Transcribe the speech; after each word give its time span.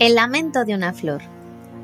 El 0.00 0.14
lamento 0.14 0.64
de 0.64 0.74
una 0.74 0.94
flor, 0.94 1.20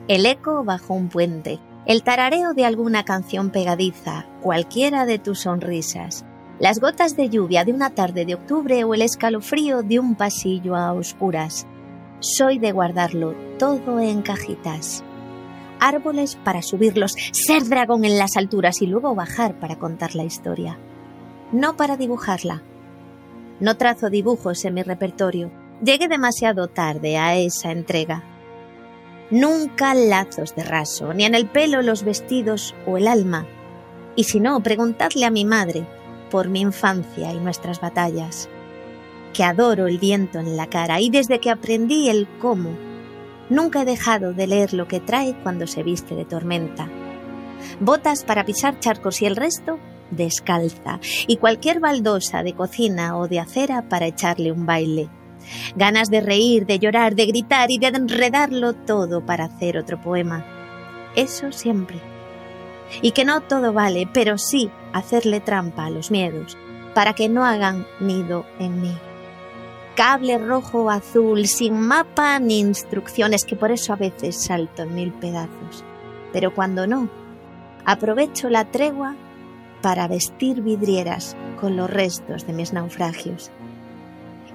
el 0.08 0.24
eco 0.24 0.64
bajo 0.64 0.94
un 0.94 1.10
puente, 1.10 1.58
el 1.84 2.02
tarareo 2.02 2.54
de 2.54 2.64
alguna 2.64 3.04
canción 3.04 3.50
pegadiza, 3.50 4.24
cualquiera 4.40 5.04
de 5.04 5.18
tus 5.18 5.40
sonrisas, 5.40 6.24
las 6.58 6.80
gotas 6.80 7.14
de 7.14 7.28
lluvia 7.28 7.66
de 7.66 7.74
una 7.74 7.90
tarde 7.90 8.24
de 8.24 8.32
octubre 8.32 8.84
o 8.84 8.94
el 8.94 9.02
escalofrío 9.02 9.82
de 9.82 9.98
un 9.98 10.14
pasillo 10.14 10.76
a 10.76 10.94
oscuras. 10.94 11.66
Soy 12.20 12.58
de 12.58 12.72
guardarlo 12.72 13.34
todo 13.58 14.00
en 14.00 14.22
cajitas. 14.22 15.04
Árboles 15.78 16.36
para 16.36 16.62
subirlos, 16.62 17.14
ser 17.32 17.68
dragón 17.68 18.06
en 18.06 18.16
las 18.16 18.38
alturas 18.38 18.80
y 18.80 18.86
luego 18.86 19.14
bajar 19.14 19.60
para 19.60 19.76
contar 19.76 20.14
la 20.14 20.24
historia. 20.24 20.78
No 21.52 21.76
para 21.76 21.98
dibujarla. 21.98 22.62
No 23.60 23.76
trazo 23.76 24.08
dibujos 24.08 24.64
en 24.64 24.72
mi 24.72 24.82
repertorio 24.82 25.50
Llegué 25.82 26.08
demasiado 26.08 26.68
tarde 26.68 27.18
a 27.18 27.36
esa 27.36 27.70
entrega. 27.70 28.24
Nunca 29.30 29.92
lazos 29.92 30.56
de 30.56 30.64
raso, 30.64 31.12
ni 31.12 31.26
en 31.26 31.34
el 31.34 31.46
pelo 31.46 31.82
los 31.82 32.02
vestidos 32.02 32.74
o 32.86 32.96
el 32.96 33.06
alma. 33.06 33.46
Y 34.14 34.24
si 34.24 34.40
no, 34.40 34.62
preguntadle 34.62 35.26
a 35.26 35.30
mi 35.30 35.44
madre 35.44 35.86
por 36.30 36.48
mi 36.48 36.62
infancia 36.62 37.30
y 37.34 37.40
nuestras 37.40 37.82
batallas. 37.82 38.48
Que 39.34 39.44
adoro 39.44 39.86
el 39.86 39.98
viento 39.98 40.38
en 40.38 40.56
la 40.56 40.66
cara 40.66 40.98
y 41.02 41.10
desde 41.10 41.40
que 41.40 41.50
aprendí 41.50 42.08
el 42.08 42.26
cómo, 42.40 42.70
nunca 43.50 43.82
he 43.82 43.84
dejado 43.84 44.32
de 44.32 44.46
leer 44.46 44.72
lo 44.72 44.88
que 44.88 45.00
trae 45.00 45.36
cuando 45.42 45.66
se 45.66 45.82
viste 45.82 46.14
de 46.14 46.24
tormenta. 46.24 46.88
Botas 47.80 48.24
para 48.24 48.46
pisar 48.46 48.80
charcos 48.80 49.20
y 49.20 49.26
el 49.26 49.36
resto 49.36 49.78
descalza, 50.10 51.00
y 51.26 51.36
cualquier 51.36 51.80
baldosa 51.80 52.42
de 52.42 52.54
cocina 52.54 53.18
o 53.18 53.28
de 53.28 53.40
acera 53.40 53.88
para 53.90 54.06
echarle 54.06 54.52
un 54.52 54.64
baile 54.64 55.10
ganas 55.74 56.10
de 56.10 56.20
reír, 56.20 56.66
de 56.66 56.78
llorar, 56.78 57.14
de 57.14 57.26
gritar 57.26 57.70
y 57.70 57.78
de 57.78 57.88
enredarlo 57.88 58.74
todo 58.74 59.24
para 59.24 59.44
hacer 59.44 59.78
otro 59.78 60.00
poema. 60.00 60.44
Eso 61.14 61.52
siempre. 61.52 62.00
Y 63.02 63.12
que 63.12 63.24
no 63.24 63.40
todo 63.40 63.72
vale, 63.72 64.08
pero 64.12 64.38
sí 64.38 64.70
hacerle 64.92 65.40
trampa 65.40 65.86
a 65.86 65.90
los 65.90 66.10
miedos, 66.10 66.56
para 66.94 67.14
que 67.14 67.28
no 67.28 67.44
hagan 67.44 67.86
nido 68.00 68.46
en 68.58 68.80
mí. 68.80 68.96
Cable 69.96 70.38
rojo 70.38 70.84
o 70.84 70.90
azul, 70.90 71.46
sin 71.46 71.80
mapa 71.80 72.38
ni 72.38 72.60
instrucciones, 72.60 73.44
que 73.44 73.56
por 73.56 73.72
eso 73.72 73.92
a 73.92 73.96
veces 73.96 74.44
salto 74.44 74.82
en 74.82 74.94
mil 74.94 75.12
pedazos. 75.12 75.84
Pero 76.32 76.54
cuando 76.54 76.86
no, 76.86 77.08
aprovecho 77.84 78.50
la 78.50 78.70
tregua 78.70 79.16
para 79.80 80.06
vestir 80.06 80.62
vidrieras 80.62 81.36
con 81.60 81.76
los 81.76 81.88
restos 81.88 82.46
de 82.46 82.52
mis 82.52 82.72
naufragios 82.72 83.50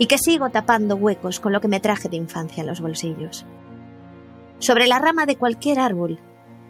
y 0.02 0.08
que 0.08 0.18
sigo 0.18 0.50
tapando 0.50 0.96
huecos 0.96 1.40
con 1.40 1.54
lo 1.54 1.62
que 1.62 1.68
me 1.68 1.80
traje 1.80 2.10
de 2.10 2.18
infancia 2.18 2.62
en 2.62 2.68
los 2.68 2.82
bolsillos. 2.82 3.46
Sobre 4.58 4.88
la 4.88 4.98
rama 4.98 5.28
de 5.28 5.36
cualquier 5.36 5.78
árbol 5.78 6.20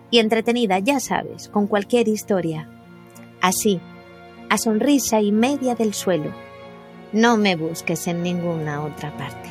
y 0.09 0.19
entretenida, 0.19 0.79
ya 0.79 0.99
sabes, 0.99 1.47
con 1.47 1.67
cualquier 1.67 2.09
historia. 2.09 2.69
Así, 3.41 3.79
a 4.49 4.57
sonrisa 4.57 5.21
y 5.21 5.31
media 5.31 5.75
del 5.75 5.93
suelo. 5.93 6.33
No 7.13 7.37
me 7.37 7.55
busques 7.55 8.05
en 8.07 8.21
ninguna 8.21 8.83
otra 8.83 9.15
parte. 9.15 9.49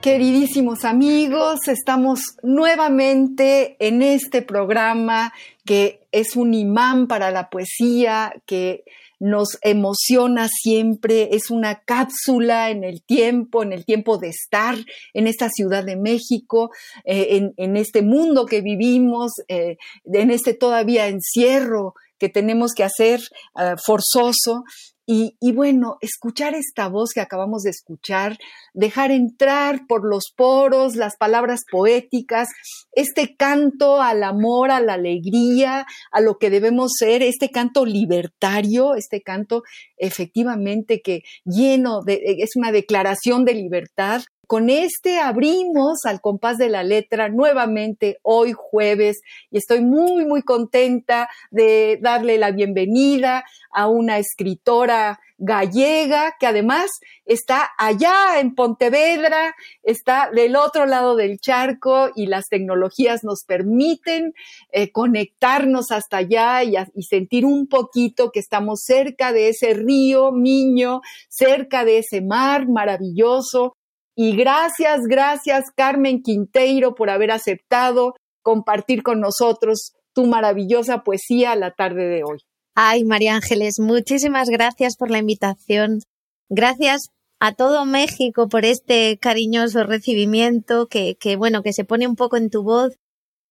Queridísimos 0.00 0.86
amigos, 0.86 1.68
estamos 1.68 2.20
nuevamente 2.42 3.76
en 3.80 4.00
este 4.00 4.40
programa 4.40 5.34
que 5.66 6.06
es 6.10 6.36
un 6.36 6.54
imán 6.54 7.06
para 7.06 7.30
la 7.30 7.50
poesía, 7.50 8.32
que 8.46 8.84
nos 9.18 9.58
emociona 9.60 10.48
siempre, 10.48 11.36
es 11.36 11.50
una 11.50 11.82
cápsula 11.82 12.70
en 12.70 12.82
el 12.82 13.02
tiempo, 13.02 13.62
en 13.62 13.74
el 13.74 13.84
tiempo 13.84 14.16
de 14.16 14.30
estar 14.30 14.74
en 15.12 15.26
esta 15.26 15.50
Ciudad 15.50 15.84
de 15.84 15.96
México, 15.96 16.70
eh, 17.04 17.52
en, 17.58 17.76
este 17.76 18.00
mundo 18.00 18.46
que 18.46 18.62
vivimos, 18.62 19.32
eh, 19.48 19.76
en 20.10 20.30
este 20.30 20.54
todavía 20.54 21.08
encierro 21.08 21.94
que 22.18 22.30
tenemos 22.30 22.72
que 22.72 22.84
hacer 22.84 23.20
eh, 23.58 23.74
forzoso. 23.84 24.64
Y, 25.12 25.50
bueno, 25.50 25.98
escuchar 26.02 26.54
esta 26.54 26.86
voz 26.86 27.10
que 27.12 27.20
acabamos 27.20 27.62
de 27.62 27.70
escuchar, 27.70 28.38
dejar 28.74 29.10
entrar 29.10 29.88
por 29.88 30.08
los 30.08 30.32
poros 30.36 30.94
las 30.94 31.16
palabras 31.16 31.62
poéticas, 31.68 32.46
este 32.92 33.34
canto 33.34 34.00
al 34.00 34.22
amor, 34.22 34.70
a 34.70 34.80
la 34.80 34.94
alegría, 34.94 35.84
a 36.12 36.20
lo 36.20 36.38
que 36.38 36.48
debemos 36.48 36.92
ser, 36.96 37.24
este 37.24 37.50
canto 37.50 37.84
libertario, 37.84 38.94
este 38.94 39.20
canto 39.20 39.64
efectivamente 39.96 41.00
que 41.02 41.24
lleno 41.44 42.02
de, 42.02 42.20
es 42.38 42.50
una 42.54 42.70
declaración 42.70 43.44
de 43.44 43.54
libertad 43.54 44.22
con 44.50 44.68
este 44.68 45.20
abrimos 45.20 46.00
al 46.04 46.20
compás 46.20 46.58
de 46.58 46.68
la 46.70 46.82
letra 46.82 47.28
nuevamente 47.28 48.18
hoy 48.22 48.52
jueves 48.52 49.20
y 49.48 49.58
estoy 49.58 49.80
muy, 49.80 50.26
muy 50.26 50.42
contenta 50.42 51.28
de 51.52 52.00
darle 52.02 52.36
la 52.36 52.50
bienvenida 52.50 53.44
a 53.70 53.86
una 53.86 54.18
escritora 54.18 55.20
gallega 55.38 56.34
que 56.40 56.48
además 56.48 56.90
está 57.24 57.70
allá 57.78 58.40
en 58.40 58.56
Pontevedra, 58.56 59.54
está 59.84 60.28
del 60.34 60.56
otro 60.56 60.84
lado 60.84 61.14
del 61.14 61.38
charco 61.38 62.10
y 62.16 62.26
las 62.26 62.48
tecnologías 62.48 63.22
nos 63.22 63.44
permiten 63.46 64.34
eh, 64.72 64.90
conectarnos 64.90 65.92
hasta 65.92 66.16
allá 66.16 66.64
y, 66.64 66.74
y, 66.94 67.04
sentir 67.04 67.46
un 67.46 67.68
poquito 67.68 68.32
que 68.32 68.40
estamos 68.40 68.80
cerca 68.82 69.32
de 69.32 69.50
ese 69.50 69.74
río 69.74 70.32
Miño, 70.32 71.02
cerca 71.28 71.84
de 71.84 71.98
ese 71.98 72.20
mar 72.20 72.68
maravilloso 72.68 73.76
y 74.16 74.36
gracias, 74.36 75.00
gracias 75.08 75.70
Carmen 75.74 76.22
Quinteiro 76.22 76.94
por 76.94 77.10
haber 77.10 77.30
aceptado 77.30 78.14
compartir 78.42 79.02
con 79.02 79.20
nosotros 79.20 79.92
tu 80.12 80.26
maravillosa 80.26 81.04
poesía 81.04 81.54
la 81.56 81.72
tarde 81.72 82.06
de 82.08 82.24
hoy. 82.24 82.38
Ay, 82.74 83.04
María 83.04 83.34
Ángeles, 83.34 83.78
muchísimas 83.78 84.48
gracias 84.48 84.96
por 84.96 85.10
la 85.10 85.18
invitación. 85.18 86.00
Gracias 86.48 87.10
a 87.38 87.54
todo 87.54 87.84
México 87.84 88.48
por 88.48 88.64
este 88.64 89.18
cariñoso 89.18 89.84
recibimiento 89.84 90.86
que, 90.86 91.16
que 91.18 91.36
bueno, 91.36 91.62
que 91.62 91.72
se 91.72 91.84
pone 91.84 92.06
un 92.06 92.16
poco 92.16 92.36
en 92.36 92.50
tu 92.50 92.62
voz. 92.62 92.96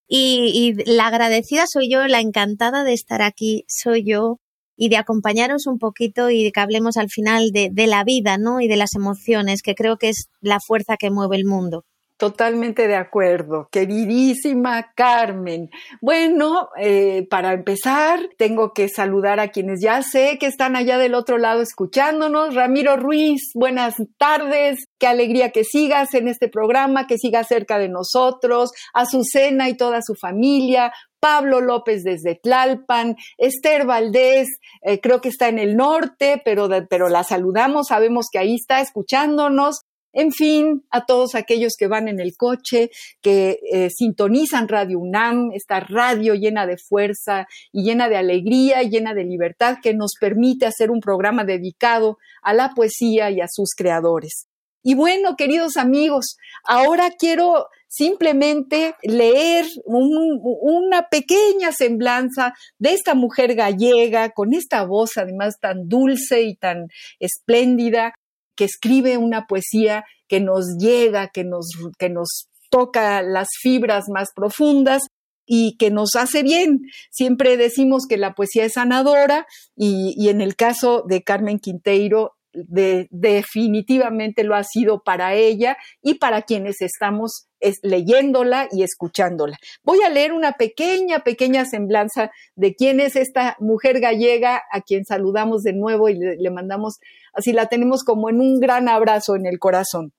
Y, 0.08 0.50
y 0.52 0.92
la 0.92 1.06
agradecida 1.06 1.66
soy 1.66 1.90
yo, 1.90 2.06
la 2.08 2.20
encantada 2.20 2.82
de 2.82 2.92
estar 2.92 3.22
aquí 3.22 3.64
soy 3.68 4.04
yo 4.04 4.38
y 4.80 4.88
de 4.88 4.96
acompañaros 4.96 5.66
un 5.66 5.78
poquito 5.78 6.30
y 6.30 6.42
de 6.42 6.52
que 6.52 6.60
hablemos 6.60 6.96
al 6.96 7.10
final 7.10 7.50
de, 7.52 7.68
de, 7.70 7.86
la 7.86 8.02
vida, 8.02 8.38
¿no? 8.38 8.62
Y 8.62 8.66
de 8.66 8.78
las 8.78 8.94
emociones, 8.94 9.60
que 9.60 9.74
creo 9.74 9.98
que 9.98 10.08
es 10.08 10.30
la 10.40 10.58
fuerza 10.58 10.96
que 10.96 11.10
mueve 11.10 11.36
el 11.36 11.44
mundo. 11.44 11.84
Totalmente 12.20 12.86
de 12.86 12.96
acuerdo, 12.96 13.70
queridísima 13.72 14.92
Carmen. 14.94 15.70
Bueno, 16.02 16.68
eh, 16.78 17.26
para 17.30 17.54
empezar, 17.54 18.20
tengo 18.36 18.74
que 18.74 18.90
saludar 18.90 19.40
a 19.40 19.48
quienes 19.48 19.80
ya 19.80 20.02
sé 20.02 20.36
que 20.38 20.44
están 20.44 20.76
allá 20.76 20.98
del 20.98 21.14
otro 21.14 21.38
lado 21.38 21.62
escuchándonos. 21.62 22.54
Ramiro 22.54 22.98
Ruiz, 22.98 23.52
buenas 23.54 23.94
tardes, 24.18 24.80
qué 24.98 25.06
alegría 25.06 25.48
que 25.48 25.64
sigas 25.64 26.12
en 26.12 26.28
este 26.28 26.48
programa, 26.48 27.06
que 27.06 27.16
sigas 27.16 27.48
cerca 27.48 27.78
de 27.78 27.88
nosotros, 27.88 28.70
Azucena 28.92 29.70
y 29.70 29.78
toda 29.78 30.02
su 30.02 30.14
familia, 30.14 30.92
Pablo 31.20 31.62
López 31.62 32.02
desde 32.02 32.34
Tlalpan, 32.34 33.16
Esther 33.38 33.86
Valdés, 33.86 34.48
eh, 34.82 35.00
creo 35.00 35.22
que 35.22 35.30
está 35.30 35.48
en 35.48 35.58
el 35.58 35.74
norte, 35.74 36.42
pero, 36.44 36.68
pero 36.90 37.08
la 37.08 37.24
saludamos, 37.24 37.88
sabemos 37.88 38.26
que 38.30 38.38
ahí 38.38 38.56
está 38.56 38.82
escuchándonos. 38.82 39.82
En 40.12 40.32
fin, 40.32 40.84
a 40.90 41.06
todos 41.06 41.34
aquellos 41.34 41.74
que 41.78 41.86
van 41.86 42.08
en 42.08 42.20
el 42.20 42.36
coche, 42.36 42.90
que 43.20 43.60
eh, 43.72 43.90
sintonizan 43.90 44.68
Radio 44.68 44.98
UNAM, 44.98 45.52
esta 45.54 45.80
radio 45.80 46.34
llena 46.34 46.66
de 46.66 46.76
fuerza 46.76 47.46
y 47.72 47.84
llena 47.84 48.08
de 48.08 48.16
alegría 48.16 48.82
llena 48.82 49.14
de 49.14 49.24
libertad 49.24 49.78
que 49.82 49.94
nos 49.94 50.12
permite 50.20 50.66
hacer 50.66 50.90
un 50.90 51.00
programa 51.00 51.44
dedicado 51.44 52.18
a 52.42 52.52
la 52.52 52.70
poesía 52.74 53.30
y 53.30 53.40
a 53.40 53.46
sus 53.48 53.70
creadores. 53.76 54.46
Y 54.82 54.94
bueno, 54.94 55.36
queridos 55.36 55.76
amigos, 55.76 56.36
ahora 56.64 57.10
quiero 57.18 57.66
simplemente 57.86 58.94
leer 59.02 59.66
una 59.84 61.08
pequeña 61.10 61.72
semblanza 61.72 62.54
de 62.78 62.94
esta 62.94 63.14
mujer 63.14 63.54
gallega 63.56 64.30
con 64.30 64.54
esta 64.54 64.84
voz 64.84 65.16
además 65.16 65.56
tan 65.60 65.88
dulce 65.88 66.42
y 66.42 66.54
tan 66.54 66.86
espléndida 67.18 68.14
que 68.60 68.66
escribe 68.66 69.16
una 69.16 69.46
poesía 69.46 70.04
que 70.28 70.38
nos 70.38 70.76
llega, 70.78 71.28
que 71.28 71.44
nos, 71.44 71.70
que 71.98 72.10
nos 72.10 72.50
toca 72.68 73.22
las 73.22 73.48
fibras 73.58 74.10
más 74.12 74.28
profundas 74.36 75.04
y 75.46 75.78
que 75.78 75.90
nos 75.90 76.10
hace 76.14 76.42
bien. 76.42 76.82
Siempre 77.10 77.56
decimos 77.56 78.02
que 78.06 78.18
la 78.18 78.34
poesía 78.34 78.66
es 78.66 78.74
sanadora 78.74 79.46
y, 79.74 80.28
en 80.28 80.42
el 80.42 80.56
caso 80.56 81.04
de 81.08 81.22
Carmen 81.22 81.58
Quinteiro, 81.58 82.32
definitivamente 82.52 84.44
lo 84.44 84.54
ha 84.54 84.64
sido 84.64 85.02
para 85.02 85.34
ella 85.34 85.76
y 86.02 86.14
para 86.14 86.42
quienes 86.42 86.80
estamos 86.80 87.46
leyéndola 87.82 88.68
y 88.72 88.82
escuchándola. 88.82 89.56
Voy 89.82 90.02
a 90.02 90.08
leer 90.08 90.32
una 90.32 90.52
pequeña, 90.52 91.20
pequeña 91.20 91.64
semblanza 91.64 92.30
de 92.56 92.74
quién 92.74 93.00
es 93.00 93.16
esta 93.16 93.56
mujer 93.60 94.00
gallega 94.00 94.62
a 94.72 94.80
quien 94.80 95.04
saludamos 95.04 95.62
de 95.62 95.74
nuevo 95.74 96.08
y 96.08 96.18
le 96.18 96.50
mandamos 96.50 96.98
así 97.32 97.52
la 97.52 97.66
tenemos 97.66 98.02
como 98.04 98.30
en 98.30 98.40
un 98.40 98.60
gran 98.60 98.88
abrazo 98.88 99.36
en 99.36 99.46
el 99.46 99.58
corazón. 99.58 100.12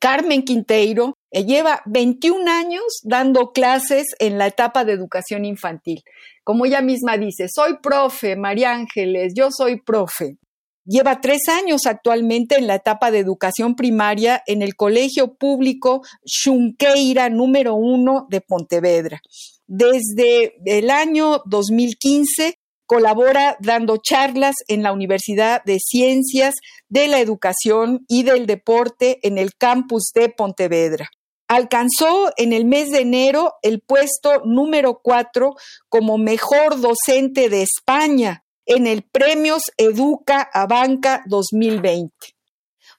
Carmen 0.00 0.42
Quinteiro 0.42 1.16
eh, 1.30 1.44
lleva 1.44 1.80
21 1.86 2.50
años 2.50 3.00
dando 3.04 3.52
clases 3.52 4.08
en 4.18 4.38
la 4.38 4.46
etapa 4.46 4.84
de 4.84 4.92
educación 4.92 5.44
infantil. 5.44 6.02
Como 6.42 6.66
ella 6.66 6.82
misma 6.82 7.16
dice, 7.16 7.46
soy 7.48 7.78
profe, 7.82 8.36
María 8.36 8.72
Ángeles, 8.72 9.32
yo 9.34 9.50
soy 9.50 9.80
profe. 9.80 10.36
Lleva 10.86 11.22
tres 11.22 11.48
años 11.48 11.86
actualmente 11.86 12.56
en 12.56 12.66
la 12.66 12.74
etapa 12.74 13.10
de 13.10 13.18
educación 13.18 13.74
primaria 13.74 14.42
en 14.46 14.60
el 14.60 14.76
Colegio 14.76 15.34
Público 15.34 16.02
Xunqueira 16.26 17.30
número 17.30 17.74
uno 17.74 18.26
de 18.28 18.42
Pontevedra. 18.42 19.22
Desde 19.66 20.56
el 20.66 20.90
año 20.90 21.40
2015 21.46 22.58
colabora 22.84 23.56
dando 23.60 23.96
charlas 23.96 24.56
en 24.68 24.82
la 24.82 24.92
Universidad 24.92 25.64
de 25.64 25.78
Ciencias 25.80 26.54
de 26.90 27.08
la 27.08 27.18
Educación 27.20 28.04
y 28.06 28.24
del 28.24 28.44
Deporte 28.44 29.20
en 29.22 29.38
el 29.38 29.54
campus 29.56 30.10
de 30.14 30.28
Pontevedra. 30.28 31.08
Alcanzó 31.48 32.30
en 32.36 32.52
el 32.52 32.66
mes 32.66 32.90
de 32.90 33.00
enero 33.00 33.54
el 33.62 33.80
puesto 33.80 34.42
número 34.44 35.00
cuatro 35.02 35.54
como 35.88 36.18
mejor 36.18 36.78
docente 36.78 37.48
de 37.48 37.62
España 37.62 38.43
en 38.66 38.86
el 38.86 39.02
Premios 39.02 39.64
Educa 39.76 40.48
a 40.52 40.66
Banca 40.66 41.22
2020. 41.26 42.12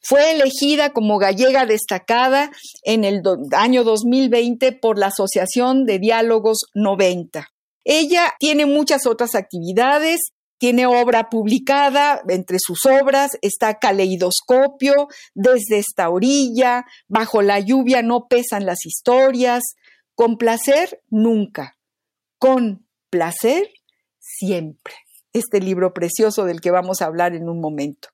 Fue 0.01 0.31
elegida 0.31 0.91
como 0.91 1.17
gallega 1.17 1.65
destacada 1.65 2.51
en 2.83 3.03
el 3.03 3.23
año 3.53 3.83
2020 3.83 4.73
por 4.73 4.99
la 4.99 5.07
Asociación 5.07 5.85
de 5.85 5.97
Diálogos 5.97 6.65
90. 6.75 7.47
Ella 7.83 8.33
tiene 8.39 8.65
muchas 8.65 9.07
otras 9.07 9.33
actividades, 9.33 10.19
tiene 10.57 10.85
obra 10.85 11.29
publicada, 11.29 12.21
entre 12.29 12.57
sus 12.59 12.85
obras 12.85 13.31
está 13.41 13.79
Caleidoscopio, 13.79 15.07
Desde 15.33 15.79
esta 15.79 16.09
orilla, 16.09 16.85
Bajo 17.07 17.41
la 17.41 17.59
lluvia 17.59 18.01
no 18.01 18.27
pesan 18.27 18.65
las 18.65 18.85
historias, 18.85 19.63
Con 20.13 20.37
placer 20.37 21.01
nunca, 21.09 21.77
con 22.37 22.87
placer 23.09 23.69
siempre. 24.19 25.04
Este 25.35 25.59
libro 25.59 25.93
precioso 25.93 26.45
del 26.45 26.61
que 26.61 26.71
vamos 26.71 27.01
a 27.01 27.07
hablar 27.07 27.35
en 27.35 27.49
un 27.49 27.59
momento. 27.59 28.07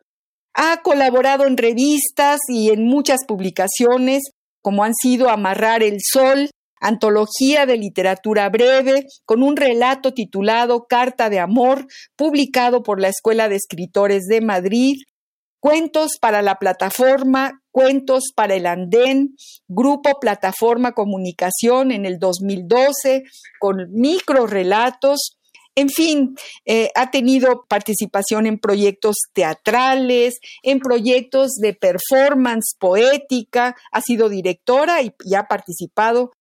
Ha 0.56 0.81
colaborado 0.81 1.45
en 1.45 1.56
revistas 1.56 2.39
y 2.47 2.71
en 2.71 2.83
muchas 2.85 3.25
publicaciones, 3.27 4.23
como 4.63 4.83
han 4.83 4.95
sido 4.95 5.29
Amarrar 5.29 5.83
el 5.83 5.97
Sol, 6.01 6.50
antología 6.79 7.68
de 7.68 7.77
literatura 7.77 8.50
breve 8.50 9.06
con 9.23 9.44
un 9.44 9.56
relato 9.56 10.15
titulado 10.15 10.88
Carta 10.89 11.29
de 11.29 11.39
Amor, 11.39 11.85
publicado 12.15 12.81
por 12.81 13.00
la 13.00 13.09
Escuela 13.09 13.50
de 13.50 13.57
Escritores 13.57 14.23
de 14.25 14.41
Madrid, 14.41 14.95
Cuentos 15.59 16.18
para 16.19 16.41
la 16.41 16.56
plataforma, 16.56 17.62
Cuentos 17.69 18.31
para 18.35 18.56
el 18.56 18.65
Andén, 18.65 19.35
Grupo 19.68 20.19
Plataforma 20.19 20.94
Comunicación 20.94 21.91
en 21.91 22.07
el 22.07 22.18
2012, 22.18 23.25
con 23.59 23.91
microrelatos, 23.91 25.38
en 25.75 25.89
fin, 25.89 26.35
eh, 26.65 26.89
ha 26.95 27.12
tenido 27.12 27.65
participación 27.68 28.45
en 28.45 28.59
proyectos 28.59 29.15
teatrales, 29.33 30.39
en 30.63 30.79
proyectos 30.79 31.53
de 31.56 31.73
performance 31.73 32.75
poética, 32.77 33.75
ha 33.91 34.01
sido 34.01 34.29
directora 34.29 35.01
y 35.01 35.35
ha 35.35 35.44
participado 35.44 36.31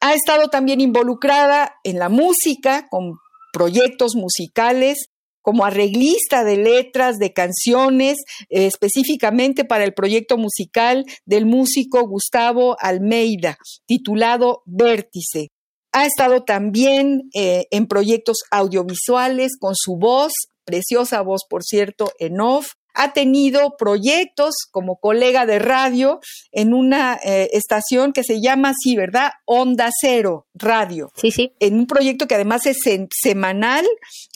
ha 0.00 0.14
estado 0.14 0.48
también 0.48 0.80
involucrada 0.80 1.74
en 1.82 1.98
la 1.98 2.08
música, 2.08 2.86
con 2.88 3.18
proyectos 3.52 4.14
musicales, 4.14 5.06
como 5.42 5.64
arreglista 5.64 6.44
de 6.44 6.56
letras, 6.56 7.18
de 7.18 7.32
canciones, 7.32 8.18
eh, 8.48 8.66
específicamente 8.66 9.64
para 9.64 9.84
el 9.84 9.94
proyecto 9.94 10.36
musical 10.36 11.04
del 11.24 11.46
músico 11.46 12.06
Gustavo 12.06 12.76
Almeida, 12.78 13.56
titulado 13.86 14.62
Vértice. 14.66 15.48
Ha 15.92 16.06
estado 16.06 16.44
también 16.44 17.30
eh, 17.34 17.66
en 17.70 17.86
proyectos 17.86 18.38
audiovisuales 18.50 19.56
con 19.58 19.74
su 19.74 19.96
voz, 19.96 20.32
preciosa 20.64 21.22
voz, 21.22 21.42
por 21.48 21.64
cierto, 21.64 22.12
en 22.18 22.40
off, 22.40 22.72
ha 22.98 23.12
tenido 23.12 23.76
proyectos 23.78 24.54
como 24.72 24.98
colega 24.98 25.46
de 25.46 25.60
radio 25.60 26.20
en 26.50 26.74
una 26.74 27.18
eh, 27.24 27.48
estación 27.52 28.12
que 28.12 28.24
se 28.24 28.40
llama 28.40 28.70
así, 28.70 28.96
¿verdad? 28.96 29.30
Onda 29.44 29.88
Cero 30.00 30.48
Radio. 30.54 31.12
Sí, 31.14 31.30
sí. 31.30 31.52
En 31.60 31.74
un 31.74 31.86
proyecto 31.86 32.26
que 32.26 32.34
además 32.34 32.66
es 32.66 32.78
semanal 33.22 33.86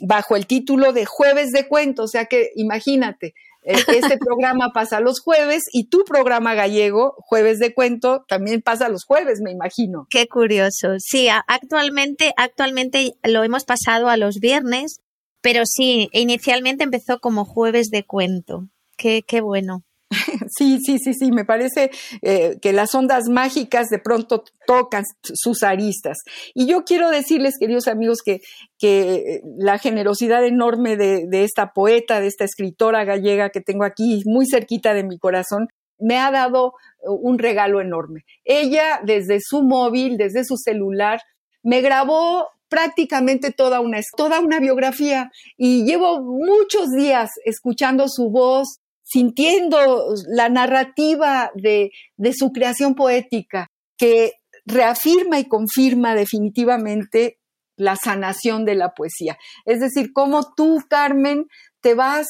bajo 0.00 0.36
el 0.36 0.46
título 0.46 0.92
de 0.92 1.06
Jueves 1.06 1.50
de 1.50 1.66
Cuento, 1.66 2.04
o 2.04 2.08
sea 2.08 2.26
que 2.26 2.50
imagínate, 2.54 3.34
este 3.62 4.18
programa 4.18 4.70
pasa 4.72 5.00
los 5.00 5.20
jueves 5.20 5.62
y 5.72 5.88
tu 5.88 6.04
programa 6.04 6.54
gallego, 6.54 7.14
Jueves 7.18 7.58
de 7.58 7.74
Cuento, 7.74 8.24
también 8.28 8.62
pasa 8.62 8.88
los 8.88 9.04
jueves, 9.04 9.40
me 9.40 9.52
imagino. 9.52 10.06
Qué 10.10 10.26
curioso. 10.26 10.96
Sí, 10.98 11.28
actualmente, 11.28 12.32
actualmente 12.36 13.12
lo 13.22 13.44
hemos 13.44 13.64
pasado 13.64 14.08
a 14.08 14.16
los 14.16 14.40
viernes 14.40 15.02
pero 15.42 15.66
sí, 15.66 16.08
inicialmente 16.12 16.84
empezó 16.84 17.18
como 17.18 17.44
jueves 17.44 17.90
de 17.90 18.04
cuento. 18.04 18.68
Qué, 18.96 19.22
qué 19.26 19.40
bueno. 19.40 19.82
Sí, 20.56 20.78
sí, 20.84 20.98
sí, 20.98 21.14
sí, 21.14 21.32
me 21.32 21.44
parece 21.44 21.90
eh, 22.22 22.58
que 22.60 22.72
las 22.72 22.94
ondas 22.94 23.28
mágicas 23.28 23.88
de 23.88 23.98
pronto 23.98 24.44
tocan 24.66 25.04
sus 25.22 25.62
aristas. 25.62 26.18
Y 26.54 26.66
yo 26.66 26.84
quiero 26.84 27.10
decirles, 27.10 27.54
queridos 27.58 27.88
amigos, 27.88 28.18
que, 28.24 28.40
que 28.78 29.40
la 29.56 29.78
generosidad 29.78 30.44
enorme 30.44 30.96
de, 30.96 31.26
de 31.26 31.44
esta 31.44 31.72
poeta, 31.72 32.20
de 32.20 32.26
esta 32.26 32.44
escritora 32.44 33.04
gallega 33.04 33.50
que 33.50 33.60
tengo 33.60 33.84
aquí 33.84 34.22
muy 34.26 34.46
cerquita 34.46 34.94
de 34.94 35.04
mi 35.04 35.18
corazón, 35.18 35.68
me 35.98 36.18
ha 36.18 36.30
dado 36.30 36.74
un 37.04 37.38
regalo 37.38 37.80
enorme. 37.80 38.22
Ella, 38.44 39.00
desde 39.04 39.38
su 39.40 39.62
móvil, 39.62 40.16
desde 40.16 40.44
su 40.44 40.56
celular, 40.56 41.20
me 41.62 41.80
grabó 41.80 42.48
prácticamente 42.68 43.52
toda 43.52 43.80
una, 43.80 44.00
toda 44.16 44.40
una 44.40 44.58
biografía 44.58 45.30
y 45.58 45.84
llevo 45.84 46.22
muchos 46.22 46.88
días 46.96 47.30
escuchando 47.44 48.08
su 48.08 48.30
voz, 48.30 48.78
sintiendo 49.12 50.14
la 50.28 50.48
narrativa 50.48 51.50
de, 51.54 51.90
de 52.16 52.32
su 52.32 52.52
creación 52.52 52.94
poética 52.94 53.68
que 53.98 54.32
reafirma 54.64 55.38
y 55.38 55.48
confirma 55.48 56.14
definitivamente 56.14 57.38
la 57.76 57.96
sanación 57.96 58.64
de 58.64 58.74
la 58.74 58.94
poesía. 58.94 59.38
Es 59.64 59.80
decir, 59.80 60.12
cómo 60.12 60.52
tú, 60.54 60.80
Carmen, 60.88 61.46
te 61.80 61.94
vas 61.94 62.26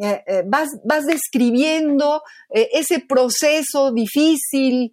eh, 0.00 0.22
eh, 0.28 0.42
vas, 0.46 0.68
vas, 0.84 1.06
describiendo 1.06 2.22
ese 2.50 3.00
proceso 3.00 3.90
difícil, 3.92 4.92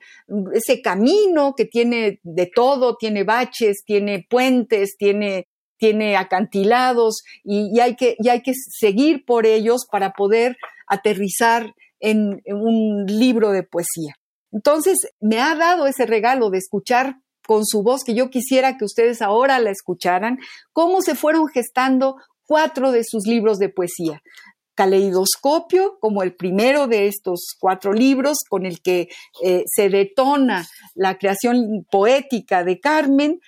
ese 0.52 0.82
camino 0.82 1.54
que 1.56 1.66
tiene 1.66 2.20
de 2.24 2.48
todo, 2.48 2.96
tiene 2.96 3.24
baches, 3.24 3.84
tiene 3.86 4.26
puentes, 4.28 4.96
tiene, 4.98 5.48
tiene 5.78 6.18
acantilados 6.18 7.24
y, 7.44 7.80
hay 7.80 7.96
que, 7.96 8.16
seguir 8.54 9.26
por 9.26 9.46
ellos 9.46 9.86
para 9.92 10.14
poder 10.14 10.58
aterrizar 10.88 11.74
en 12.00 12.42
un 12.48 13.06
libro 13.08 13.52
de 13.52 13.64
poesía. 13.64 14.16
Entonces, 14.52 14.98
me 15.20 15.40
ha 15.40 15.56
dado 15.56 15.88
ese 15.88 16.06
regalo 16.06 16.50
de 16.50 16.60
escuchar 16.60 17.18
con 17.46 17.66
su 17.66 17.84
voz, 17.84 18.04
que 18.04 18.16
yo 18.16 18.30
quisiera 18.30 18.78
que 18.78 18.86
ustedes 18.86 19.22
ahora 19.22 19.60
la 19.60 19.70
escucharan, 19.70 20.40
cómo 20.72 21.02
se 21.02 21.16
fueron 21.16 21.48
gestando 21.48 22.18
cuatro 22.46 22.92
de 22.92 23.04
sus 23.04 23.26
libros 23.28 23.60
de 23.60 23.70
poesía. 23.70 24.22
Caleidoscopio, 24.76 25.98
como 26.00 26.22
el 26.22 26.36
primero 26.36 26.88
de 26.88 27.08
estos 27.08 27.56
cuatro 27.60 27.94
libros, 27.94 28.40
con 28.50 28.66
el 28.66 28.82
que 28.82 29.08
eh, 29.44 29.64
se 29.68 29.90
detona 29.90 30.68
la 30.96 31.18
creación 31.18 31.86
poética 31.90 32.64
de 32.64 32.80
Carmen, 32.80 33.40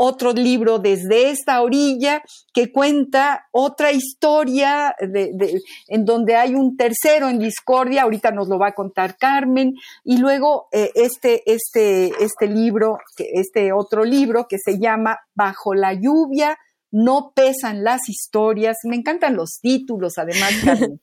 otro 0.00 0.32
libro 0.32 0.78
desde 0.78 1.30
esta 1.30 1.60
orilla 1.60 2.22
que 2.54 2.72
cuenta 2.72 3.48
otra 3.50 3.90
historia 3.90 4.94
en 5.00 6.04
donde 6.04 6.36
hay 6.36 6.54
un 6.54 6.76
tercero 6.76 7.28
en 7.28 7.40
discordia, 7.40 8.02
ahorita 8.02 8.30
nos 8.30 8.48
lo 8.48 8.58
va 8.58 8.68
a 8.68 8.74
contar 8.74 9.16
Carmen, 9.18 9.74
y 10.04 10.18
luego 10.18 10.68
eh, 10.72 10.92
este, 10.94 11.42
este, 11.52 12.12
este 12.22 12.46
libro, 12.46 12.98
este 13.18 13.72
otro 13.72 14.04
libro 14.04 14.46
que 14.48 14.58
se 14.64 14.78
llama 14.78 15.18
Bajo 15.34 15.74
la 15.74 15.92
lluvia, 15.94 16.56
no 16.90 17.32
pesan 17.34 17.82
las 17.82 18.08
historias, 18.08 18.76
me 18.84 18.96
encantan 18.96 19.34
los 19.36 19.58
títulos 19.60 20.14
además, 20.16 20.52
Carmen. 20.64 21.00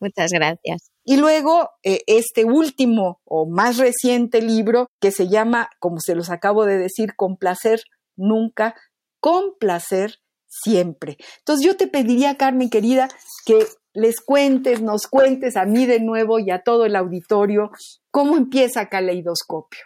Muchas 0.00 0.30
gracias. 0.32 0.90
Y 1.04 1.18
luego 1.18 1.70
eh, 1.82 2.00
este 2.06 2.44
último 2.46 3.20
o 3.24 3.46
más 3.46 3.76
reciente 3.76 4.40
libro 4.40 4.88
que 4.98 5.10
se 5.10 5.28
llama, 5.28 5.68
como 5.78 5.98
se 6.00 6.14
los 6.14 6.30
acabo 6.30 6.64
de 6.64 6.78
decir, 6.78 7.14
Con 7.16 7.36
placer 7.36 7.82
nunca, 8.20 8.74
con 9.18 9.56
placer 9.58 10.20
siempre. 10.46 11.16
Entonces 11.38 11.66
yo 11.66 11.76
te 11.76 11.86
pediría, 11.86 12.36
Carmen 12.36 12.70
querida, 12.70 13.08
que 13.46 13.66
les 13.92 14.20
cuentes, 14.20 14.82
nos 14.82 15.06
cuentes 15.06 15.56
a 15.56 15.64
mí 15.64 15.86
de 15.86 16.00
nuevo 16.00 16.38
y 16.38 16.50
a 16.50 16.62
todo 16.62 16.84
el 16.84 16.96
auditorio 16.96 17.70
cómo 18.10 18.36
empieza 18.36 18.88
Caleidoscopio. 18.88 19.80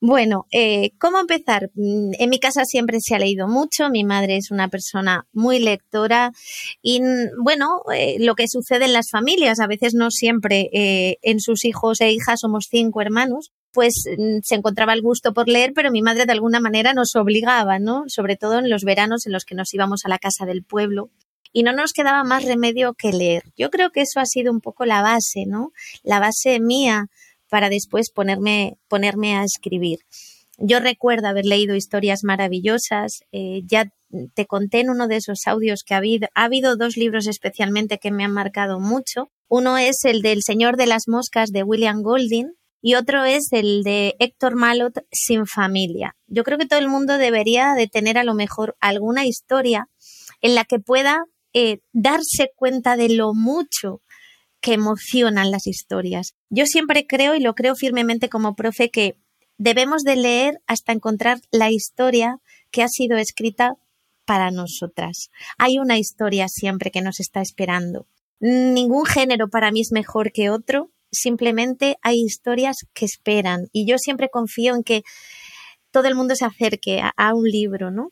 Bueno, 0.00 0.46
eh, 0.52 0.90
¿cómo 0.98 1.18
empezar? 1.20 1.70
Mm, 1.74 2.12
en 2.18 2.30
mi 2.30 2.40
casa 2.40 2.64
siempre 2.64 2.98
se 3.00 3.14
ha 3.14 3.18
leído 3.18 3.46
mucho, 3.46 3.90
mi 3.90 4.04
madre 4.04 4.36
es 4.36 4.50
una 4.50 4.68
persona 4.68 5.26
muy 5.32 5.60
lectora 5.60 6.32
y 6.82 7.00
bueno, 7.42 7.82
eh, 7.94 8.16
lo 8.18 8.34
que 8.34 8.48
sucede 8.48 8.86
en 8.86 8.92
las 8.92 9.10
familias, 9.10 9.60
a 9.60 9.68
veces 9.68 9.94
no 9.94 10.10
siempre 10.10 10.68
eh, 10.72 11.18
en 11.22 11.40
sus 11.40 11.64
hijos 11.64 12.00
e 12.00 12.10
hijas 12.10 12.40
somos 12.40 12.66
cinco 12.68 13.00
hermanos, 13.00 13.52
pues 13.74 14.04
mm, 14.16 14.38
se 14.42 14.54
encontraba 14.54 14.94
el 14.94 15.02
gusto 15.02 15.34
por 15.34 15.48
leer, 15.48 15.72
pero 15.74 15.90
mi 15.90 16.00
madre 16.00 16.24
de 16.24 16.32
alguna 16.32 16.60
manera 16.60 16.94
nos 16.94 17.14
obligaba, 17.16 17.78
¿no? 17.78 18.04
Sobre 18.06 18.36
todo 18.36 18.60
en 18.60 18.70
los 18.70 18.84
veranos 18.84 19.26
en 19.26 19.32
los 19.32 19.44
que 19.44 19.54
nos 19.54 19.74
íbamos 19.74 20.06
a 20.06 20.08
la 20.08 20.18
casa 20.18 20.46
del 20.46 20.62
pueblo 20.64 21.10
y 21.52 21.62
no 21.62 21.72
nos 21.72 21.92
quedaba 21.92 22.24
más 22.24 22.44
remedio 22.44 22.94
que 22.94 23.12
leer. 23.12 23.42
Yo 23.56 23.70
creo 23.70 23.90
que 23.90 24.02
eso 24.02 24.20
ha 24.20 24.26
sido 24.26 24.52
un 24.52 24.60
poco 24.60 24.86
la 24.86 25.02
base, 25.02 25.44
¿no? 25.46 25.72
La 26.02 26.20
base 26.20 26.58
mía 26.60 27.06
para 27.48 27.68
después 27.68 28.10
ponerme, 28.10 28.78
ponerme 28.88 29.36
a 29.36 29.44
escribir. 29.44 30.00
Yo 30.58 30.80
recuerdo 30.80 31.28
haber 31.28 31.44
leído 31.44 31.74
historias 31.74 32.24
maravillosas, 32.24 33.24
eh, 33.32 33.62
ya 33.66 33.92
te 34.34 34.46
conté 34.46 34.80
en 34.80 34.90
uno 34.90 35.08
de 35.08 35.16
esos 35.16 35.46
audios 35.46 35.82
que 35.84 35.94
ha 35.94 35.98
habido, 35.98 36.28
ha 36.34 36.44
habido 36.44 36.76
dos 36.76 36.96
libros 36.96 37.26
especialmente 37.26 37.98
que 37.98 38.10
me 38.10 38.24
han 38.24 38.32
marcado 38.32 38.78
mucho. 38.78 39.30
Uno 39.48 39.78
es 39.78 40.04
el 40.04 40.22
del 40.22 40.42
Señor 40.42 40.76
de 40.76 40.86
las 40.86 41.08
Moscas 41.08 41.50
de 41.50 41.62
William 41.62 42.02
Golding, 42.02 42.52
y 42.86 42.96
otro 42.96 43.24
es 43.24 43.50
el 43.52 43.82
de 43.82 44.14
Héctor 44.18 44.56
Malot 44.56 45.06
sin 45.10 45.46
familia. 45.46 46.16
Yo 46.26 46.44
creo 46.44 46.58
que 46.58 46.66
todo 46.66 46.78
el 46.78 46.90
mundo 46.90 47.16
debería 47.16 47.72
de 47.72 47.88
tener 47.88 48.18
a 48.18 48.24
lo 48.24 48.34
mejor 48.34 48.76
alguna 48.78 49.24
historia 49.24 49.88
en 50.42 50.54
la 50.54 50.66
que 50.66 50.80
pueda 50.80 51.24
eh, 51.54 51.78
darse 51.94 52.50
cuenta 52.54 52.98
de 52.98 53.08
lo 53.08 53.32
mucho 53.32 54.02
que 54.60 54.74
emocionan 54.74 55.50
las 55.50 55.66
historias. 55.66 56.34
Yo 56.50 56.66
siempre 56.66 57.06
creo 57.06 57.34
y 57.34 57.40
lo 57.40 57.54
creo 57.54 57.74
firmemente 57.74 58.28
como 58.28 58.54
profe 58.54 58.90
que 58.90 59.16
debemos 59.56 60.02
de 60.02 60.16
leer 60.16 60.60
hasta 60.66 60.92
encontrar 60.92 61.38
la 61.50 61.70
historia 61.70 62.36
que 62.70 62.82
ha 62.82 62.88
sido 62.88 63.16
escrita 63.16 63.76
para 64.26 64.50
nosotras. 64.50 65.30
Hay 65.56 65.78
una 65.78 65.96
historia 65.96 66.48
siempre 66.48 66.90
que 66.90 67.00
nos 67.00 67.18
está 67.18 67.40
esperando. 67.40 68.06
Ningún 68.40 69.06
género 69.06 69.48
para 69.48 69.70
mí 69.70 69.80
es 69.80 69.90
mejor 69.90 70.32
que 70.32 70.50
otro 70.50 70.90
simplemente 71.14 71.96
hay 72.02 72.20
historias 72.20 72.76
que 72.92 73.04
esperan 73.04 73.68
y 73.72 73.86
yo 73.86 73.98
siempre 73.98 74.28
confío 74.28 74.74
en 74.74 74.82
que 74.82 75.02
todo 75.90 76.08
el 76.08 76.14
mundo 76.14 76.34
se 76.34 76.44
acerque 76.44 77.00
a, 77.00 77.34
un 77.34 77.44
libro, 77.44 77.90
¿no? 77.90 78.10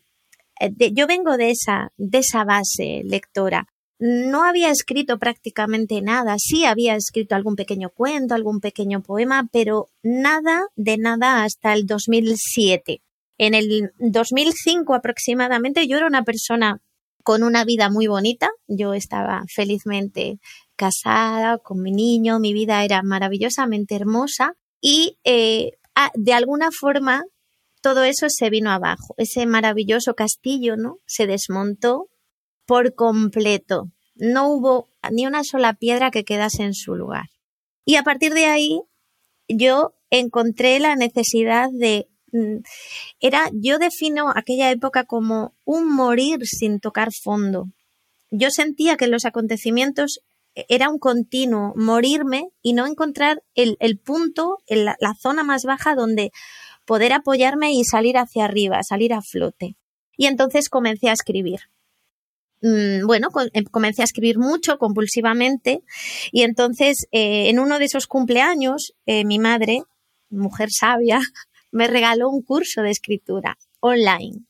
Eh, 0.60 0.92
yo 0.92 1.06
vengo 1.06 1.36
de 1.36 1.50
esa, 1.50 1.92
de 1.96 2.18
esa 2.18 2.44
base 2.44 3.02
lectora. 3.04 3.66
No 3.98 4.44
había 4.44 4.70
escrito 4.70 5.18
prácticamente 5.18 6.00
nada, 6.00 6.36
sí 6.38 6.64
había 6.64 6.96
escrito 6.96 7.34
algún 7.34 7.56
pequeño 7.56 7.90
cuento, 7.90 8.34
algún 8.34 8.60
pequeño 8.60 9.02
poema, 9.02 9.48
pero 9.52 9.88
nada 10.02 10.66
de 10.76 10.96
nada 10.96 11.44
hasta 11.44 11.72
el 11.72 11.86
2007. 11.86 13.02
En 13.38 13.54
el 13.54 13.92
2005 13.98 14.94
aproximadamente 14.94 15.86
yo 15.88 15.96
era 15.96 16.06
una 16.06 16.22
persona 16.22 16.80
con 17.22 17.42
una 17.42 17.64
vida 17.64 17.90
muy 17.90 18.06
bonita, 18.06 18.50
yo 18.66 18.94
estaba 18.94 19.44
felizmente 19.48 20.38
casada, 20.76 21.58
con 21.58 21.80
mi 21.80 21.92
niño, 21.92 22.40
mi 22.40 22.52
vida 22.52 22.84
era 22.84 23.02
maravillosamente 23.02 23.94
hermosa 23.94 24.54
y 24.80 25.18
eh, 25.24 25.72
ah, 25.94 26.10
de 26.14 26.32
alguna 26.32 26.70
forma 26.72 27.22
todo 27.82 28.04
eso 28.04 28.26
se 28.28 28.48
vino 28.48 28.70
abajo. 28.70 29.14
Ese 29.18 29.44
maravilloso 29.44 30.14
castillo, 30.14 30.76
¿no? 30.76 30.98
Se 31.06 31.26
desmontó 31.26 32.08
por 32.64 32.94
completo. 32.94 33.90
No 34.14 34.48
hubo 34.48 34.88
ni 35.10 35.26
una 35.26 35.42
sola 35.44 35.74
piedra 35.74 36.10
que 36.10 36.24
quedase 36.24 36.62
en 36.62 36.74
su 36.74 36.94
lugar. 36.94 37.26
Y 37.84 37.96
a 37.96 38.04
partir 38.04 38.34
de 38.34 38.46
ahí 38.46 38.80
yo 39.48 39.94
encontré 40.10 40.78
la 40.78 40.94
necesidad 40.94 41.68
de 41.72 42.08
era 43.20 43.50
yo 43.52 43.78
defino 43.78 44.32
aquella 44.34 44.70
época 44.70 45.04
como 45.04 45.54
un 45.64 45.94
morir 45.94 46.46
sin 46.46 46.80
tocar 46.80 47.10
fondo. 47.12 47.66
Yo 48.30 48.48
sentía 48.50 48.96
que 48.96 49.06
los 49.06 49.24
acontecimientos 49.24 50.20
era 50.54 50.88
un 50.88 50.98
continuo 50.98 51.72
morirme 51.76 52.48
y 52.62 52.72
no 52.72 52.86
encontrar 52.86 53.42
el, 53.54 53.98
punto, 53.98 54.58
la, 54.68 54.96
zona 55.20 55.44
más 55.44 55.64
baja 55.64 55.94
donde 55.94 56.30
poder 56.84 57.12
apoyarme 57.12 57.72
y 57.72 57.84
salir 57.84 58.16
hacia 58.16 58.44
arriba, 58.44 58.82
salir 58.82 59.12
a 59.12 59.22
flote. 59.22 59.76
Y 60.16 60.26
entonces 60.26 60.68
comencé 60.68 61.08
a 61.08 61.12
escribir. 61.12 61.60
Mm, 62.60 63.06
bueno, 63.06 63.28
em, 63.54 63.64
comencé 63.64 64.02
a 64.02 64.04
escribir 64.04 64.38
mucho, 64.38 64.78
compulsivamente, 64.78 65.82
y 66.30 66.42
entonces 66.42 67.06
eh, 67.12 67.48
en 67.48 67.58
uno 67.58 67.78
de 67.78 67.86
esos 67.86 68.06
cumpleaños, 68.06 68.92
eh, 69.06 69.24
mi 69.24 69.38
madre, 69.38 69.82
mujer 70.30 70.68
sabia, 70.70 71.20
me 71.72 71.88
regaló 71.88 72.30
un 72.30 72.42
curso 72.42 72.82
de 72.82 72.90
escritura 72.90 73.58
online 73.80 74.44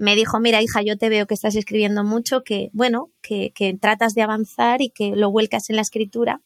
me 0.00 0.16
dijo, 0.16 0.40
mira 0.40 0.62
hija, 0.62 0.80
yo 0.80 0.96
te 0.96 1.10
veo 1.10 1.26
que 1.26 1.34
estás 1.34 1.54
escribiendo 1.56 2.04
mucho, 2.04 2.42
que 2.42 2.70
bueno, 2.72 3.10
que, 3.20 3.52
que 3.54 3.76
tratas 3.78 4.14
de 4.14 4.22
avanzar 4.22 4.80
y 4.80 4.88
que 4.88 5.14
lo 5.14 5.30
vuelcas 5.30 5.68
en 5.68 5.76
la 5.76 5.82
escritura. 5.82 6.40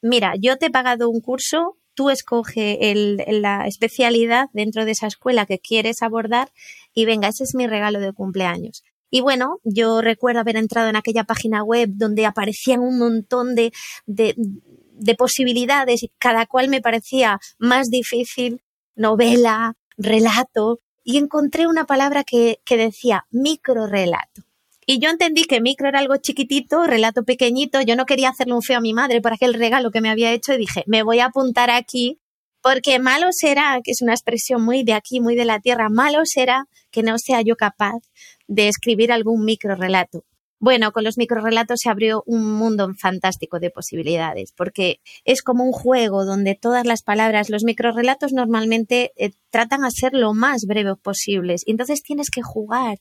Mira, 0.00 0.34
yo 0.40 0.58
te 0.58 0.66
he 0.66 0.70
pagado 0.70 1.10
un 1.10 1.20
curso, 1.20 1.76
tú 1.94 2.10
escoge 2.10 2.78
la 3.26 3.66
especialidad 3.66 4.46
dentro 4.52 4.84
de 4.84 4.92
esa 4.92 5.08
escuela 5.08 5.44
que 5.44 5.58
quieres 5.58 6.02
abordar 6.02 6.52
y 6.94 7.04
venga, 7.04 7.26
ese 7.26 7.42
es 7.42 7.56
mi 7.56 7.66
regalo 7.66 7.98
de 7.98 8.12
cumpleaños. 8.12 8.84
Y 9.10 9.22
bueno, 9.22 9.58
yo 9.64 10.02
recuerdo 10.02 10.38
haber 10.38 10.56
entrado 10.56 10.88
en 10.88 10.94
aquella 10.94 11.24
página 11.24 11.64
web 11.64 11.90
donde 11.92 12.26
aparecían 12.26 12.78
un 12.78 12.96
montón 12.96 13.56
de, 13.56 13.72
de 14.06 15.14
posibilidades 15.16 16.04
y 16.04 16.12
cada 16.18 16.46
cual 16.46 16.68
me 16.68 16.80
parecía 16.80 17.40
más 17.58 17.90
difícil, 17.90 18.62
novela, 19.00 19.74
relato, 19.96 20.80
y 21.02 21.16
encontré 21.18 21.66
una 21.66 21.86
palabra 21.86 22.24
que, 22.24 22.60
que 22.64 22.76
decía 22.76 23.26
microrelato. 23.30 24.42
Y 24.86 24.98
yo 24.98 25.08
entendí 25.10 25.44
que 25.44 25.60
micro 25.60 25.88
era 25.88 26.00
algo 26.00 26.16
chiquitito, 26.16 26.84
relato 26.84 27.24
pequeñito. 27.24 27.80
Yo 27.80 27.96
no 27.96 28.06
quería 28.06 28.30
hacerle 28.30 28.54
un 28.54 28.62
feo 28.62 28.78
a 28.78 28.80
mi 28.80 28.92
madre 28.92 29.20
por 29.20 29.32
aquel 29.32 29.54
regalo 29.54 29.90
que 29.90 30.00
me 30.00 30.10
había 30.10 30.32
hecho 30.32 30.52
y 30.52 30.58
dije, 30.58 30.84
me 30.86 31.02
voy 31.02 31.20
a 31.20 31.26
apuntar 31.26 31.70
aquí 31.70 32.18
porque 32.62 32.98
malo 32.98 33.28
será, 33.30 33.80
que 33.82 33.92
es 33.92 34.02
una 34.02 34.12
expresión 34.12 34.62
muy 34.62 34.82
de 34.82 34.92
aquí, 34.92 35.20
muy 35.20 35.34
de 35.34 35.44
la 35.44 35.60
tierra, 35.60 35.88
malo 35.88 36.22
será 36.24 36.66
que 36.90 37.02
no 37.02 37.18
sea 37.18 37.40
yo 37.40 37.56
capaz 37.56 38.00
de 38.48 38.68
escribir 38.68 39.12
algún 39.12 39.44
microrelato. 39.44 40.24
Bueno, 40.62 40.92
con 40.92 41.04
los 41.04 41.16
microrelatos 41.16 41.80
se 41.82 41.88
abrió 41.88 42.22
un 42.26 42.52
mundo 42.52 42.86
fantástico 42.98 43.60
de 43.60 43.70
posibilidades, 43.70 44.52
porque 44.54 45.00
es 45.24 45.42
como 45.42 45.64
un 45.64 45.72
juego 45.72 46.26
donde 46.26 46.54
todas 46.54 46.84
las 46.84 47.02
palabras, 47.02 47.48
los 47.48 47.64
microrelatos 47.64 48.34
normalmente 48.34 49.12
eh, 49.16 49.30
tratan 49.48 49.84
a 49.84 49.90
ser 49.90 50.12
lo 50.12 50.34
más 50.34 50.66
breves 50.66 50.98
posibles. 51.02 51.62
Y 51.64 51.70
entonces 51.70 52.02
tienes 52.02 52.28
que 52.28 52.42
jugar 52.42 52.98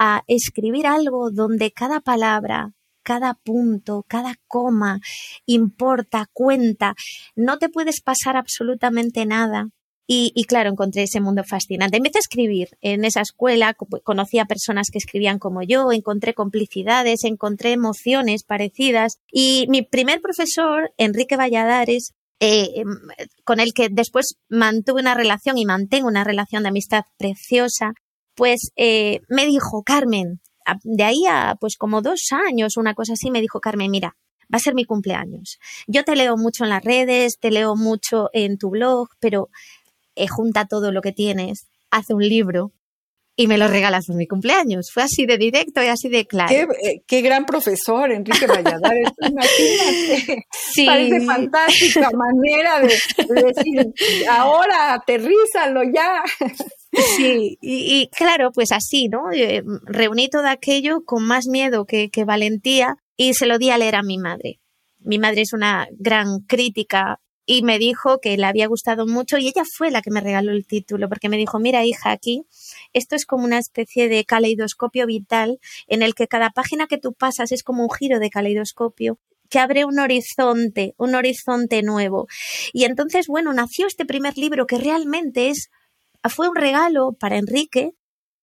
a 0.00 0.24
escribir 0.26 0.88
algo 0.88 1.30
donde 1.30 1.70
cada 1.70 2.00
palabra, 2.00 2.72
cada 3.04 3.34
punto, 3.34 4.04
cada 4.08 4.34
coma 4.48 4.98
importa, 5.46 6.26
cuenta, 6.32 6.94
no 7.36 7.58
te 7.58 7.68
puedes 7.68 8.02
pasar 8.02 8.36
absolutamente 8.36 9.26
nada. 9.26 9.68
Y, 10.08 10.44
claro, 10.44 10.70
encontré 10.70 11.02
ese 11.02 11.20
mundo 11.20 11.42
fascinante. 11.42 11.96
Empecé 11.96 12.18
a 12.18 12.20
escribir 12.20 12.68
en 12.80 13.04
esa 13.04 13.22
escuela, 13.22 13.74
conocí 14.04 14.38
a 14.38 14.44
personas 14.44 14.88
que 14.92 14.98
escribían 14.98 15.40
como 15.40 15.62
yo, 15.62 15.90
encontré 15.90 16.32
complicidades, 16.32 17.24
encontré 17.24 17.72
emociones 17.72 18.44
parecidas. 18.44 19.18
Y 19.32 19.66
mi 19.68 19.82
primer 19.82 20.20
profesor, 20.20 20.92
Enrique 20.96 21.36
Valladares, 21.36 22.12
eh, 22.38 22.68
em, 22.76 22.98
con 23.44 23.58
el 23.58 23.72
que 23.72 23.88
después 23.90 24.36
mantuve 24.48 25.00
una 25.00 25.14
relación 25.14 25.58
y 25.58 25.64
mantengo 25.64 26.06
una 26.06 26.22
relación 26.22 26.62
de 26.62 26.68
amistad 26.68 27.02
preciosa, 27.16 27.94
pues 28.36 28.70
eh, 28.76 29.20
me 29.28 29.46
dijo, 29.46 29.82
Carmen, 29.82 30.40
de 30.84 31.04
ahí 31.04 31.24
a 31.28 31.56
pues 31.58 31.76
como 31.76 32.02
dos 32.02 32.28
años, 32.30 32.76
una 32.76 32.94
cosa 32.94 33.14
así, 33.14 33.30
me 33.30 33.40
dijo, 33.40 33.60
Carmen, 33.60 33.90
mira, 33.90 34.16
va 34.52 34.58
a 34.58 34.60
ser 34.60 34.74
mi 34.74 34.84
cumpleaños. 34.84 35.58
Yo 35.86 36.04
te 36.04 36.14
leo 36.14 36.36
mucho 36.36 36.64
en 36.64 36.70
las 36.70 36.84
redes, 36.84 37.38
te 37.40 37.50
leo 37.50 37.74
mucho 37.74 38.28
en 38.32 38.58
tu 38.58 38.70
blog, 38.70 39.08
pero 39.18 39.48
eh, 40.16 40.26
junta 40.28 40.66
todo 40.66 40.92
lo 40.92 41.00
que 41.02 41.12
tienes, 41.12 41.68
hace 41.90 42.14
un 42.14 42.22
libro 42.22 42.72
y 43.38 43.48
me 43.48 43.58
lo 43.58 43.68
regalas 43.68 44.06
por 44.06 44.16
mi 44.16 44.26
cumpleaños. 44.26 44.90
Fue 44.92 45.02
así 45.02 45.26
de 45.26 45.36
directo 45.36 45.82
y 45.82 45.88
así 45.88 46.08
de 46.08 46.26
claro. 46.26 46.48
Qué, 47.06 47.18
eh, 47.18 47.22
gran 47.22 47.44
profesor, 47.44 48.10
Enrique 48.10 48.46
Valladares. 48.46 49.10
Imagínate. 49.20 50.46
Sí. 50.72 50.86
Parece 50.86 51.20
fantástica 51.20 52.10
manera 52.12 52.80
de, 52.80 52.94
decir, 53.44 53.92
ahora 54.30 54.94
aterrízalo 54.94 55.82
ya. 55.94 56.22
Sí, 57.16 57.58
y, 57.60 58.08
claro, 58.08 58.52
pues 58.52 58.72
así, 58.72 59.08
¿no? 59.08 59.30
Eh, 59.30 59.62
reuní 59.84 60.28
todo 60.30 60.46
aquello 60.46 61.02
con 61.04 61.22
más 61.26 61.44
miedo 61.46 61.84
que, 61.84 62.08
que 62.08 62.24
valentía 62.24 62.96
y 63.18 63.34
se 63.34 63.44
lo 63.44 63.58
di 63.58 63.68
a 63.68 63.76
leer 63.76 63.96
a 63.96 64.02
mi 64.02 64.16
madre. 64.16 64.60
Mi 65.00 65.18
madre 65.18 65.42
es 65.42 65.52
una 65.52 65.86
gran 65.98 66.40
crítica 66.48 67.20
y 67.46 67.62
me 67.62 67.78
dijo 67.78 68.20
que 68.20 68.36
le 68.36 68.44
había 68.44 68.66
gustado 68.66 69.06
mucho 69.06 69.38
y 69.38 69.48
ella 69.48 69.62
fue 69.64 69.90
la 69.90 70.02
que 70.02 70.10
me 70.10 70.20
regaló 70.20 70.52
el 70.52 70.66
título 70.66 71.08
porque 71.08 71.28
me 71.28 71.36
dijo, 71.36 71.60
mira 71.60 71.84
hija, 71.84 72.10
aquí 72.10 72.44
esto 72.92 73.14
es 73.14 73.24
como 73.24 73.44
una 73.44 73.58
especie 73.58 74.08
de 74.08 74.24
caleidoscopio 74.24 75.06
vital 75.06 75.60
en 75.86 76.02
el 76.02 76.14
que 76.14 76.26
cada 76.26 76.50
página 76.50 76.86
que 76.86 76.98
tú 76.98 77.12
pasas 77.14 77.52
es 77.52 77.62
como 77.62 77.84
un 77.84 77.90
giro 77.90 78.18
de 78.18 78.30
caleidoscopio 78.30 79.18
que 79.48 79.60
abre 79.60 79.84
un 79.84 80.00
horizonte, 80.00 80.94
un 80.98 81.14
horizonte 81.14 81.82
nuevo. 81.84 82.26
Y 82.72 82.82
entonces, 82.82 83.28
bueno, 83.28 83.52
nació 83.52 83.86
este 83.86 84.04
primer 84.04 84.36
libro 84.36 84.66
que 84.66 84.76
realmente 84.76 85.50
es 85.50 85.70
fue 86.28 86.48
un 86.48 86.56
regalo 86.56 87.12
para 87.12 87.36
Enrique, 87.36 87.92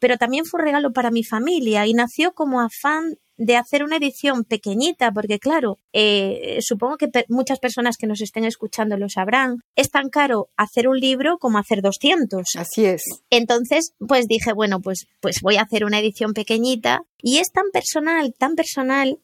pero 0.04 0.18
también 0.18 0.44
fue 0.44 0.60
un 0.60 0.66
regalo 0.66 0.92
para 0.92 1.12
mi 1.12 1.24
familia 1.24 1.88
y 1.88 1.94
nació 1.94 2.34
como 2.34 2.60
afán 2.60 3.16
de 3.38 3.56
hacer 3.56 3.86
una 3.86 3.96
edición 3.96 4.44
pequeñita, 4.44 5.14
porque 5.14 5.40
claro, 5.40 5.78
eh, 5.94 6.58
supongo 6.60 6.98
que 6.98 7.08
muchas 7.30 7.60
personas 7.60 7.96
que 7.96 8.06
nos 8.06 8.20
estén 8.20 8.44
escuchando 8.44 8.98
lo 8.98 9.08
sabrán, 9.08 9.60
es 9.78 9.92
tan 9.92 10.10
caro 10.10 10.50
hacer 10.58 10.90
un 10.90 11.00
libro 11.00 11.38
como 11.38 11.58
hacer 11.58 11.82
200. 11.82 12.44
Así 12.58 12.84
es. 12.84 13.02
Entonces, 13.30 13.94
pues 14.06 14.28
dije, 14.28 14.52
bueno, 14.52 14.82
pues, 14.82 15.08
pues 15.22 15.38
voy 15.42 15.56
a 15.56 15.62
hacer 15.62 15.86
una 15.86 16.00
edición 16.00 16.34
pequeñita 16.34 17.04
y 17.22 17.38
es 17.38 17.54
tan 17.54 17.72
personal, 17.72 18.34
tan 18.38 18.56
personal 18.56 19.20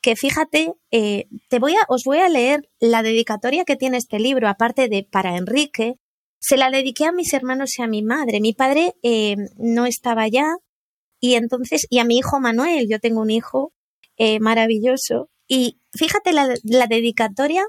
que 0.00 0.16
fíjate, 0.16 0.72
eh, 0.92 1.26
te 1.50 1.58
voy 1.58 1.74
a, 1.74 1.84
os 1.88 2.04
voy 2.06 2.20
a 2.20 2.30
leer 2.30 2.70
la 2.80 3.02
dedicatoria 3.02 3.66
que 3.66 3.76
tiene 3.76 3.98
este 3.98 4.18
libro, 4.18 4.48
aparte 4.48 4.88
de 4.88 5.06
para 5.10 5.36
Enrique, 5.36 5.96
se 6.42 6.56
la 6.56 6.70
dediqué 6.70 7.04
a 7.04 7.12
mis 7.12 7.32
hermanos 7.32 7.78
y 7.78 7.82
a 7.82 7.86
mi 7.86 8.02
madre. 8.02 8.40
Mi 8.40 8.52
padre 8.52 8.94
eh, 9.02 9.36
no 9.58 9.86
estaba 9.86 10.26
ya, 10.26 10.56
y 11.20 11.34
entonces, 11.34 11.86
y 11.88 12.00
a 12.00 12.04
mi 12.04 12.18
hijo 12.18 12.40
Manuel, 12.40 12.88
yo 12.90 12.98
tengo 12.98 13.20
un 13.20 13.30
hijo 13.30 13.72
eh, 14.16 14.40
maravilloso. 14.40 15.30
Y 15.46 15.78
fíjate, 15.92 16.32
la, 16.32 16.52
la 16.64 16.88
dedicatoria 16.88 17.64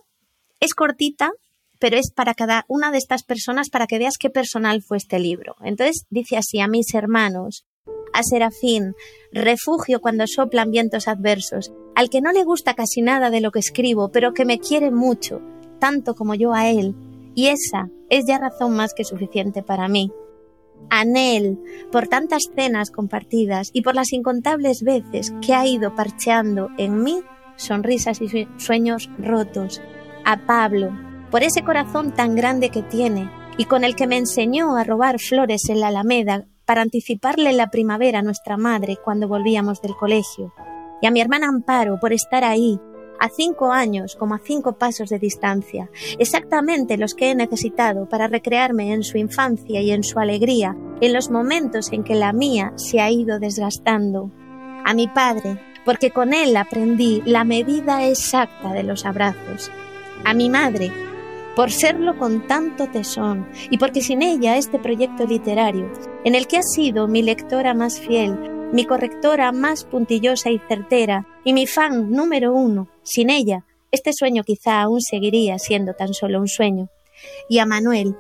es 0.60 0.74
cortita, 0.74 1.32
pero 1.80 1.98
es 1.98 2.12
para 2.12 2.34
cada 2.34 2.66
una 2.68 2.92
de 2.92 2.98
estas 2.98 3.24
personas 3.24 3.70
para 3.70 3.86
que 3.86 4.00
veas 4.00 4.18
qué 4.18 4.32
personal 4.32 4.82
fue 4.82 4.98
este 4.98 5.20
libro. 5.20 5.56
Entonces 5.64 6.08
dice 6.10 6.36
así 6.36 6.60
a 6.62 6.68
mis 6.68 6.96
hermanos, 6.96 7.64
a 8.12 8.24
Serafín, 8.24 8.96
refugio 9.32 10.02
cuando 10.02 10.26
soplan 10.26 10.72
vientos 10.72 11.08
adversos, 11.08 11.72
al 11.94 12.10
que 12.10 12.22
no 12.22 12.32
le 12.32 12.44
gusta 12.44 12.74
casi 12.74 13.04
nada 13.04 13.30
de 13.30 13.42
lo 13.42 13.52
que 13.52 13.60
escribo, 13.60 14.10
pero 14.12 14.34
que 14.34 14.46
me 14.46 14.58
quiere 14.58 14.90
mucho, 14.90 15.42
tanto 15.80 16.16
como 16.16 16.34
yo 16.34 16.54
a 16.54 16.70
él, 16.72 16.96
y 17.36 17.48
esa 17.48 17.90
es 18.10 18.26
ya 18.26 18.38
razón 18.38 18.76
más 18.76 18.94
que 18.94 19.04
suficiente 19.04 19.64
para 19.64 19.88
mí. 19.88 20.12
Anel, 20.90 21.60
por 21.92 22.08
tantas 22.08 22.44
cenas 22.56 22.92
compartidas 22.92 23.70
y 23.74 23.82
por 23.82 23.96
las 23.96 24.12
incontables 24.14 24.84
veces 24.84 25.34
que 25.42 25.54
ha 25.54 25.66
ido 25.66 25.96
parcheando 25.96 26.70
en 26.78 27.04
mí 27.04 27.22
sonrisas 27.56 28.22
y 28.22 28.48
sueños 28.58 29.10
rotos. 29.18 29.82
A 30.26 30.46
Pablo, 30.46 30.92
por 31.32 31.44
ese 31.44 31.64
corazón 31.64 32.12
tan 32.14 32.36
grande 32.36 32.70
que 32.70 32.82
tiene 32.84 33.30
y 33.58 33.66
con 33.66 33.84
el 33.84 33.96
que 33.96 34.08
me 34.08 34.18
enseñó 34.18 34.76
a 34.76 34.84
robar 34.84 35.20
flores 35.20 35.70
en 35.70 35.80
la 35.80 35.88
Alameda 35.88 36.46
para 36.66 36.82
anticiparle 36.82 37.54
la 37.54 37.70
primavera 37.70 38.20
a 38.20 38.24
nuestra 38.24 38.58
madre 38.58 38.98
cuando 39.04 39.28
volvíamos 39.28 39.82
del 39.82 39.96
colegio. 39.96 40.54
Y 41.02 41.08
a 41.08 41.12
mi 41.12 41.22
hermana 41.22 41.50
Amparo 41.50 42.00
por 42.00 42.14
estar 42.14 42.44
ahí 42.44 42.80
a 43.20 43.30
cinco 43.30 43.72
años 43.72 44.16
como 44.16 44.36
a 44.36 44.40
cinco 44.40 44.74
pasos 44.74 45.10
de 45.10 45.20
distancia, 45.20 45.90
exactamente 46.20 46.98
los 46.98 47.14
que 47.14 47.32
he 47.32 47.36
necesitado 47.36 48.08
para 48.08 48.28
recrearme 48.28 48.94
en 48.94 49.04
su 49.04 49.18
infancia 49.18 49.82
y 49.82 49.92
en 49.92 50.04
su 50.04 50.20
alegría, 50.20 50.76
en 51.02 51.14
los 51.14 51.30
momentos 51.30 51.92
en 51.92 52.04
que 52.04 52.16
la 52.16 52.34
mía 52.34 52.74
se 52.76 53.02
ha 53.02 53.10
ido 53.10 53.40
desgastando. 53.40 54.32
A 54.86 54.94
mi 54.94 55.08
padre, 55.08 55.60
porque 55.86 56.12
con 56.12 56.34
él 56.34 56.56
aprendí 56.58 57.22
la 57.26 57.44
medida 57.44 58.08
exacta 58.08 58.74
de 58.74 58.84
los 58.84 59.06
abrazos. 59.06 59.72
A 60.26 60.34
mi 60.34 60.50
madre, 60.50 60.92
por 61.56 61.72
serlo 61.72 62.18
con 62.18 62.48
tanto 62.48 62.88
tesón 62.88 63.48
y 63.70 63.78
porque 63.78 64.02
sin 64.02 64.22
ella 64.22 64.58
este 64.58 64.80
proyecto 64.80 65.26
literario, 65.26 65.92
en 66.24 66.36
el 66.36 66.48
que 66.48 66.58
ha 66.58 66.64
sido 66.64 67.08
mi 67.08 67.22
lectora 67.22 67.74
más 67.74 68.00
fiel, 68.00 68.38
mi 68.74 68.86
correctora 68.86 69.52
más 69.52 69.86
puntillosa 69.86 70.50
y 70.50 70.60
certera 70.68 71.28
y 71.46 71.54
mi 71.54 71.68
fan 71.68 72.12
número 72.12 72.54
uno. 72.54 72.90
Sin 73.04 73.30
ella, 73.30 73.66
este 73.92 74.12
sueño 74.14 74.44
quizá 74.44 74.82
aún 74.82 75.00
seguiría 75.00 75.60
siendo 75.60 75.94
tan 75.94 76.14
solo 76.16 76.40
un 76.40 76.48
sueño. 76.48 76.90
Y 77.48 77.60
a 77.60 77.68
Manuel, 77.68 78.18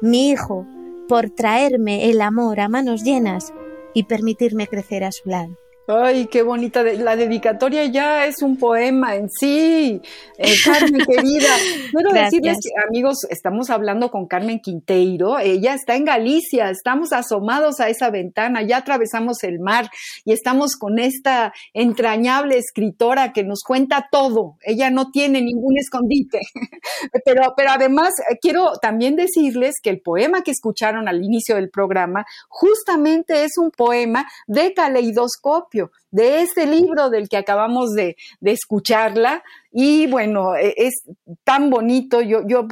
mi 0.00 0.30
hijo, 0.30 0.66
por 1.06 1.28
traerme 1.28 2.08
el 2.08 2.22
amor 2.22 2.60
a 2.60 2.68
manos 2.68 3.04
llenas 3.04 3.52
y 3.92 4.04
permitirme 4.04 4.66
crecer 4.66 5.04
a 5.04 5.12
su 5.12 5.28
lado. 5.28 5.54
Ay, 5.86 6.26
qué 6.26 6.42
bonita. 6.42 6.82
La 6.84 7.16
dedicatoria 7.16 7.84
ya 7.86 8.26
es 8.26 8.42
un 8.42 8.56
poema 8.58 9.16
en 9.16 9.28
sí. 9.28 10.00
Eh, 10.38 10.54
Carmen, 10.64 11.04
querida. 11.04 11.48
Quiero 11.90 12.12
decirles 12.12 12.58
que, 12.62 12.86
amigos, 12.86 13.24
estamos 13.28 13.70
hablando 13.70 14.10
con 14.10 14.26
Carmen 14.26 14.60
Quinteiro. 14.60 15.38
Ella 15.38 15.74
está 15.74 15.96
en 15.96 16.04
Galicia. 16.04 16.70
Estamos 16.70 17.12
asomados 17.12 17.80
a 17.80 17.88
esa 17.88 18.10
ventana. 18.10 18.62
Ya 18.62 18.76
atravesamos 18.76 19.42
el 19.42 19.58
mar 19.58 19.90
y 20.24 20.32
estamos 20.32 20.76
con 20.76 20.98
esta 21.00 21.52
entrañable 21.72 22.58
escritora 22.58 23.32
que 23.32 23.42
nos 23.42 23.62
cuenta 23.66 24.08
todo. 24.12 24.58
Ella 24.62 24.90
no 24.90 25.10
tiene 25.10 25.40
ningún 25.42 25.76
escondite. 25.76 26.40
pero, 27.24 27.54
pero 27.56 27.70
además, 27.70 28.12
eh, 28.30 28.36
quiero 28.40 28.74
también 28.80 29.16
decirles 29.16 29.76
que 29.82 29.90
el 29.90 30.00
poema 30.00 30.42
que 30.42 30.52
escucharon 30.52 31.08
al 31.08 31.24
inicio 31.24 31.56
del 31.56 31.70
programa 31.70 32.24
justamente 32.48 33.44
es 33.44 33.58
un 33.58 33.72
poema 33.72 34.26
de 34.46 34.72
caleidoscopio 34.72 35.79
de 36.10 36.42
este 36.42 36.66
libro 36.66 37.10
del 37.10 37.28
que 37.28 37.36
acabamos 37.36 37.90
de, 37.90 38.16
escucharla. 38.40 39.42
Y 39.72 40.06
bueno, 40.08 40.56
e, 40.56 40.74
es 40.76 41.02
tan 41.44 41.70
bonito. 41.70 42.20
Yo, 42.20 42.46
yo 42.46 42.66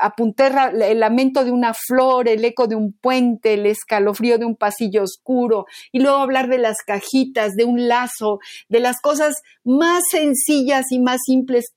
apunté 0.00 0.50
el 0.90 1.00
lamento 1.00 1.44
de 1.44 1.50
una 1.50 1.72
flor, 1.74 2.28
el 2.28 2.44
eco 2.44 2.66
de 2.66 2.76
un 2.76 2.92
puente, 2.92 3.54
el 3.54 3.66
escalofrío 3.66 4.38
de 4.38 4.44
un 4.44 4.56
pasillo 4.56 5.02
oscuro, 5.02 5.66
y 5.90 6.00
luego 6.00 6.18
hablar 6.18 6.48
de 6.48 6.58
las 6.58 6.78
cajitas, 6.86 7.54
de 7.54 7.64
un 7.64 7.88
lazo, 7.88 8.38
de 8.68 8.80
las 8.80 9.00
cosas 9.00 9.36
más 9.64 10.02
sencillas 10.10 10.90
y 10.90 10.98
más 10.98 11.20
simples 11.26 11.72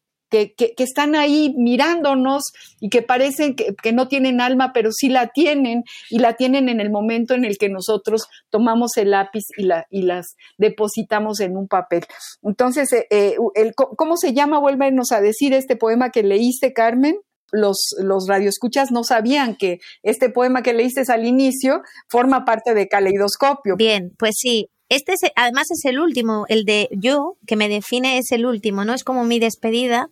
que, 0.56 0.74
están 0.78 1.16
ahí 1.16 1.54
mirándonos 1.58 2.44
y 2.80 2.90
que 2.90 3.02
parecen 3.02 3.56
que, 3.56 3.92
no 3.94 4.08
tienen 4.08 4.42
alma, 4.42 4.72
pero 4.74 4.92
sí 4.92 5.10
la 5.10 5.28
tienen 5.28 5.84
y 6.10 6.20
la 6.20 6.34
tienen 6.34 6.70
en 6.70 6.80
el 6.80 6.90
momento 6.90 7.34
en 7.34 7.46
el 7.46 7.58
que 7.58 7.70
nosotros 7.70 8.28
tomamos 8.50 8.98
el 8.98 9.12
lápiz 9.12 9.44
y, 9.58 9.64
la, 9.64 9.86
y 9.90 10.04
las 10.04 10.36
depositamos 10.58 11.40
en 11.40 11.58
un 11.58 11.68
papel. 11.68 12.06
Entonces, 12.44 12.92
eh, 12.94 13.06
eh, 13.10 13.72
¿cómo 13.76 14.18
se 14.18 14.34
llama? 14.34 14.60
Vuélvenos 14.60 15.12
a 15.12 15.22
decir 15.22 15.54
este 15.54 15.76
poema 15.76 16.10
que 16.10 16.24
leíste, 16.24 16.74
Carmen 16.74 17.16
los, 17.52 17.78
los 18.00 18.28
radioescuchas 18.28 18.92
no 18.92 19.04
sabían 19.04 19.56
que 19.56 19.80
este 20.04 20.30
poema 20.30 20.62
que 20.62 20.74
leíste 20.74 21.04
al 21.08 21.26
inicio 21.26 21.82
forma 22.10 22.46
parte 22.46 22.74
de 22.74 22.88
Caleidoscopio. 22.88 23.76
Bien, 23.78 24.12
pues 24.18 24.36
sí, 24.38 24.70
Este 24.90 25.14
es, 25.14 25.22
además 25.36 25.72
es 25.72 25.84
el 25.86 26.00
último, 26.00 26.46
el 26.48 26.64
de 26.64 26.90
yo, 26.92 27.38
que 27.48 27.56
me 27.56 27.70
define 27.70 28.18
es 28.20 28.32
el 28.32 28.46
último, 28.46 28.86
¿no? 28.86 28.94
Es 28.94 29.04
como 29.04 29.24
mi 29.24 29.40
despedida 29.40 30.10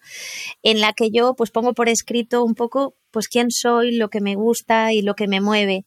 en 0.64 0.82
la 0.82 0.94
que 0.94 1.12
yo 1.12 1.36
pues 1.36 1.52
pongo 1.52 1.74
por 1.74 1.90
escrito 1.90 2.44
un 2.44 2.56
poco 2.56 2.96
pues 3.12 3.28
quién 3.28 3.52
soy, 3.52 3.96
lo 3.96 4.10
que 4.10 4.22
me 4.22 4.36
gusta 4.36 4.92
y 4.92 5.04
lo 5.04 5.14
que 5.14 5.28
me 5.28 5.40
mueve. 5.40 5.86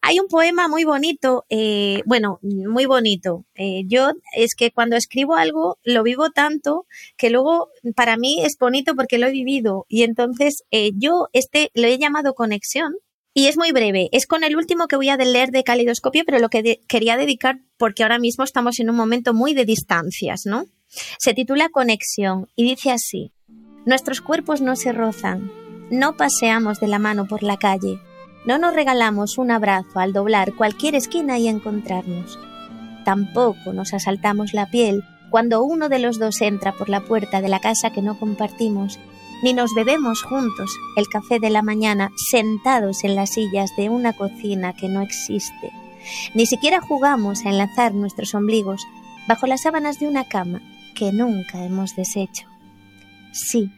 Hay 0.00 0.20
un 0.20 0.28
poema 0.28 0.68
muy 0.68 0.84
bonito, 0.84 1.44
eh, 1.50 2.02
bueno, 2.06 2.38
muy 2.42 2.86
bonito. 2.86 3.44
Eh, 3.56 3.82
yo 3.86 4.12
es 4.36 4.54
que 4.54 4.70
cuando 4.70 4.96
escribo 4.96 5.34
algo 5.34 5.78
lo 5.82 6.04
vivo 6.04 6.30
tanto 6.30 6.86
que 7.16 7.30
luego 7.30 7.68
para 7.96 8.16
mí 8.16 8.44
es 8.44 8.56
bonito 8.58 8.94
porque 8.94 9.18
lo 9.18 9.26
he 9.26 9.32
vivido 9.32 9.84
y 9.88 10.04
entonces 10.04 10.62
eh, 10.70 10.92
yo 10.94 11.26
este 11.32 11.70
lo 11.74 11.88
he 11.88 11.98
llamado 11.98 12.34
conexión 12.34 12.94
y 13.34 13.46
es 13.46 13.56
muy 13.56 13.72
breve. 13.72 14.08
Es 14.12 14.26
con 14.26 14.44
el 14.44 14.56
último 14.56 14.88
que 14.88 14.96
voy 14.96 15.08
a 15.08 15.16
leer 15.16 15.50
de 15.50 15.64
calidoscopio, 15.64 16.24
pero 16.26 16.38
lo 16.38 16.48
que 16.48 16.80
quería 16.88 17.16
dedicar 17.16 17.60
porque 17.76 18.02
ahora 18.02 18.18
mismo 18.18 18.44
estamos 18.44 18.80
en 18.80 18.90
un 18.90 18.96
momento 18.96 19.34
muy 19.34 19.54
de 19.54 19.64
distancias, 19.64 20.42
¿no? 20.44 20.66
Se 21.18 21.34
titula 21.34 21.68
Conexión 21.68 22.48
y 22.56 22.64
dice 22.64 22.90
así. 22.90 23.32
Nuestros 23.86 24.20
cuerpos 24.20 24.60
no 24.60 24.76
se 24.76 24.92
rozan, 24.92 25.50
no 25.90 26.16
paseamos 26.16 26.80
de 26.80 26.88
la 26.88 26.98
mano 26.98 27.26
por 27.26 27.42
la 27.42 27.56
calle, 27.56 27.98
no 28.44 28.58
nos 28.58 28.74
regalamos 28.74 29.38
un 29.38 29.50
abrazo 29.50 30.00
al 30.00 30.12
doblar 30.12 30.54
cualquier 30.54 30.94
esquina 30.94 31.38
y 31.38 31.48
encontrarnos. 31.48 32.38
Tampoco 33.04 33.72
nos 33.72 33.94
asaltamos 33.94 34.52
la 34.52 34.70
piel 34.70 35.02
cuando 35.30 35.62
uno 35.62 35.88
de 35.88 36.00
los 36.00 36.18
dos 36.18 36.40
entra 36.40 36.72
por 36.72 36.88
la 36.88 37.00
puerta 37.00 37.40
de 37.40 37.48
la 37.48 37.60
casa 37.60 37.90
que 37.90 38.02
no 38.02 38.18
compartimos 38.18 38.98
ni 39.42 39.52
nos 39.52 39.74
bebemos 39.74 40.22
juntos 40.22 40.70
el 40.96 41.08
café 41.08 41.38
de 41.38 41.50
la 41.50 41.62
mañana 41.62 42.10
sentados 42.30 43.04
en 43.04 43.14
las 43.14 43.30
sillas 43.30 43.70
de 43.76 43.88
una 43.88 44.12
cocina 44.12 44.74
que 44.74 44.88
no 44.88 45.02
existe. 45.02 45.72
Ni 46.34 46.46
siquiera 46.46 46.80
jugamos 46.80 47.44
a 47.44 47.50
enlazar 47.50 47.94
nuestros 47.94 48.34
ombligos 48.34 48.86
bajo 49.28 49.46
las 49.46 49.62
sábanas 49.62 49.98
de 49.98 50.08
una 50.08 50.24
cama 50.24 50.60
que 50.94 51.12
nunca 51.12 51.64
hemos 51.64 51.96
deshecho. 51.96 52.46
Sí, 53.32 53.70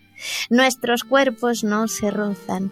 nuestros 0.51 1.05
cuerpos 1.05 1.65
no 1.65 1.89
se 1.89 2.11
rozan, 2.11 2.71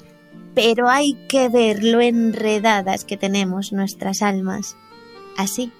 pero 0.54 0.88
hay 0.88 1.14
que 1.28 1.48
ver 1.48 1.82
lo 1.84 2.00
enredadas 2.00 3.04
que 3.04 3.16
tenemos 3.16 3.72
nuestras 3.72 4.22
almas, 4.22 4.76
así, 5.36 5.72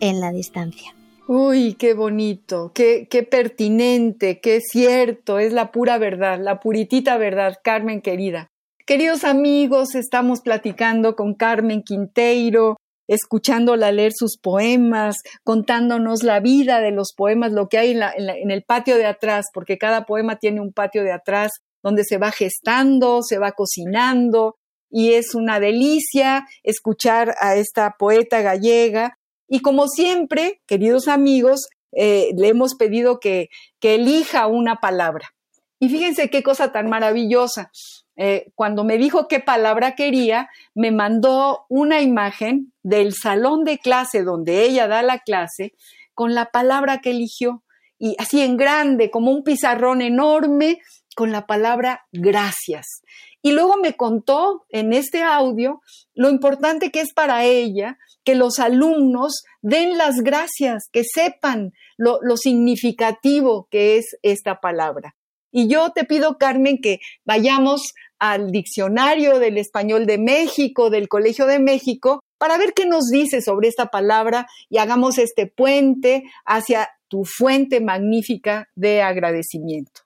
en 0.00 0.20
la 0.20 0.32
distancia. 0.32 0.94
Uy, 1.28 1.74
qué 1.74 1.94
bonito, 1.94 2.72
qué, 2.74 3.06
qué 3.08 3.22
pertinente, 3.22 4.40
qué 4.40 4.60
cierto, 4.60 5.38
es 5.38 5.52
la 5.52 5.70
pura 5.70 5.96
verdad, 5.96 6.40
la 6.40 6.58
puritita 6.58 7.16
verdad, 7.16 7.58
Carmen 7.62 8.02
querida. 8.02 8.48
Queridos 8.86 9.22
amigos, 9.22 9.94
estamos 9.94 10.40
platicando 10.40 11.14
con 11.14 11.34
Carmen 11.34 11.84
Quinteiro, 11.84 12.76
escuchándola 13.06 13.92
leer 13.92 14.12
sus 14.12 14.36
poemas, 14.36 15.16
contándonos 15.44 16.24
la 16.24 16.40
vida 16.40 16.80
de 16.80 16.90
los 16.90 17.12
poemas, 17.16 17.52
lo 17.52 17.68
que 17.68 17.78
hay 17.78 17.92
en, 17.92 18.02
en, 18.28 18.50
el 18.50 18.64
patio 18.64 18.96
de 18.96 19.06
atrás, 19.06 19.46
porque 19.54 19.78
cada 19.78 20.04
poema 20.06 20.36
tiene 20.36 20.60
un 20.60 20.72
patio 20.72 21.04
de 21.04 21.12
atrás 21.12 21.52
donde 21.84 22.02
se 22.02 22.18
va 22.18 22.32
gestando, 22.32 23.22
se 23.22 23.38
va 23.38 23.52
cocinando, 23.52 24.56
y 24.90 25.12
es 25.14 25.36
una 25.36 25.60
delicia 25.60 26.46
escuchar 26.64 27.34
a 27.40 27.54
esta 27.54 27.94
poeta 27.96 28.42
gallega 28.42 29.16
y 29.54 29.60
como 29.60 29.86
siempre, 29.86 30.62
queridos 30.66 31.08
amigos, 31.08 31.68
eh, 31.94 32.30
le 32.38 32.48
hemos 32.48 32.74
pedido 32.74 33.20
que, 33.20 33.50
elija 33.82 34.46
una 34.46 34.76
palabra. 34.76 35.34
Y 35.78 35.90
fíjense 35.90 36.30
qué 36.30 36.42
cosa 36.42 36.72
tan 36.72 36.88
maravillosa. 36.88 37.70
Eh, 38.16 38.50
cuando 38.54 38.82
me 38.82 38.96
dijo 38.96 39.28
qué 39.28 39.40
palabra 39.40 39.94
quería, 39.94 40.48
me 40.74 40.90
mandó 40.90 41.66
una 41.68 42.00
imagen 42.00 42.72
del 42.82 43.12
salón 43.12 43.64
de 43.64 43.76
clase 43.76 44.22
donde 44.22 44.64
ella 44.64 44.88
da 44.88 45.02
la 45.02 45.18
clase 45.18 45.74
con 46.14 46.34
la 46.34 46.46
palabra 46.46 47.02
que 47.02 47.10
eligió. 47.10 47.62
Y 47.98 48.16
así 48.18 48.40
en 48.40 48.56
grande, 48.56 49.10
como 49.10 49.32
un 49.32 49.44
pizarrón 49.44 50.00
enorme, 50.00 50.80
con 51.14 51.30
la 51.30 51.46
palabra 51.46 52.06
gracias. 52.10 53.02
Y 53.42 53.52
luego 53.52 53.76
me 53.76 53.94
contó 53.94 54.64
en 54.68 54.92
este 54.92 55.22
audio 55.22 55.82
lo 56.14 56.30
importante 56.30 56.90
que 56.90 57.00
es 57.00 57.12
para 57.12 57.44
ella 57.44 57.98
que 58.24 58.36
los 58.36 58.60
alumnos 58.60 59.42
den 59.62 59.98
las 59.98 60.20
gracias, 60.20 60.84
que 60.92 61.02
sepan 61.04 61.72
lo, 61.96 62.20
significativo 62.36 63.66
que 63.70 63.96
es 63.96 64.16
esta 64.22 64.60
palabra. 64.60 65.16
Y 65.50 65.68
yo 65.68 65.90
te 65.90 66.04
pido, 66.04 66.38
Carmen, 66.38 66.78
que 66.80 67.00
vayamos 67.24 67.92
al 68.18 68.52
diccionario 68.52 69.38
del 69.38 69.58
español 69.58 70.06
de 70.06 70.18
México, 70.18 70.88
del 70.88 71.08
Colegio 71.08 71.46
de 71.46 71.58
México, 71.58 72.20
para 72.38 72.56
ver 72.58 72.72
qué 72.74 72.86
nos 72.86 73.08
dice 73.08 73.42
sobre 73.42 73.68
esta 73.68 73.86
palabra 73.86 74.46
y 74.70 74.78
hagamos 74.78 75.18
este 75.18 75.46
puente 75.46 76.22
hacia 76.46 76.88
tu 77.08 77.24
fuente 77.24 77.80
magnífica 77.80 78.68
de 78.74 79.02
agradecimiento. 79.02 80.00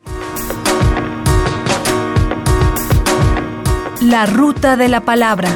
La 4.09 4.25
ruta 4.25 4.77
de 4.77 4.89
la 4.89 5.01
palabra. 5.01 5.49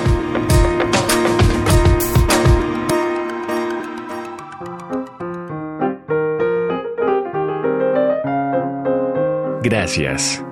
Gracias. 9.62 10.44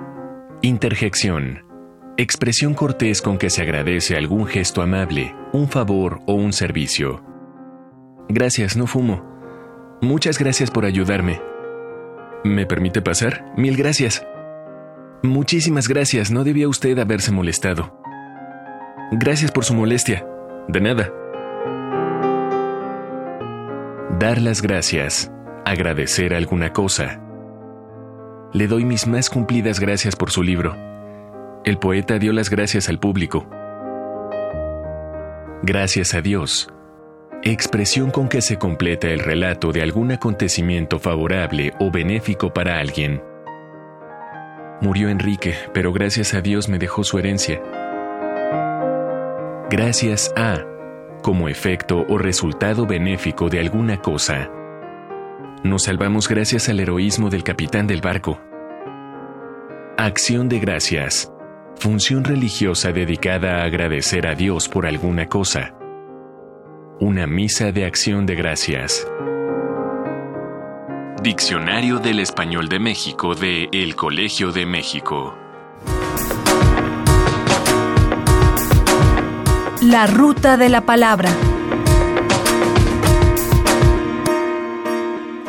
Interjección. 0.63 1.65
Expresión 2.17 2.75
cortés 2.75 3.21
con 3.21 3.37
que 3.37 3.51
se 3.51 3.63
agradece 3.63 4.17
algún 4.17 4.47
gesto 4.47 4.81
amable, 4.81 5.35
un 5.53 5.69
favor 5.69 6.21
o 6.29 6.35
un 6.35 6.53
servicio. 6.53 7.25
Gracias, 8.29 8.77
no 8.77 8.87
fumo. 8.87 9.25
Muchas 10.01 10.39
gracias 10.39 10.71
por 10.71 10.85
ayudarme. 10.85 11.43
¿Me 12.45 12.65
permite 12.65 13.03
pasar? 13.03 13.53
Mil 13.57 13.77
gracias. 13.77 14.25
Muchísimas 15.23 15.89
gracias, 15.89 16.31
no 16.31 16.45
debía 16.45 16.69
usted 16.69 16.99
haberse 16.99 17.33
molestado. 17.33 18.01
Gracias 19.13 19.51
por 19.51 19.65
su 19.65 19.75
molestia. 19.75 20.27
De 20.69 20.81
nada. 20.81 21.13
Dar 24.19 24.41
las 24.41 24.63
gracias. 24.63 25.31
Agradecer 25.65 26.35
alguna 26.35 26.73
cosa 26.73 27.21
le 28.53 28.67
doy 28.67 28.85
mis 28.85 29.07
más 29.07 29.29
cumplidas 29.29 29.79
gracias 29.79 30.17
por 30.17 30.31
su 30.31 30.43
libro. 30.43 30.75
El 31.65 31.79
poeta 31.79 32.19
dio 32.19 32.33
las 32.33 32.49
gracias 32.49 32.89
al 32.89 32.99
público. 32.99 33.47
Gracias 35.63 36.15
a 36.15 36.23
Dios. 36.23 36.73
Expresión 37.43 38.11
con 38.11 38.29
que 38.29 38.41
se 38.41 38.57
completa 38.57 39.09
el 39.09 39.21
relato 39.21 39.71
de 39.71 39.83
algún 39.83 40.13
acontecimiento 40.13 40.99
favorable 40.99 41.75
o 41.79 41.91
benéfico 41.91 42.53
para 42.55 42.81
alguien. 42.81 43.23
Murió 44.81 45.09
Enrique, 45.09 45.55
pero 45.75 45.93
gracias 45.93 46.35
a 46.35 46.41
Dios 46.41 46.69
me 46.69 46.79
dejó 46.79 47.03
su 47.03 47.19
herencia. 47.19 47.61
Gracias 49.71 50.33
a, 50.37 50.65
como 51.23 51.49
efecto 51.49 52.07
o 52.09 52.17
resultado 52.17 52.87
benéfico 52.87 53.49
de 53.49 53.59
alguna 53.59 54.01
cosa. 54.01 54.51
Nos 55.65 55.85
salvamos 55.85 56.29
gracias 56.29 56.69
al 56.69 56.79
heroísmo 56.79 57.29
del 57.29 57.43
capitán 57.43 57.89
del 57.89 58.01
barco. 58.01 58.41
Acción 59.97 60.49
de 60.49 60.61
gracias. 60.61 61.33
Función 61.75 62.23
religiosa 62.23 62.93
dedicada 62.93 63.57
a 63.57 63.65
agradecer 63.65 64.29
a 64.29 64.37
Dios 64.37 64.69
por 64.69 64.87
alguna 64.87 65.27
cosa. 65.27 65.75
Una 67.01 67.27
misa 67.27 67.73
de 67.73 67.85
acción 67.85 68.27
de 68.27 68.37
gracias. 68.37 69.07
Diccionario 71.29 71.99
del 71.99 72.21
Español 72.21 72.71
de 72.71 72.79
México 72.79 73.35
de 73.35 73.69
El 73.71 73.97
Colegio 73.97 74.51
de 74.51 74.65
México. 74.65 75.35
La 79.83 80.07
ruta 80.07 80.57
de 80.57 80.71
la 80.71 80.87
palabra. 80.87 81.29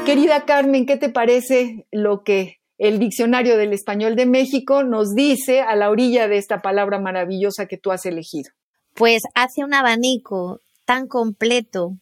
Querida 0.06 0.44
Carmen, 0.44 0.86
¿qué 0.86 0.98
te 0.98 1.08
parece 1.08 1.86
lo 1.94 2.24
que 2.24 2.60
el 2.78 3.00
Diccionario 3.00 3.58
del 3.58 3.72
Español 3.72 4.18
de 4.18 4.26
México 4.26 4.84
nos 4.84 5.16
dice 5.16 5.62
a 5.62 5.78
la 5.78 5.90
orilla 5.90 6.28
de 6.28 6.40
esta 6.40 6.62
palabra 6.62 7.00
maravillosa 7.00 7.68
que 7.68 7.78
tú 7.78 7.92
has 7.92 8.06
elegido? 8.06 8.52
Pues 8.96 9.22
hace 9.34 9.64
un 9.64 9.74
abanico 9.74 10.60
tan 10.84 11.08
completo, 11.08 11.94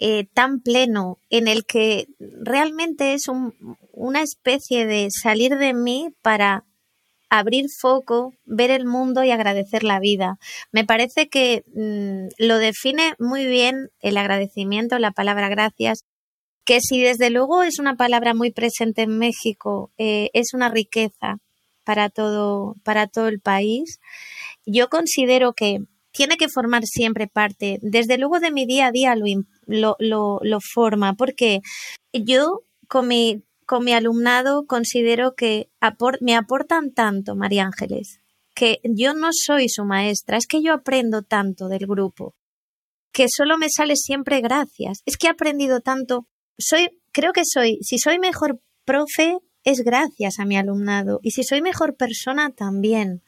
eh, 0.00 0.26
tan 0.32 0.60
pleno, 0.60 1.18
en 1.28 1.46
el 1.46 1.66
que 1.66 2.06
realmente 2.18 3.12
es 3.12 3.24
una 3.92 4.22
especie 4.22 4.86
de 4.86 5.08
salir 5.10 5.56
de 5.58 5.74
mí 5.74 6.08
para 6.22 6.64
abrir 7.28 7.66
foco, 7.80 8.32
ver 8.44 8.70
el 8.70 8.86
mundo 8.86 9.22
y 9.22 9.30
agradecer 9.30 9.84
la 9.84 10.00
vida. 10.00 10.38
Me 10.72 10.84
parece 10.84 11.28
que 11.28 11.64
mm, 11.74 12.44
lo 12.44 12.58
define 12.58 13.14
muy 13.18 13.46
bien 13.46 13.90
el 14.00 14.16
agradecimiento, 14.16 14.98
la 14.98 15.12
palabra 15.12 15.48
gracias, 15.48 16.04
que 16.64 16.80
si 16.80 17.00
desde 17.00 17.30
luego 17.30 17.62
es 17.62 17.78
una 17.78 17.96
palabra 17.96 18.34
muy 18.34 18.50
presente 18.52 19.02
en 19.02 19.18
México, 19.18 19.90
eh, 19.98 20.30
es 20.32 20.54
una 20.54 20.70
riqueza 20.70 21.38
para 21.84 22.08
todo, 22.08 22.76
para 22.84 23.06
todo 23.06 23.28
el 23.28 23.40
país, 23.40 24.00
yo 24.64 24.88
considero 24.88 25.52
que 25.52 25.80
tiene 26.12 26.36
que 26.36 26.48
formar 26.48 26.84
siempre 26.84 27.28
parte, 27.28 27.78
desde 27.82 28.18
luego 28.18 28.40
de 28.40 28.50
mi 28.50 28.66
día 28.66 28.86
a 28.86 28.92
día 28.92 29.14
lo, 29.14 29.26
lo, 29.70 29.96
lo, 29.98 30.58
forma, 30.60 31.14
porque 31.14 31.60
yo 32.12 32.60
con 32.88 33.08
mi, 33.08 33.42
con 33.66 33.84
mi 33.84 33.92
alumnado 33.92 34.66
considero 34.66 35.34
que 35.34 35.68
me 36.20 36.36
aportan 36.36 36.92
tanto, 36.92 37.36
María 37.36 37.64
Ángeles, 37.64 38.20
que 38.54 38.80
yo 38.84 39.14
no 39.14 39.30
soy 39.32 39.68
su 39.68 39.84
maestra, 39.84 40.36
es 40.36 40.46
que 40.46 40.62
yo 40.62 40.74
aprendo 40.74 41.22
tanto 41.22 41.68
del 41.68 41.86
grupo, 41.86 42.34
que 43.12 43.26
solo 43.28 43.58
me 43.58 43.68
sale 43.70 43.96
siempre 43.96 44.40
gracias. 44.40 45.00
Es 45.06 45.16
que 45.16 45.26
he 45.26 45.30
aprendido 45.30 45.80
tanto. 45.80 46.26
Soy, 46.58 46.90
creo 47.12 47.32
que 47.32 47.42
soy, 47.44 47.78
si 47.82 47.98
soy 47.98 48.18
mejor 48.18 48.60
profe, 48.84 49.38
es 49.64 49.80
gracias 49.80 50.38
a 50.38 50.44
mi 50.44 50.56
alumnado. 50.56 51.20
Y 51.22 51.32
si 51.32 51.42
soy 51.42 51.62
mejor 51.62 51.96
persona, 51.96 52.50
también. 52.50 53.22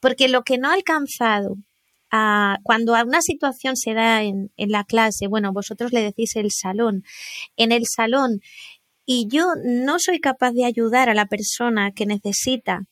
Porque 0.00 0.28
lo 0.28 0.42
que 0.42 0.58
no 0.58 0.70
he 0.70 0.74
alcanzado 0.74 1.56
a, 2.16 2.58
cuando 2.62 2.92
una 2.92 3.20
situación 3.20 3.76
se 3.76 3.92
da 3.92 4.22
en, 4.22 4.52
en 4.56 4.70
la 4.70 4.84
clase, 4.84 5.26
bueno, 5.26 5.52
vosotros 5.52 5.92
le 5.92 6.02
decís 6.02 6.36
el 6.36 6.50
salón, 6.52 7.02
en 7.56 7.72
el 7.72 7.82
salón, 7.86 8.38
y 9.04 9.26
yo 9.28 9.46
no 9.64 9.98
soy 9.98 10.20
capaz 10.20 10.52
de 10.52 10.64
ayudar 10.64 11.08
a 11.08 11.14
la 11.14 11.26
persona 11.26 11.90
que 11.90 12.06
necesita 12.06 12.82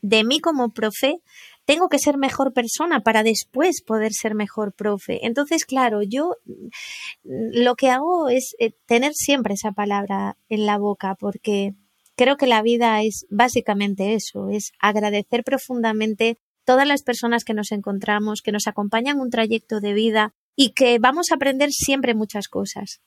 de 0.00 0.24
mí 0.24 0.40
como 0.40 0.70
profe, 0.70 1.18
tengo 1.64 1.88
que 1.88 2.00
ser 2.00 2.18
mejor 2.18 2.52
persona 2.52 3.00
para 3.00 3.22
después 3.22 3.82
poder 3.82 4.12
ser 4.12 4.34
mejor 4.34 4.72
profe. 4.72 5.24
Entonces, 5.24 5.64
claro, 5.64 6.00
yo 6.02 6.34
lo 7.22 7.76
que 7.76 7.88
hago 7.88 8.28
es 8.28 8.56
eh, 8.58 8.72
tener 8.86 9.12
siempre 9.14 9.54
esa 9.54 9.70
palabra 9.70 10.36
en 10.48 10.66
la 10.66 10.78
boca 10.78 11.14
porque 11.14 11.74
creo 12.16 12.36
que 12.36 12.48
la 12.48 12.62
vida 12.62 13.02
es 13.02 13.26
básicamente 13.30 14.14
eso, 14.14 14.48
es 14.50 14.72
agradecer 14.80 15.44
profundamente 15.44 16.38
todas 16.72 16.86
las 16.88 17.02
personas 17.02 17.44
que 17.44 17.54
nos 17.54 17.70
encontramos, 17.70 18.40
que 18.42 18.52
nos 18.52 18.66
acompañan 18.66 19.20
un 19.20 19.30
trayecto 19.30 19.80
de 19.80 19.92
vida 19.92 20.32
y 20.56 20.72
que 20.72 20.98
vamos 20.98 21.30
a 21.30 21.34
aprender 21.34 21.70
siempre 21.70 22.14
muchas 22.14 22.48
cosas. 22.48 23.00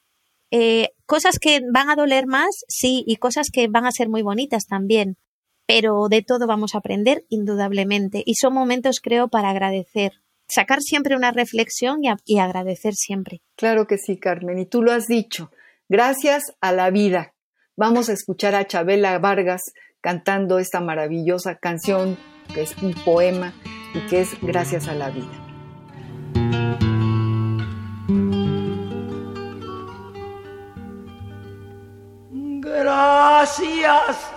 Eh, 0.52 0.90
cosas 1.08 1.40
que 1.40 1.62
van 1.74 1.90
a 1.90 1.96
doler 1.96 2.28
más, 2.28 2.64
sí, 2.68 3.04
y 3.08 3.16
cosas 3.16 3.48
que 3.52 3.68
van 3.68 3.86
a 3.86 3.92
ser 3.92 4.08
muy 4.08 4.22
bonitas 4.22 4.68
también 4.68 5.18
pero 5.66 6.08
de 6.10 6.22
todo 6.22 6.46
vamos 6.46 6.76
a 6.76 6.78
aprender 6.78 7.26
indudablemente 7.30 8.22
y 8.24 8.36
son 8.36 8.54
momentos 8.54 9.00
creo 9.02 9.30
para 9.30 9.50
agradecer, 9.50 10.14
sacar 10.48 10.82
siempre 10.82 11.16
una 11.16 11.32
reflexión 11.32 12.02
y, 12.04 12.40
agradecer 12.40 12.94
siempre. 12.94 13.42
Claro 13.56 13.88
que 13.88 13.98
sí, 13.98 14.18
Carmen, 14.18 14.60
y 14.60 14.68
tú 14.68 14.84
lo 14.84 14.92
has 14.92 15.08
dicho, 15.08 15.52
gracias 15.90 16.44
a 16.62 16.72
la 16.72 16.92
vida. 16.92 17.34
Vamos 17.76 18.10
a 18.10 18.14
escuchar 18.14 18.54
a 18.54 18.68
Chabela 18.68 19.18
Vargas 19.18 19.62
cantando 20.02 20.60
esta 20.60 20.82
maravillosa 20.82 21.56
canción 21.56 22.18
que 22.54 22.62
es 22.62 22.76
un 22.82 22.94
poema 22.94 23.54
y 23.94 24.00
que 24.08 24.22
es 24.22 24.38
Gracias 24.42 24.88
a 24.88 24.94
la 24.94 25.10
vida. 25.10 25.26
Gracias 32.62 34.32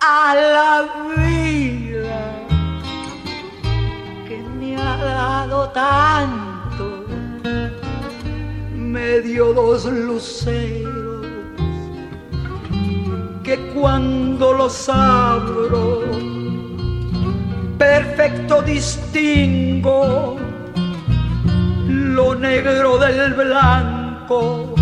a 0.00 0.34
la 0.34 1.14
vida 1.16 2.20
que 4.26 4.38
me 4.58 4.76
ha 4.76 4.96
dado 4.96 5.68
tanto, 5.70 7.04
me 8.74 9.20
dio 9.20 9.52
dos 9.52 9.84
luceros 9.84 11.00
que 13.50 13.58
cuando 13.74 14.52
los 14.52 14.88
abro, 14.88 16.19
perfecto 17.80 18.60
distingo 18.60 20.36
lo 21.88 22.34
negro 22.34 22.98
del 22.98 23.32
blanco 23.32 24.74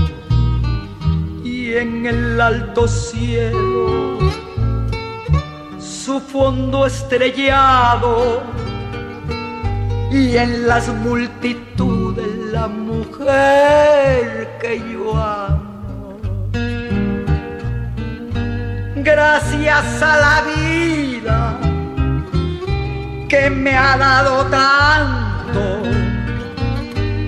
y 1.45 1.75
en 1.75 2.07
el 2.07 2.41
alto 2.41 2.89
cielo 2.89 4.19
su 5.79 6.19
fondo 6.19 6.87
estrellado 6.87 8.43
y 10.11 10.37
en 10.37 10.67
las 10.67 10.89
multitudes 10.89 12.27
la 12.51 12.67
mujer 12.67 14.59
que 14.61 14.83
yo 14.93 15.17
amo. 15.17 16.19
Gracias 18.97 20.03
a 20.03 20.17
la 20.19 20.43
vida 20.51 21.68
que 23.29 23.51
me 23.51 23.77
ha 23.77 23.99
dado 23.99 24.47
tanto, 24.47 25.83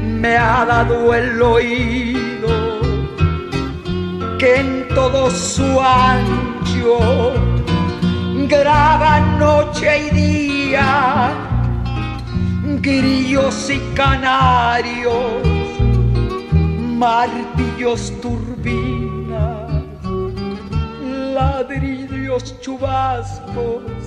me 0.02 0.34
ha 0.34 0.64
dado 0.64 1.14
el 1.14 1.42
oído 1.42 2.80
que 4.38 4.60
en 4.60 4.88
todo 4.94 5.30
su 5.30 5.78
ancho 5.78 7.34
graba 8.48 9.20
noche 9.38 10.06
y 10.06 10.10
día, 10.10 11.32
grillos 12.80 13.68
y 13.68 13.78
canarios, 13.94 15.14
martillos, 16.96 18.10
turbinas, 18.22 19.70
ladrillos, 21.34 22.58
chubascos 22.62 23.99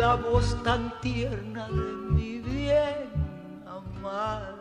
la 0.00 0.14
voz 0.14 0.56
tan 0.64 0.92
tierna 1.02 1.68
de 1.68 2.12
mi 2.14 2.38
bien 2.38 3.10
amada. 3.66 4.60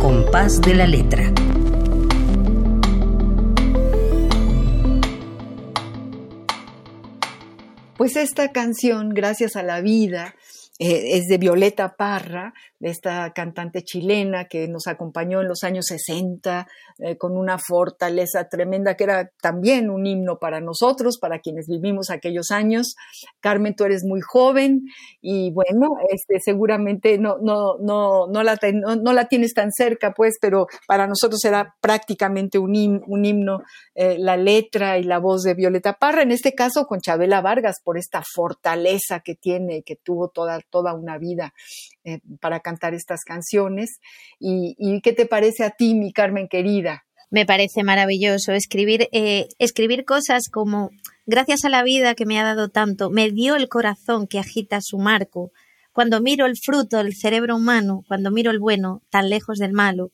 compás 0.00 0.60
de 0.60 0.74
la 0.74 0.86
letra. 0.86 1.32
Pues 7.96 8.16
esta 8.16 8.52
canción, 8.52 9.10
Gracias 9.10 9.56
a 9.56 9.62
la 9.62 9.80
vida, 9.80 10.34
eh, 10.78 11.16
es 11.16 11.26
de 11.28 11.38
Violeta 11.38 11.96
Parra, 11.96 12.52
de 12.84 12.90
esta 12.90 13.32
cantante 13.32 13.82
chilena 13.82 14.44
que 14.44 14.68
nos 14.68 14.88
acompañó 14.88 15.40
en 15.40 15.48
los 15.48 15.64
años 15.64 15.86
60 15.86 16.68
eh, 16.98 17.16
con 17.16 17.34
una 17.34 17.56
fortaleza 17.56 18.46
tremenda 18.50 18.94
que 18.94 19.04
era 19.04 19.30
también 19.40 19.88
un 19.88 20.06
himno 20.06 20.38
para 20.38 20.60
nosotros, 20.60 21.16
para 21.18 21.38
quienes 21.38 21.66
vivimos 21.66 22.10
aquellos 22.10 22.50
años. 22.50 22.94
Carmen, 23.40 23.74
tú 23.74 23.84
eres 23.84 24.04
muy 24.04 24.20
joven 24.20 24.82
y 25.22 25.50
bueno, 25.52 25.96
este, 26.10 26.40
seguramente 26.44 27.16
no, 27.16 27.38
no, 27.40 27.78
no, 27.78 28.26
no, 28.26 28.42
la, 28.42 28.58
no, 28.70 29.12
la 29.14 29.28
tienes 29.28 29.54
tan 29.54 29.72
cerca, 29.72 30.12
pues, 30.12 30.34
pero 30.38 30.66
para 30.86 31.06
nosotros 31.06 31.42
era 31.46 31.74
prácticamente 31.80 32.58
un, 32.58 32.74
himno, 32.74 33.60
eh, 33.94 34.18
la 34.18 34.36
letra 34.36 34.98
y 34.98 35.04
la 35.04 35.20
voz 35.20 35.42
de 35.42 35.54
Violeta 35.54 35.94
Parra, 35.94 36.20
en 36.20 36.32
este 36.32 36.54
caso 36.54 36.84
con 36.84 37.00
Chabela 37.00 37.40
Vargas, 37.40 37.76
por 37.82 37.96
esta 37.96 38.22
fortaleza 38.34 39.20
que 39.20 39.36
tiene, 39.36 39.82
que 39.84 39.96
tuvo 39.96 40.28
toda 40.28 40.60
toda 40.68 40.92
una 40.92 41.16
vida 41.16 41.54
eh, 42.04 42.20
para 42.40 42.60
cantar 42.60 42.94
estas 42.94 43.24
canciones. 43.24 43.98
Y, 44.38 45.00
qué 45.02 45.12
te 45.12 45.26
parece 45.26 45.64
a 45.64 45.70
ti, 45.70 45.94
mi 45.94 46.12
Carmen 46.12 46.48
querida? 46.48 47.04
Me 47.30 47.46
parece 47.46 47.82
maravilloso 47.82 48.52
escribir, 48.52 49.08
eh, 49.12 49.48
escribir 49.58 50.04
cosas 50.04 50.48
como 50.50 50.90
gracias 51.26 51.64
a 51.64 51.68
la 51.68 51.82
vida 51.82 52.14
que 52.14 52.26
me 52.26 52.38
ha 52.38 52.44
dado 52.44 52.68
tanto, 52.68 53.10
me 53.10 53.30
dio 53.30 53.56
el 53.56 53.68
corazón 53.68 54.26
que 54.26 54.38
agita 54.38 54.80
su 54.80 54.98
marco. 54.98 55.50
Cuando 55.92 56.20
miro 56.20 56.46
el 56.46 56.56
fruto 56.56 56.98
del 56.98 57.14
cerebro 57.14 57.56
humano, 57.56 58.04
cuando 58.06 58.30
miro 58.30 58.50
el 58.50 58.58
bueno, 58.58 59.02
tan 59.10 59.30
lejos 59.30 59.58
del 59.58 59.72
malo, 59.72 60.10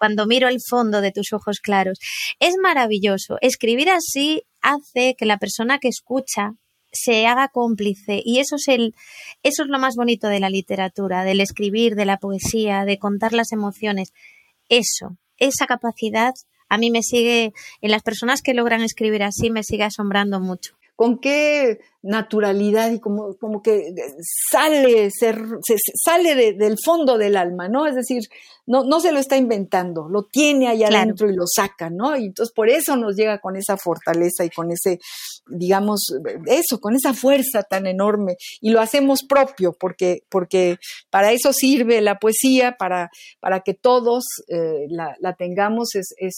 cuando 0.00 0.26
miro 0.26 0.48
el 0.48 0.60
fondo 0.66 1.02
de 1.02 1.12
tus 1.12 1.34
ojos 1.34 1.60
claros. 1.60 1.98
Es 2.38 2.54
maravilloso. 2.62 3.36
Escribir 3.42 3.90
así 3.90 4.44
hace 4.62 5.14
que 5.18 5.26
la 5.26 5.36
persona 5.36 5.78
que 5.78 5.88
escucha 5.88 6.54
se 6.92 7.26
haga 7.26 7.48
cómplice 7.48 8.20
y 8.24 8.40
eso 8.40 8.56
es 8.56 8.68
el 8.68 8.94
eso 9.42 9.62
es 9.62 9.68
lo 9.68 9.78
más 9.78 9.94
bonito 9.96 10.28
de 10.28 10.40
la 10.40 10.50
literatura, 10.50 11.24
del 11.24 11.40
escribir, 11.40 11.94
de 11.94 12.04
la 12.04 12.18
poesía, 12.18 12.84
de 12.84 12.98
contar 12.98 13.32
las 13.32 13.52
emociones. 13.52 14.12
Eso, 14.68 15.16
esa 15.38 15.66
capacidad 15.66 16.32
a 16.68 16.78
mí 16.78 16.90
me 16.90 17.02
sigue 17.02 17.52
en 17.80 17.90
las 17.90 18.02
personas 18.02 18.42
que 18.42 18.54
logran 18.54 18.82
escribir 18.82 19.22
así 19.22 19.50
me 19.50 19.64
sigue 19.64 19.84
asombrando 19.84 20.40
mucho 20.40 20.79
con 21.00 21.18
qué 21.18 21.80
naturalidad 22.02 22.90
y 22.90 23.00
como, 23.00 23.34
como 23.38 23.62
que 23.62 23.94
sale, 24.50 25.08
se, 25.10 25.34
sale 25.94 26.52
del 26.52 26.76
fondo 26.84 27.16
del 27.16 27.38
alma, 27.38 27.70
¿no? 27.70 27.86
Es 27.86 27.94
decir, 27.94 28.24
no, 28.66 28.84
no 28.84 29.00
se 29.00 29.10
lo 29.10 29.18
está 29.18 29.38
inventando, 29.38 30.10
lo 30.10 30.24
tiene 30.24 30.68
allá 30.68 30.88
adentro 30.88 31.30
y 31.30 31.34
lo 31.34 31.44
saca, 31.46 31.88
¿no? 31.88 32.18
Y 32.18 32.26
entonces 32.26 32.54
por 32.54 32.68
eso 32.68 32.96
nos 32.96 33.16
llega 33.16 33.38
con 33.38 33.56
esa 33.56 33.78
fortaleza 33.78 34.44
y 34.44 34.50
con 34.50 34.72
ese, 34.72 35.00
digamos, 35.46 36.14
eso, 36.44 36.78
con 36.82 36.94
esa 36.94 37.14
fuerza 37.14 37.62
tan 37.62 37.86
enorme. 37.86 38.36
Y 38.60 38.68
lo 38.68 38.82
hacemos 38.82 39.22
propio, 39.22 39.72
porque, 39.72 40.24
porque 40.28 40.76
para 41.08 41.32
eso 41.32 41.54
sirve 41.54 42.02
la 42.02 42.18
poesía, 42.18 42.76
para, 42.76 43.10
para 43.40 43.60
que 43.60 43.72
todos 43.72 44.24
eh, 44.48 44.84
la, 44.90 45.16
la, 45.18 45.32
tengamos, 45.34 45.94
es, 45.94 46.12
es 46.18 46.34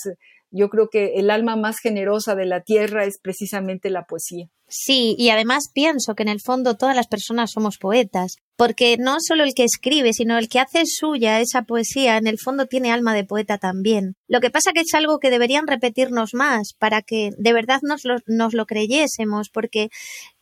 yo 0.53 0.69
creo 0.69 0.89
que 0.89 1.15
el 1.17 1.31
alma 1.31 1.57
más 1.57 1.79
generosa 1.81 2.35
de 2.35 2.47
la 2.47 2.61
tierra 2.61 3.05
es 3.05 3.19
precisamente 3.21 3.91
la 3.91 4.05
poesía. 4.05 4.49
Sí, 4.75 5.15
y 5.19 5.29
además 5.29 5.71
pienso 5.73 6.15
que 6.15 6.23
en 6.23 6.31
el 6.31 6.41
fondo 6.41 6.77
todas 6.77 6.97
las 6.97 7.07
personas 7.07 7.51
somos 7.51 7.77
poetas, 7.77 8.37
porque 8.57 8.97
no 8.99 9.17
solo 9.21 9.45
el 9.45 9.53
que 9.53 9.65
escribe, 9.65 10.15
sino 10.15 10.39
el 10.39 10.49
que 10.49 10.61
hace 10.61 10.85
suya 10.87 11.41
esa 11.41 11.63
poesía, 11.63 12.17
en 12.17 12.27
el 12.27 12.39
fondo 12.39 12.65
tiene 12.67 12.91
alma 12.91 13.15
de 13.15 13.25
poeta 13.25 13.59
también. 13.59 14.15
Lo 14.29 14.41
que 14.41 14.51
pasa 14.51 14.73
que 14.73 14.81
es 14.81 14.95
algo 14.95 15.19
que 15.19 15.29
deberían 15.29 15.67
repetirnos 15.67 16.31
más 16.33 16.73
para 16.79 17.03
que 17.03 17.31
de 17.37 17.53
verdad 17.53 17.81
nos 17.83 18.05
lo, 18.05 18.17
nos 18.27 18.55
lo 18.55 18.65
creyésemos, 18.65 19.51
porque 19.51 19.89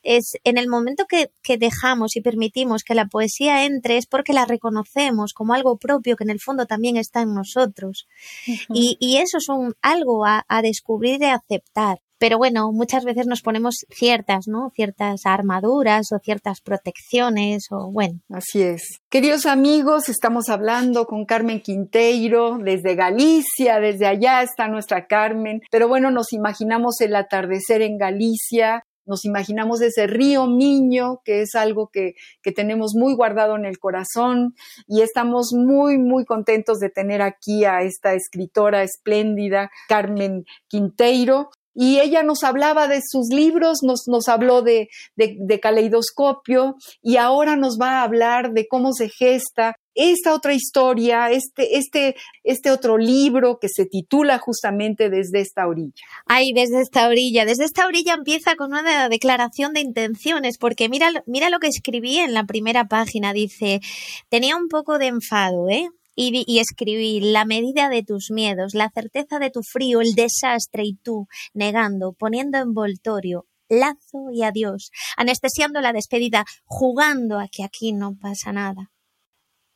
es 0.02 0.32
en 0.44 0.58
el 0.58 0.68
momento 0.68 1.06
que, 1.08 1.30
que, 1.42 1.58
dejamos 1.58 2.16
y 2.16 2.20
permitimos 2.20 2.82
que 2.84 2.94
la 2.94 3.06
poesía 3.06 3.64
entre 3.64 3.96
es 3.96 4.06
porque 4.06 4.32
la 4.32 4.44
reconocemos 4.44 5.32
como 5.32 5.54
algo 5.54 5.78
propio 5.78 6.16
que 6.16 6.24
en 6.24 6.30
el 6.30 6.40
fondo 6.40 6.66
también 6.66 6.96
está 6.96 7.22
en 7.22 7.34
nosotros. 7.34 8.06
y, 8.46 8.96
y, 9.00 9.18
eso 9.18 9.38
es 9.38 9.48
un, 9.48 9.74
algo 9.82 10.24
a, 10.26 10.44
a 10.48 10.62
descubrir 10.62 11.20
y 11.22 11.26
aceptar. 11.26 11.98
Pero 12.20 12.36
bueno, 12.36 12.70
muchas 12.70 13.06
veces 13.06 13.26
nos 13.26 13.40
ponemos 13.40 13.86
ciertas, 13.88 14.46
¿no? 14.46 14.70
Ciertas 14.76 15.22
armaduras 15.24 16.12
o 16.12 16.18
ciertas 16.18 16.60
protecciones 16.60 17.68
o 17.70 17.90
bueno. 17.90 18.20
Así 18.28 18.60
es. 18.60 18.82
Queridos 19.08 19.46
amigos, 19.46 20.10
estamos 20.10 20.50
hablando 20.50 21.06
con 21.06 21.24
Carmen 21.24 21.62
Quinteiro 21.62 22.58
desde 22.58 22.94
Galicia, 22.94 23.80
desde 23.80 24.06
allá 24.06 24.42
está 24.42 24.68
nuestra 24.68 25.06
Carmen. 25.06 25.62
Pero 25.70 25.88
bueno, 25.88 26.10
nos 26.10 26.34
imaginamos 26.34 27.00
el 27.00 27.16
atardecer 27.16 27.80
en 27.80 27.96
Galicia, 27.96 28.84
nos 29.10 29.24
imaginamos 29.24 29.82
ese 29.82 30.06
río 30.06 30.46
Miño, 30.46 31.20
que 31.24 31.42
es 31.42 31.54
algo 31.56 31.88
que, 31.88 32.14
que, 32.42 32.52
tenemos 32.52 32.94
muy 32.94 33.14
guardado 33.14 33.56
en 33.56 33.64
el 33.64 33.78
corazón 33.78 34.54
y 34.86 35.02
estamos 35.02 35.52
muy, 35.52 35.98
muy 35.98 36.24
contentos 36.24 36.78
de 36.78 36.90
tener 36.90 37.20
aquí 37.20 37.64
a 37.64 37.82
esta 37.82 38.14
escritora 38.14 38.84
espléndida, 38.84 39.70
Carmen 39.88 40.44
Quinteiro. 40.68 41.50
Y 41.74 42.00
ella 42.00 42.22
nos 42.22 42.42
hablaba 42.42 42.88
de 42.88 43.00
sus 43.06 43.28
libros, 43.28 43.78
nos, 43.82 44.02
nos 44.06 44.28
habló 44.28 44.62
de, 44.62 44.88
de, 45.16 45.60
caleidoscopio 45.60 46.74
y 47.02 47.16
ahora 47.16 47.56
nos 47.56 47.78
va 47.80 48.00
a 48.00 48.02
hablar 48.02 48.52
de 48.52 48.66
cómo 48.66 48.92
se 48.92 49.08
gesta 49.08 49.76
esta 49.94 50.34
otra 50.34 50.54
historia, 50.54 51.30
este, 51.30 51.76
este, 51.76 52.16
este 52.44 52.70
otro 52.70 52.96
libro 52.96 53.58
que 53.60 53.68
se 53.68 53.86
titula 53.86 54.38
justamente 54.38 55.10
Desde 55.10 55.40
esta 55.40 55.66
orilla. 55.66 55.92
Ay, 56.26 56.52
desde 56.52 56.80
esta 56.80 57.08
orilla. 57.08 57.44
Desde 57.44 57.64
esta 57.64 57.86
orilla 57.86 58.14
empieza 58.14 58.54
con 58.56 58.72
una 58.72 59.08
declaración 59.08 59.72
de 59.72 59.80
intenciones, 59.80 60.58
porque 60.58 60.88
mira, 60.88 61.10
mira 61.26 61.50
lo 61.50 61.58
que 61.58 61.66
escribí 61.66 62.18
en 62.18 62.34
la 62.34 62.44
primera 62.44 62.86
página. 62.86 63.32
Dice, 63.32 63.80
tenía 64.28 64.56
un 64.56 64.68
poco 64.68 64.98
de 64.98 65.08
enfado, 65.08 65.68
¿eh? 65.68 65.88
Y, 66.22 66.58
escribí 66.58 67.20
la 67.20 67.46
medida 67.46 67.88
de 67.88 68.02
tus 68.02 68.30
miedos, 68.30 68.74
la 68.74 68.90
certeza 68.90 69.38
de 69.38 69.50
tu 69.50 69.62
frío, 69.62 70.02
el 70.02 70.12
desastre 70.12 70.84
y 70.84 70.96
tú, 70.96 71.28
negando, 71.54 72.12
poniendo 72.12 72.58
envoltorio, 72.58 73.46
lazo 73.70 74.30
y 74.30 74.42
adiós, 74.42 74.90
anestesiando 75.16 75.80
la 75.80 75.94
despedida, 75.94 76.44
jugando 76.66 77.38
a 77.38 77.48
que 77.48 77.64
aquí 77.64 77.94
no 77.94 78.18
pasa 78.20 78.52
nada. 78.52 78.90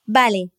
Vale, 0.05 0.51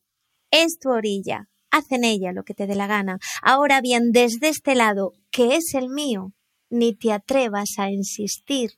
es 0.49 0.79
tu 0.79 0.89
orilla, 0.89 1.49
haz 1.69 1.91
en 1.91 2.03
ella 2.03 2.31
lo 2.31 2.41
que 2.41 2.55
te 2.55 2.65
dé 2.65 2.73
la 2.73 2.87
gana. 2.87 3.19
Ahora 3.43 3.79
bien, 3.79 4.11
desde 4.11 4.49
este 4.49 4.73
lado, 4.73 5.13
que 5.29 5.55
es 5.55 5.75
el 5.75 5.89
mío, 5.89 6.33
ni 6.71 6.95
te 6.95 7.11
atrevas 7.11 7.77
a 7.77 7.91
insistir 7.91 8.71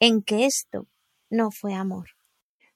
en 0.00 0.22
que 0.22 0.46
esto 0.46 0.88
no 1.28 1.50
fue 1.50 1.74
amor 1.74 2.15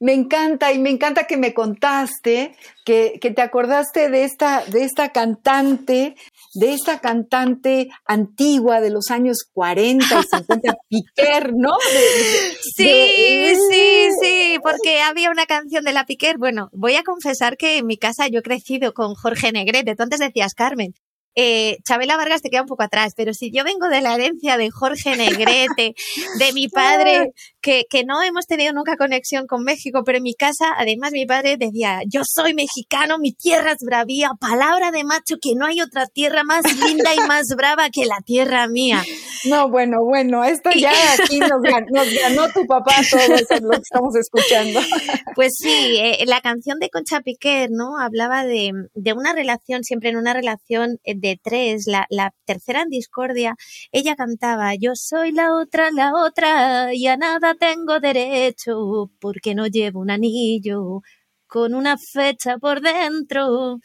me 0.00 0.14
encanta 0.14 0.72
y 0.72 0.78
me 0.78 0.88
encanta 0.88 1.24
que 1.24 1.36
me 1.36 1.52
contaste 1.52 2.56
que, 2.86 3.18
que, 3.20 3.30
te 3.30 3.42
acordaste 3.42 4.08
de 4.08 4.24
esta, 4.24 4.64
de 4.64 4.82
esta 4.82 5.10
cantante, 5.10 6.16
de 6.54 6.72
esta 6.72 7.00
cantante 7.00 7.90
antigua 8.06 8.80
de 8.80 8.90
los 8.90 9.10
años 9.10 9.44
40 9.52 10.04
y 10.04 10.36
50, 10.36 10.74
Piquer, 10.88 11.52
¿no? 11.54 11.76
De, 11.92 12.00
de, 12.00 12.56
sí, 12.62 12.84
de... 12.84 13.56
sí, 13.70 14.08
sí, 14.22 14.58
porque 14.62 15.02
había 15.02 15.30
una 15.30 15.44
canción 15.44 15.84
de 15.84 15.92
la 15.92 16.06
Piquer. 16.06 16.38
Bueno, 16.38 16.70
voy 16.72 16.96
a 16.96 17.02
confesar 17.02 17.58
que 17.58 17.76
en 17.76 17.86
mi 17.86 17.98
casa 17.98 18.26
yo 18.26 18.38
he 18.38 18.42
crecido 18.42 18.94
con 18.94 19.14
Jorge 19.14 19.52
Negrete. 19.52 19.94
Tú 19.96 20.02
antes 20.02 20.18
decías 20.18 20.54
Carmen 20.54 20.94
eh, 21.36 21.78
Chabela 21.84 22.16
Vargas 22.16 22.42
te 22.42 22.50
queda 22.50 22.62
un 22.62 22.68
poco 22.68 22.82
atrás, 22.82 23.14
pero 23.16 23.32
si 23.34 23.52
yo 23.52 23.62
vengo 23.64 23.88
de 23.88 24.00
la 24.00 24.14
herencia 24.14 24.56
de 24.56 24.70
Jorge 24.70 25.16
Negrete, 25.16 25.94
de 26.38 26.52
mi 26.52 26.68
padre, 26.68 27.30
que, 27.61 27.85
que, 27.88 28.05
no 28.05 28.23
hemos 28.23 28.46
tenido 28.46 28.73
nunca 28.73 28.96
conexión 28.96 29.46
con 29.46 29.62
México, 29.62 30.03
pero 30.05 30.18
en 30.18 30.25
mi 30.25 30.35
casa, 30.35 30.75
además, 30.77 31.12
mi 31.12 31.27
padre 31.27 31.57
decía, 31.59 32.01
yo 32.07 32.23
soy 32.25 32.55
mexicano, 32.55 33.18
mi 33.18 33.33
tierra 33.33 33.73
es 33.73 33.85
bravía, 33.85 34.31
palabra 34.40 34.90
de 34.90 35.05
macho, 35.05 35.37
que 35.40 35.55
no 35.57 35.66
hay 35.66 35.81
otra 35.81 36.07
tierra 36.07 36.44
más 36.44 36.64
linda 36.87 37.14
y 37.14 37.29
más 37.29 37.49
brava 37.57 37.88
que 37.90 38.07
la 38.07 38.20
tierra 38.25 38.66
mía. 38.68 39.03
No, 39.44 39.70
bueno, 39.70 39.99
bueno, 40.05 40.44
esto 40.44 40.70
ya 40.77 40.92
aquí 41.18 41.38
nos 41.38 41.62
ganó, 41.62 41.87
nos 41.90 42.12
ganó 42.12 42.49
tu 42.53 42.66
papá 42.66 42.92
todo 43.11 43.20
eso 43.20 43.55
es 43.55 43.62
lo 43.62 43.70
que 43.70 43.77
estamos 43.77 44.16
escuchando. 44.16 44.81
Pues 45.35 45.55
sí, 45.57 45.96
eh, 45.99 46.25
la 46.27 46.40
canción 46.40 46.79
de 46.81 46.90
Concha 46.90 47.20
Piquer, 47.20 47.70
¿no? 47.70 47.99
Hablaba 47.99 48.44
de, 48.44 48.73
de 48.94 49.12
una 49.12 49.33
relación, 49.33 49.85
siempre 49.85 50.11
en 50.11 50.16
una 50.16 50.35
relación 50.35 50.99
de 51.05 51.40
tres, 51.42 51.85
la, 51.87 52.07
la 52.11 52.33
tercera 52.44 52.83
en 52.83 52.88
discordia, 52.88 53.55
ella 53.92 54.16
cantaba, 54.16 54.75
yo 54.75 54.92
soy 54.94 55.33
la 55.33 55.55
otra, 55.55 55.90
la 55.92 56.12
otra, 56.14 56.92
y 56.92 57.07
a 57.07 57.16
nada 57.16 57.49
tengo 57.56 58.00
derecho, 58.00 59.10
porque 59.20 59.54
no 59.54 59.66
llevo 59.66 60.00
un 60.00 60.10
anillo 60.10 61.02
con 61.46 61.74
una 61.74 61.96
fecha 61.98 62.58
por 62.58 62.80
dentro. 62.80 63.78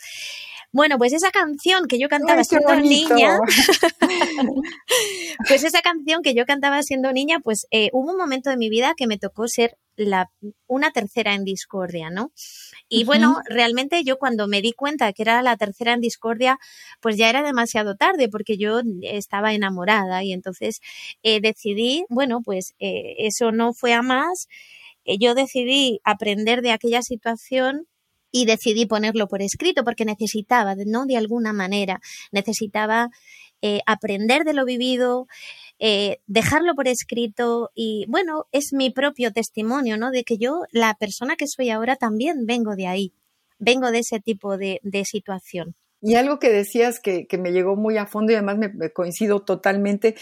Bueno, 0.71 0.97
pues 0.97 1.13
esa 1.13 1.31
canción 1.31 1.87
que 1.87 1.97
yo 1.97 2.09
cantaba 2.09 2.39
Ay, 2.39 2.45
siendo 2.45 2.75
niña, 2.75 3.39
pues 5.47 5.63
esa 5.63 5.81
canción 5.81 6.21
que 6.21 6.33
yo 6.33 6.45
cantaba 6.45 6.83
siendo 6.83 7.13
niña, 7.13 7.39
pues 7.39 7.65
eh, 7.71 7.89
hubo 7.93 8.11
un 8.11 8.17
momento 8.17 8.49
de 8.49 8.57
mi 8.57 8.69
vida 8.69 8.93
que 8.95 9.07
me 9.07 9.17
tocó 9.17 9.47
ser 9.47 9.77
la, 9.95 10.29
una 10.67 10.91
tercera 10.91 11.33
en 11.33 11.45
discordia, 11.45 12.09
¿no? 12.09 12.31
Y 12.87 12.99
uh 12.99 13.01
-huh. 13.01 13.05
bueno, 13.07 13.41
realmente 13.49 14.03
yo 14.03 14.17
cuando 14.17 14.47
me 14.47 14.61
di 14.61 14.71
cuenta 14.73 15.11
que 15.13 15.23
era 15.23 15.41
la 15.41 15.57
tercera 15.57 15.93
en 15.93 16.01
discordia, 16.01 16.57
pues 17.01 17.17
ya 17.17 17.29
era 17.29 17.43
demasiado 17.43 17.95
tarde 17.95 18.29
porque 18.29 18.57
yo 18.57 18.81
estaba 19.01 19.53
enamorada 19.53 20.23
y 20.23 20.33
entonces 20.33 20.81
eh, 21.23 21.41
decidí, 21.41 22.05
bueno, 22.09 22.41
pues 22.43 22.73
eh, 22.79 23.15
eso 23.19 23.51
no 23.51 23.73
fue 23.73 23.93
a 23.93 24.01
más. 24.01 24.47
Eh, 25.05 25.17
yo 25.19 25.35
decidí 25.35 25.99
aprender 26.03 26.61
de 26.61 26.71
aquella 26.71 27.01
situación 27.01 27.87
y 28.31 28.45
decidí 28.45 28.85
ponerlo 28.85 29.27
por 29.27 29.41
escrito 29.41 29.83
porque 29.85 30.03
necesitaba, 30.03 30.75
¿no? 30.85 31.05
De 31.05 31.15
alguna 31.15 31.53
manera, 31.53 32.01
necesitaba 32.31 33.09
eh, 33.61 33.79
aprender 33.85 34.43
de 34.43 34.53
lo 34.53 34.65
vivido, 34.65 35.27
eh, 35.79 36.19
dejarlo 36.27 36.73
por 36.75 36.87
escrito 36.87 37.71
y 37.75 38.05
bueno, 38.07 38.45
es 38.51 38.73
mi 38.73 38.89
propio 38.89 39.31
testimonio, 39.31 39.97
¿no? 39.97 40.11
De 40.11 40.23
que 40.23 40.37
yo, 40.37 40.61
la 40.71 40.95
persona 40.95 41.35
que 41.35 41.47
soy 41.47 41.69
ahora, 41.69 41.95
también 41.95 42.45
vengo 42.45 42.75
de 42.75 42.87
ahí, 42.87 43.13
vengo 43.59 43.91
de 43.91 43.99
ese 43.99 44.19
tipo 44.19 44.57
de, 44.57 44.79
de 44.83 45.05
situación. 45.05 45.75
Y 46.07 46.13
algo 46.13 46.37
que 46.37 46.51
decías 46.51 46.99
que, 46.99 47.25
que, 47.25 47.39
me 47.39 47.51
llegó 47.51 47.75
muy 47.75 47.97
a 47.97 48.05
fondo 48.05 48.31
y 48.31 48.35
además 48.35 48.59
me, 48.59 48.91
coincido 48.91 49.39
totalmente, 49.39 50.13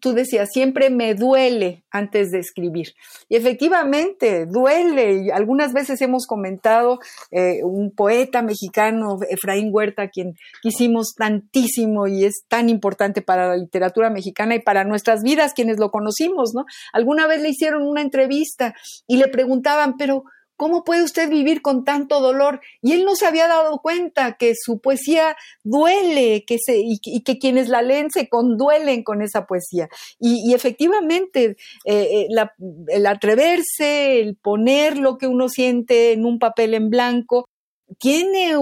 tú 0.00 0.14
decías, 0.14 0.48
siempre 0.50 0.88
me 0.88 1.14
duele 1.14 1.82
antes 1.90 2.30
de 2.30 2.38
escribir. 2.38 2.94
Y 3.28 3.36
efectivamente, 3.36 4.46
duele. 4.46 5.24
Y 5.24 5.30
algunas 5.30 5.74
veces 5.74 6.00
hemos 6.00 6.26
comentado 6.26 6.98
eh, 7.30 7.62
un 7.62 7.90
poeta 7.90 8.40
mexicano, 8.40 9.18
Efraín 9.28 9.68
Huerta, 9.70 10.08
quien 10.08 10.34
quisimos 10.62 11.14
tantísimo 11.14 12.06
y 12.06 12.24
es 12.24 12.44
tan 12.48 12.70
importante 12.70 13.20
para 13.20 13.48
la 13.48 13.58
literatura 13.58 14.08
mexicana 14.08 14.54
y 14.54 14.60
para 14.60 14.84
nuestras 14.84 15.22
vidas, 15.22 15.52
quienes 15.52 15.78
lo 15.78 15.90
conocimos, 15.90 16.54
¿no? 16.54 16.64
Alguna 16.90 17.26
vez 17.26 17.42
le 17.42 17.50
hicieron 17.50 17.82
una 17.86 18.00
entrevista 18.00 18.74
y 19.06 19.18
le 19.18 19.28
preguntaban, 19.28 19.98
pero 19.98 20.24
¿Cómo 20.62 20.84
puede 20.84 21.02
usted 21.02 21.28
vivir 21.28 21.60
con 21.60 21.84
tanto 21.84 22.20
dolor? 22.20 22.60
Y 22.80 22.92
él 22.92 23.04
no 23.04 23.16
se 23.16 23.26
había 23.26 23.48
dado 23.48 23.80
cuenta 23.80 24.36
que 24.38 24.52
su 24.54 24.78
poesía 24.78 25.34
duele 25.64 26.44
que 26.46 26.58
se, 26.64 26.78
y, 26.78 27.00
que 27.00 27.38
quienes 27.40 27.68
la 27.68 27.82
leen 27.82 28.12
se 28.12 28.28
conduelen 28.28 29.02
con 29.02 29.22
esa 29.22 29.44
poesía. 29.44 29.88
Y, 30.20 30.54
efectivamente, 30.54 31.56
eh, 31.84 32.26
la, 32.30 32.52
el 32.86 33.06
atreverse, 33.08 34.20
el 34.20 34.36
poner 34.36 34.98
lo 34.98 35.18
que 35.18 35.26
uno 35.26 35.48
siente 35.48 36.12
en 36.12 36.24
un 36.24 36.38
papel 36.38 36.74
en 36.74 36.90
blanco, 36.90 37.46
tiene 37.98 38.54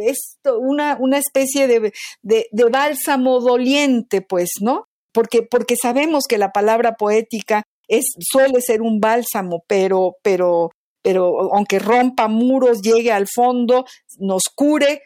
esto, 0.00 0.58
una, 0.58 0.96
una 0.98 1.18
especie 1.18 1.68
de, 1.68 1.92
de, 2.22 2.48
de 2.50 2.64
bálsamo 2.64 3.38
doliente, 3.38 4.20
pues, 4.20 4.50
¿no? 4.60 4.86
Porque, 5.12 5.42
porque 5.42 5.76
sabemos 5.80 6.24
que 6.28 6.38
la 6.38 6.50
palabra 6.50 6.96
poética 6.96 7.62
es, 7.86 8.04
suele 8.18 8.60
ser 8.60 8.82
un 8.82 8.98
bálsamo, 8.98 9.62
pero, 9.68 10.16
pero 10.22 10.70
pero 11.06 11.54
aunque 11.54 11.78
rompa 11.78 12.26
muros, 12.26 12.82
llegue 12.82 13.12
al 13.12 13.28
fondo, 13.32 13.84
nos 14.18 14.42
cure, 14.52 15.02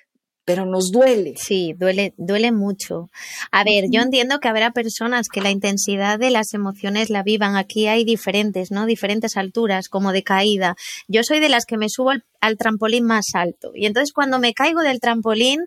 pero 0.46 0.64
nos 0.64 0.90
duele. 0.90 1.34
Sí, 1.36 1.74
duele, 1.76 2.14
duele 2.16 2.52
mucho. 2.52 3.10
A 3.52 3.64
ver, 3.64 3.84
yo 3.90 4.00
entiendo 4.00 4.40
que 4.40 4.48
habrá 4.48 4.70
personas 4.70 5.28
que 5.28 5.42
la 5.42 5.50
intensidad 5.50 6.18
de 6.18 6.30
las 6.30 6.54
emociones 6.54 7.10
la 7.10 7.22
vivan. 7.22 7.54
Aquí 7.54 7.86
hay 7.86 8.04
diferentes, 8.04 8.70
¿no? 8.70 8.86
Diferentes 8.86 9.36
alturas, 9.36 9.90
como 9.90 10.12
de 10.12 10.22
caída. 10.22 10.74
Yo 11.06 11.22
soy 11.22 11.38
de 11.38 11.50
las 11.50 11.66
que 11.66 11.76
me 11.76 11.90
subo 11.90 12.12
al, 12.12 12.24
al 12.40 12.56
trampolín 12.56 13.04
más 13.04 13.26
alto. 13.34 13.72
Y 13.74 13.84
entonces 13.84 14.14
cuando 14.14 14.38
me 14.38 14.54
caigo 14.54 14.80
del 14.80 15.00
trampolín, 15.00 15.66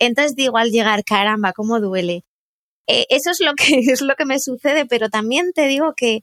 Entonces 0.00 0.34
digo 0.34 0.58
al 0.58 0.70
llegar, 0.70 1.04
caramba, 1.04 1.52
cómo 1.52 1.78
duele. 1.78 2.24
Eh, 2.88 3.06
eso 3.08 3.30
es 3.30 3.38
lo 3.40 3.54
que 3.54 3.78
es 3.92 4.02
lo 4.02 4.16
que 4.16 4.26
me 4.26 4.40
sucede, 4.40 4.84
pero 4.86 5.08
también 5.10 5.52
te 5.54 5.68
digo 5.68 5.94
que 5.96 6.22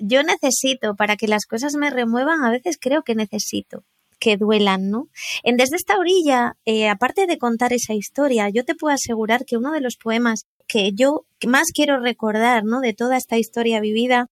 yo 0.00 0.22
necesito 0.22 0.96
para 0.96 1.16
que 1.16 1.28
las 1.28 1.46
cosas 1.46 1.74
me 1.74 1.90
remuevan, 1.90 2.42
a 2.42 2.50
veces 2.50 2.78
creo 2.80 3.02
que 3.02 3.14
necesito 3.14 3.84
que 4.18 4.36
duelan, 4.36 4.90
¿no? 4.90 5.08
En 5.42 5.56
Desde 5.56 5.76
esta 5.76 5.96
orilla, 5.96 6.56
eh, 6.66 6.88
aparte 6.88 7.26
de 7.26 7.38
contar 7.38 7.72
esa 7.72 7.94
historia, 7.94 8.50
yo 8.50 8.64
te 8.64 8.74
puedo 8.74 8.94
asegurar 8.94 9.44
que 9.46 9.56
uno 9.56 9.72
de 9.72 9.80
los 9.80 9.96
poemas 9.96 10.44
que 10.68 10.92
yo 10.92 11.24
más 11.46 11.68
quiero 11.74 11.98
recordar, 11.98 12.64
¿no? 12.64 12.80
De 12.80 12.92
toda 12.92 13.16
esta 13.16 13.38
historia 13.38 13.80
vivida, 13.80 14.28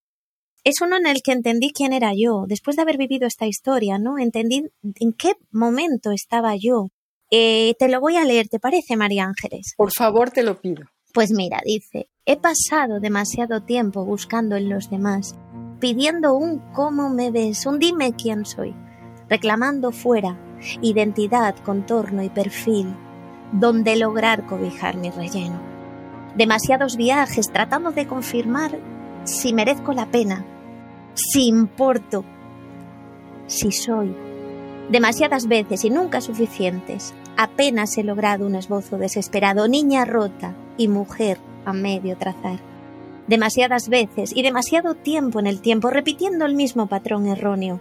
es 0.63 0.81
uno 0.81 0.97
en 0.97 1.07
el 1.07 1.21
que 1.23 1.31
entendí 1.31 1.71
quién 1.71 1.91
era 1.91 2.11
yo, 2.15 2.45
después 2.47 2.75
de 2.75 2.83
haber 2.83 2.97
vivido 2.97 3.27
esta 3.27 3.47
historia, 3.47 3.97
¿no? 3.97 4.19
Entendí 4.19 4.65
en 4.83 5.13
qué 5.13 5.33
momento 5.51 6.11
estaba 6.11 6.55
yo. 6.55 6.89
Eh, 7.31 7.73
te 7.79 7.89
lo 7.89 7.99
voy 7.99 8.15
a 8.17 8.25
leer, 8.25 8.47
¿te 8.47 8.59
parece, 8.59 8.95
María 8.95 9.25
Ángeles? 9.25 9.73
Por 9.77 9.91
favor, 9.91 10.31
te 10.31 10.43
lo 10.43 10.59
pido. 10.59 10.83
Pues 11.13 11.31
mira, 11.31 11.61
dice, 11.65 12.07
he 12.31 12.37
pasado 12.37 12.99
demasiado 12.99 13.63
tiempo 13.63 14.05
buscando 14.05 14.55
en 14.55 14.69
los 14.69 14.91
demás, 14.91 15.35
pidiendo 15.79 16.35
un 16.35 16.59
cómo 16.73 17.09
me 17.09 17.31
ves, 17.31 17.65
un 17.65 17.79
dime 17.79 18.13
quién 18.13 18.45
soy 18.45 18.75
reclamando 19.27 19.91
fuera 19.91 20.37
identidad, 20.79 21.55
contorno 21.65 22.21
y 22.21 22.29
perfil, 22.29 22.95
donde 23.51 23.95
lograr 23.95 24.45
cobijar 24.45 24.95
mi 24.95 25.09
relleno. 25.09 25.59
Demasiados 26.35 26.97
viajes 26.97 27.51
tratando 27.51 27.93
de 27.93 28.05
confirmar 28.05 28.77
si 29.23 29.51
merezco 29.51 29.93
la 29.93 30.05
pena, 30.05 30.45
si 31.15 31.47
importo, 31.47 32.23
si 33.47 33.71
soy. 33.71 34.15
Demasiadas 34.91 35.47
veces 35.47 35.83
y 35.83 35.89
nunca 35.89 36.21
suficientes, 36.21 37.15
apenas 37.37 37.97
he 37.97 38.03
logrado 38.03 38.45
un 38.45 38.53
esbozo 38.53 38.99
desesperado, 38.99 39.67
niña 39.67 40.05
rota 40.05 40.53
y 40.77 40.89
mujer 40.89 41.39
a 41.65 41.73
medio 41.73 42.17
trazar. 42.17 42.59
Demasiadas 43.27 43.89
veces 43.89 44.35
y 44.35 44.41
demasiado 44.41 44.95
tiempo 44.95 45.39
en 45.39 45.47
el 45.47 45.61
tiempo 45.61 45.89
repitiendo 45.89 46.45
el 46.45 46.55
mismo 46.55 46.87
patrón 46.87 47.27
erróneo, 47.27 47.79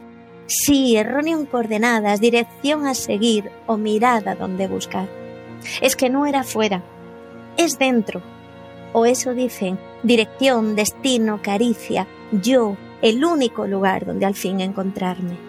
Sí, 0.48 0.96
erróneo 0.96 1.38
en 1.38 1.44
coordenadas, 1.44 2.22
dirección 2.22 2.86
a 2.86 2.94
seguir 2.94 3.50
o 3.66 3.76
mirada 3.76 4.34
donde 4.34 4.66
buscar. 4.66 5.06
Es 5.82 5.94
que 5.94 6.08
no 6.08 6.24
era 6.24 6.42
fuera, 6.42 6.82
es 7.58 7.78
dentro. 7.78 8.22
O 8.94 9.04
eso 9.04 9.34
dicen, 9.34 9.78
dirección, 10.02 10.74
destino, 10.74 11.40
caricia, 11.42 12.06
yo, 12.32 12.78
el 13.02 13.22
único 13.22 13.66
lugar 13.66 14.06
donde 14.06 14.24
al 14.24 14.34
fin 14.34 14.60
encontrarme. 14.60 15.47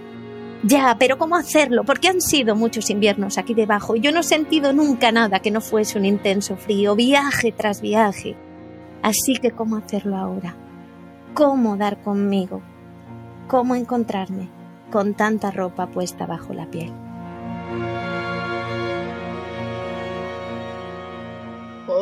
Ya, 0.64 0.98
pero 1.00 1.18
¿cómo 1.18 1.36
hacerlo? 1.36 1.84
Porque 1.86 2.10
han 2.10 2.22
sido 2.22 2.56
muchos 2.56 2.90
inviernos 2.90 3.38
aquí 3.38 3.54
debajo 3.54 3.96
y 3.96 4.02
yo 4.02 4.12
no 4.12 4.20
he 4.20 4.24
sentido 4.24 4.74
nunca 4.74 5.12
nada 5.12 5.40
que 5.40 5.52
no 5.52 5.62
fuese 5.62 5.98
un 5.98 6.06
intenso 6.06 6.58
frío, 6.58 6.96
viaje 6.96 7.52
tras 7.52 7.82
viaje. 7.82 8.36
Así 9.02 9.36
que 9.36 9.52
¿cómo 9.52 9.78
hacerlo 9.78 10.18
ahora? 10.18 10.56
¿Cómo 11.34 11.78
dar 11.78 12.02
conmigo? 12.02 12.62
¿Cómo 13.48 13.76
encontrarme? 13.76 14.60
con 14.90 15.14
tanta 15.14 15.52
ropa 15.52 15.88
puesta 15.88 16.26
bajo 16.26 16.54
la 16.54 16.66
piel. 16.66 16.92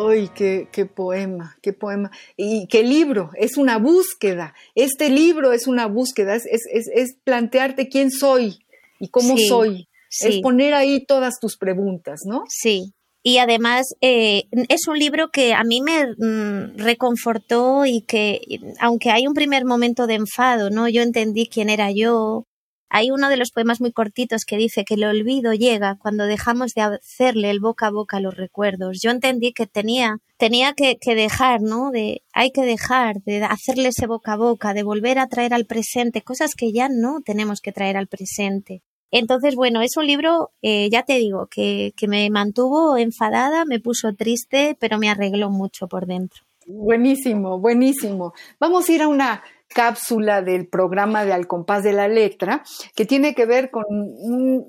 ¡Ay, 0.10 0.30
qué, 0.34 0.68
qué, 0.72 0.86
poema, 0.86 1.58
qué 1.62 1.74
poema! 1.74 2.12
Y 2.36 2.68
qué 2.68 2.84
libro, 2.84 3.32
es 3.36 3.58
una 3.58 3.78
búsqueda. 3.78 4.53
Este 4.76 5.10
libro 5.10 5.53
es 5.53 5.68
una 5.68 5.88
búsqueda, 5.88 6.36
es, 6.36 6.45
es, 6.45 6.88
es 6.93 7.16
plantearte 7.24 7.89
quién 7.89 8.12
soy 8.12 8.60
y 8.99 9.10
cómo 9.10 9.38
soy. 9.38 9.88
Es 10.22 10.39
poner 10.41 10.74
ahí 10.74 11.05
todas 11.05 11.39
tus 11.39 11.58
preguntas, 11.58 12.22
¿no? 12.26 12.43
Sí, 12.47 12.93
y 13.28 13.39
además 13.39 13.88
eh, 13.99 14.45
es 14.70 14.88
un 14.88 14.97
libro 14.97 15.32
que 15.32 15.53
a 15.53 15.66
mí 15.66 15.82
me 15.82 16.05
mm, 16.18 16.78
reconfortó 16.78 17.86
y 17.86 17.99
que 18.03 18.39
aunque 18.80 19.12
hay 19.12 19.28
un 19.28 19.34
primer 19.34 19.66
momento 19.66 20.08
de 20.08 20.14
enfado, 20.14 20.70
¿no? 20.70 20.88
Yo 20.88 21.01
entendí 21.01 21.47
quién 21.47 21.70
era 21.70 21.91
yo, 21.91 22.47
hay 22.90 23.12
uno 23.12 23.30
de 23.30 23.38
los 23.38 23.52
poemas 23.52 23.82
muy 23.82 23.92
cortitos 23.92 24.46
que 24.46 24.58
dice 24.58 24.86
que 24.86 24.96
el 24.96 25.04
olvido 25.04 25.54
llega 25.54 25.98
cuando 26.02 26.26
dejamos 26.26 26.74
de 26.74 26.82
hacerle 26.82 27.50
el 27.50 27.60
boca 27.60 27.88
a 27.88 27.92
boca 27.92 28.18
a 28.18 28.22
los 28.22 28.36
recuerdos. 28.36 29.00
Yo 29.02 29.12
entendí 29.12 29.52
que 29.54 29.68
tenía, 29.68 30.20
tenía 30.38 30.74
que, 30.74 30.98
dejar, 31.16 31.62
¿no? 31.62 31.92
De, 31.92 32.24
hay 32.34 32.52
que 32.52 32.64
dejar 32.64 33.22
de 33.24 33.44
hacerle 33.44 33.90
ese 33.90 34.08
boca 34.08 34.34
a 34.34 34.38
boca, 34.38 34.74
de 34.74 34.84
volver 34.84 35.20
a 35.20 35.28
traer 35.28 35.54
al 35.54 35.66
presente 35.66 36.22
cosas 36.22 36.56
que 36.56 36.72
ya 36.72 36.88
no 36.90 37.22
tenemos 37.26 37.62
que 37.62 37.72
traer 37.72 37.98
al 37.98 38.08
presente. 38.08 38.82
Entonces, 39.12 39.56
bueno, 39.56 39.82
es 39.82 39.96
un 39.96 40.06
libro, 40.06 40.52
eh, 40.62 40.90
ya 40.90 41.04
te 41.04 41.14
digo, 41.18 41.48
que, 41.48 41.94
que 41.96 42.08
me 42.08 42.30
mantuvo 42.30 42.98
enfadada, 42.98 43.64
me 43.66 43.80
puso 43.80 44.14
triste, 44.14 44.76
pero 44.80 44.98
me 44.98 45.10
arregló 45.10 45.50
mucho 45.50 45.88
por 45.88 46.08
dentro. 46.08 46.44
Buenísimo, 46.66 47.60
buenísimo. 47.60 48.34
Vamos 48.60 48.90
a 48.90 48.92
ir 48.92 49.02
a 49.02 49.08
una 49.08 49.42
cápsula 49.68 50.41
del 50.41 50.68
programa 50.68 51.26
de 51.26 51.34
Al 51.34 51.47
compás 51.47 51.84
de 51.84 51.93
la 51.93 52.07
letra, 52.07 52.63
que 52.95 53.05
tiene 53.05 53.36
que 53.36 53.45
ver 53.45 53.70
con 53.72 53.86
un, 53.89 54.65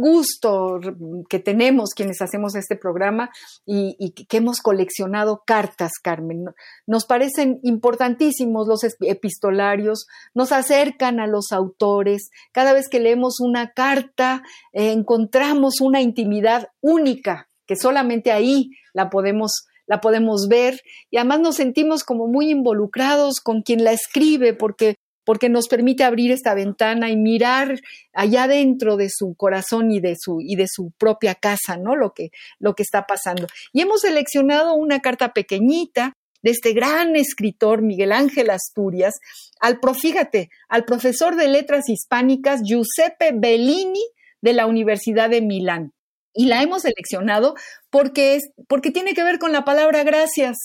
gusto 0.00 0.80
que 1.28 1.38
tenemos 1.38 1.90
quienes 1.94 2.20
hacemos 2.20 2.54
este 2.54 2.76
programa 2.76 3.30
y, 3.64 4.10
que 4.10 4.36
hemos 4.36 4.60
coleccionado 4.60 5.42
cartas, 5.46 5.92
Carmen. 6.02 6.44
Nos 6.86 7.06
parecen 7.06 7.60
importantísimos 7.62 8.66
los 8.66 8.80
epistolarios, 9.00 10.06
nos 10.34 10.52
acercan 10.52 11.20
a 11.20 11.26
los 11.26 11.52
autores. 11.52 12.30
Cada 12.52 12.72
vez 12.72 12.88
que 12.88 13.00
leemos 13.00 13.40
una 13.40 13.72
carta, 13.72 14.42
eh, 14.72 14.92
encontramos 14.92 15.80
una 15.80 16.00
intimidad 16.00 16.68
única 16.80 17.48
que 17.66 17.76
solamente 17.76 18.32
ahí 18.32 18.70
la 18.92 19.10
podemos 19.10 19.66
la 19.86 20.00
podemos 20.00 20.48
ver 20.48 20.80
y 21.10 21.18
además 21.18 21.40
nos 21.40 21.56
sentimos 21.56 22.04
como 22.04 22.26
muy 22.26 22.50
involucrados 22.50 23.40
con 23.40 23.62
quien 23.62 23.84
la 23.84 23.92
escribe 23.92 24.54
porque 24.54 24.96
porque 25.26 25.48
nos 25.48 25.68
permite 25.68 26.04
abrir 26.04 26.30
esta 26.30 26.52
ventana 26.54 27.10
y 27.10 27.16
mirar 27.16 27.80
allá 28.12 28.46
dentro 28.46 28.98
de 28.98 29.08
su 29.10 29.34
corazón 29.34 29.90
y 29.90 30.00
de 30.00 30.16
su 30.18 30.40
y 30.40 30.56
de 30.56 30.66
su 30.68 30.92
propia 30.98 31.34
casa, 31.34 31.78
¿no? 31.78 31.96
Lo 31.96 32.12
que 32.12 32.30
lo 32.58 32.74
que 32.74 32.82
está 32.82 33.06
pasando. 33.06 33.46
Y 33.72 33.80
hemos 33.80 34.02
seleccionado 34.02 34.74
una 34.74 35.00
carta 35.00 35.32
pequeñita 35.32 36.12
de 36.42 36.50
este 36.50 36.74
gran 36.74 37.16
escritor 37.16 37.80
Miguel 37.80 38.12
Ángel 38.12 38.50
Asturias 38.50 39.14
al 39.60 39.80
fíjate, 39.94 40.50
al 40.68 40.84
profesor 40.84 41.36
de 41.36 41.48
letras 41.48 41.88
hispánicas 41.88 42.60
Giuseppe 42.62 43.32
Bellini 43.34 44.04
de 44.42 44.52
la 44.52 44.66
Universidad 44.66 45.30
de 45.30 45.40
Milán 45.40 45.93
y 46.34 46.46
la 46.46 46.62
hemos 46.62 46.82
seleccionado 46.82 47.54
porque, 47.90 48.36
es, 48.36 48.50
porque 48.68 48.90
tiene 48.90 49.14
que 49.14 49.24
ver 49.24 49.38
con 49.38 49.52
la 49.52 49.64
palabra 49.64 50.02
gracias. 50.02 50.56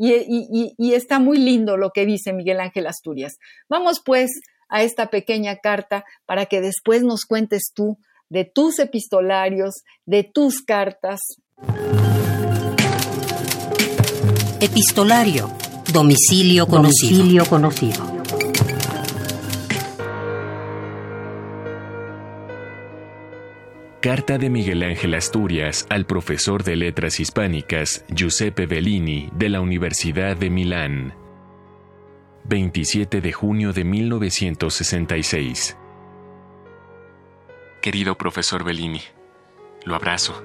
Y, 0.00 0.74
y, 0.78 0.94
está 0.94 1.18
muy 1.18 1.38
lindo 1.38 1.76
lo 1.76 1.90
que 1.90 2.06
dice 2.06 2.32
Miguel 2.32 2.60
Ángel 2.60 2.86
Asturias. 2.86 3.36
Vamos 3.68 4.00
pues 4.04 4.30
a 4.68 4.84
esta 4.84 5.10
pequeña 5.10 5.56
carta 5.56 6.04
para 6.24 6.46
que 6.46 6.60
después 6.60 7.02
nos 7.02 7.24
cuentes 7.24 7.72
tú 7.74 7.98
de 8.28 8.44
tus 8.44 8.78
epistolarios, 8.78 9.82
de 10.06 10.22
tus 10.22 10.62
cartas. 10.62 11.18
Epistolario. 14.60 15.50
Domicilio 15.92 16.66
conocido. 16.66 17.18
Domicilio 17.18 17.44
conocido. 17.46 18.17
Carta 24.00 24.38
de 24.38 24.48
Miguel 24.48 24.84
Ángel 24.84 25.12
Asturias 25.14 25.84
al 25.90 26.06
profesor 26.06 26.62
de 26.62 26.76
Letras 26.76 27.18
Hispánicas 27.18 28.04
Giuseppe 28.08 28.66
Bellini 28.66 29.28
de 29.32 29.48
la 29.48 29.60
Universidad 29.60 30.36
de 30.36 30.50
Milán. 30.50 31.16
27 32.44 33.20
de 33.20 33.32
junio 33.32 33.72
de 33.72 33.82
1966. 33.82 35.76
Querido 37.82 38.16
profesor 38.16 38.62
Bellini, 38.62 39.02
lo 39.84 39.96
abrazo. 39.96 40.44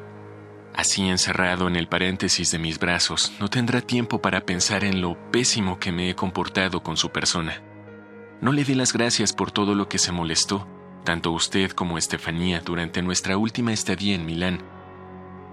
Así 0.74 1.08
encerrado 1.08 1.68
en 1.68 1.76
el 1.76 1.88
paréntesis 1.88 2.50
de 2.50 2.58
mis 2.58 2.80
brazos, 2.80 3.34
no 3.40 3.52
tendrá 3.52 3.82
tiempo 3.82 4.20
para 4.20 4.48
pensar 4.48 4.84
en 4.84 5.00
lo 5.00 5.16
pésimo 5.30 5.78
que 5.78 5.92
me 5.92 6.10
he 6.10 6.16
comportado 6.16 6.82
con 6.82 6.98
su 6.98 7.12
persona. 7.12 7.62
No 8.42 8.52
le 8.52 8.64
di 8.64 8.74
las 8.74 8.94
gracias 8.94 9.32
por 9.32 9.52
todo 9.52 9.76
lo 9.76 9.88
que 9.88 10.00
se 10.00 10.12
molestó 10.12 10.68
tanto 11.04 11.32
usted 11.32 11.72
como 11.72 11.98
Estefanía 11.98 12.62
durante 12.62 13.02
nuestra 13.02 13.38
última 13.38 13.74
estadía 13.74 14.16
en 14.16 14.26
Milán, 14.26 14.64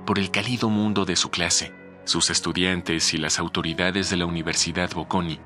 por 0.06 0.18
el 0.18 0.30
cálido 0.30 0.70
mundo 0.70 1.04
de 1.04 1.16
su 1.16 1.30
clase, 1.30 1.72
sus 2.04 2.30
estudiantes 2.30 3.14
y 3.14 3.18
las 3.18 3.38
autoridades 3.38 4.10
de 4.10 4.16
la 4.16 4.26
Universidad 4.26 4.90
Bocconi. 4.92 5.38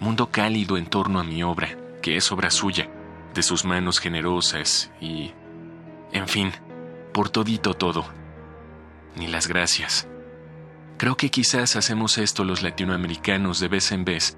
Mundo 0.00 0.30
cálido 0.30 0.76
en 0.76 0.86
torno 0.86 1.20
a 1.20 1.24
mi 1.24 1.42
obra, 1.42 1.76
que 2.00 2.16
es 2.16 2.32
obra 2.32 2.50
suya, 2.50 2.88
de 3.34 3.42
sus 3.42 3.64
manos 3.64 4.00
generosas 4.00 4.90
y... 5.00 5.32
En 6.12 6.28
fin, 6.28 6.52
por 7.12 7.30
todito 7.30 7.74
todo. 7.74 8.04
Ni 9.16 9.28
las 9.28 9.48
gracias. 9.48 10.08
Creo 10.98 11.16
que 11.16 11.30
quizás 11.30 11.76
hacemos 11.76 12.18
esto 12.18 12.44
los 12.44 12.62
latinoamericanos 12.62 13.60
de 13.60 13.68
vez 13.68 13.92
en 13.92 14.04
vez, 14.04 14.36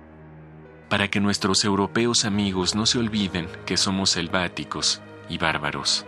para 0.95 1.09
que 1.09 1.19
nuestros 1.19 1.65
europeos 1.65 2.25
amigos 2.25 2.77
no 2.77 2.87
se 2.87 3.01
olviden 3.01 3.49
que 3.67 3.77
somos 3.77 4.11
selváticos 4.11 5.01
y 5.29 5.39
bárbaros. 5.39 6.07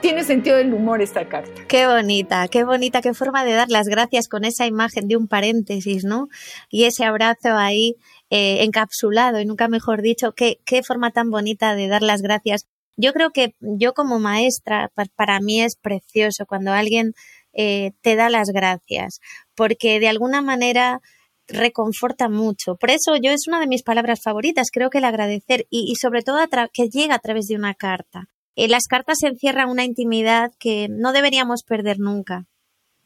tiene 0.00 0.24
sentido 0.24 0.58
el 0.58 0.74
humor 0.74 1.00
esta 1.00 1.26
carta. 1.26 1.62
Qué 1.68 1.86
bonita, 1.86 2.46
qué 2.48 2.64
bonita, 2.64 3.00
qué 3.00 3.14
forma 3.14 3.44
de 3.44 3.52
dar 3.52 3.70
las 3.70 3.86
gracias 3.86 4.28
con 4.28 4.44
esa 4.44 4.66
imagen 4.66 5.08
de 5.08 5.16
un 5.16 5.26
paréntesis, 5.26 6.04
¿no? 6.04 6.28
Y 6.68 6.84
ese 6.84 7.04
abrazo 7.04 7.56
ahí 7.56 7.96
eh, 8.34 8.64
encapsulado, 8.64 9.40
y 9.40 9.44
nunca 9.44 9.68
mejor 9.68 10.00
dicho, 10.00 10.32
qué, 10.32 10.58
qué 10.64 10.82
forma 10.82 11.10
tan 11.10 11.28
bonita 11.30 11.74
de 11.74 11.86
dar 11.86 12.02
las 12.02 12.22
gracias. 12.22 12.66
Yo 12.96 13.12
creo 13.12 13.28
que 13.28 13.54
yo 13.60 13.92
como 13.92 14.18
maestra, 14.18 14.90
para 15.16 15.38
mí 15.40 15.60
es 15.60 15.76
precioso 15.76 16.46
cuando 16.46 16.72
alguien 16.72 17.12
eh, 17.52 17.92
te 18.00 18.16
da 18.16 18.30
las 18.30 18.48
gracias, 18.48 19.20
porque 19.54 20.00
de 20.00 20.08
alguna 20.08 20.40
manera 20.40 21.02
reconforta 21.46 22.30
mucho. 22.30 22.76
Por 22.76 22.90
eso 22.90 23.16
yo 23.22 23.32
es 23.32 23.48
una 23.48 23.60
de 23.60 23.66
mis 23.66 23.82
palabras 23.82 24.22
favoritas, 24.24 24.70
creo 24.72 24.88
que 24.88 24.98
el 24.98 25.04
agradecer 25.04 25.66
y, 25.68 25.94
sobre 25.96 26.22
todo 26.22 26.38
que 26.72 26.88
llega 26.88 27.16
a 27.16 27.18
través 27.18 27.48
de 27.48 27.56
una 27.56 27.74
carta. 27.74 28.28
Eh, 28.56 28.66
las 28.66 28.86
cartas 28.86 29.22
encierran 29.24 29.68
una 29.68 29.84
intimidad 29.84 30.52
que 30.58 30.88
no 30.88 31.12
deberíamos 31.12 31.64
perder 31.64 31.98
nunca. 31.98 32.46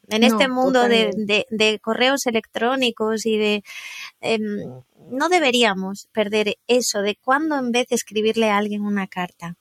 En 0.09 0.23
este 0.23 0.47
mundo 0.47 0.87
de, 0.87 1.79
correos 1.81 2.25
electrónicos 2.25 3.25
y 3.25 3.37
de... 3.37 3.63
Em, 4.21 4.81
no 5.09 5.29
deberíamos 5.29 6.07
perder 6.11 6.55
eso 6.67 7.01
de 7.01 7.15
cuando 7.15 7.57
en 7.57 7.71
vez 7.71 7.87
de 7.87 7.95
escribirle 7.95 8.49
a 8.49 8.57
alguien 8.57 8.81
una 8.81 9.07
carta. 9.07 9.55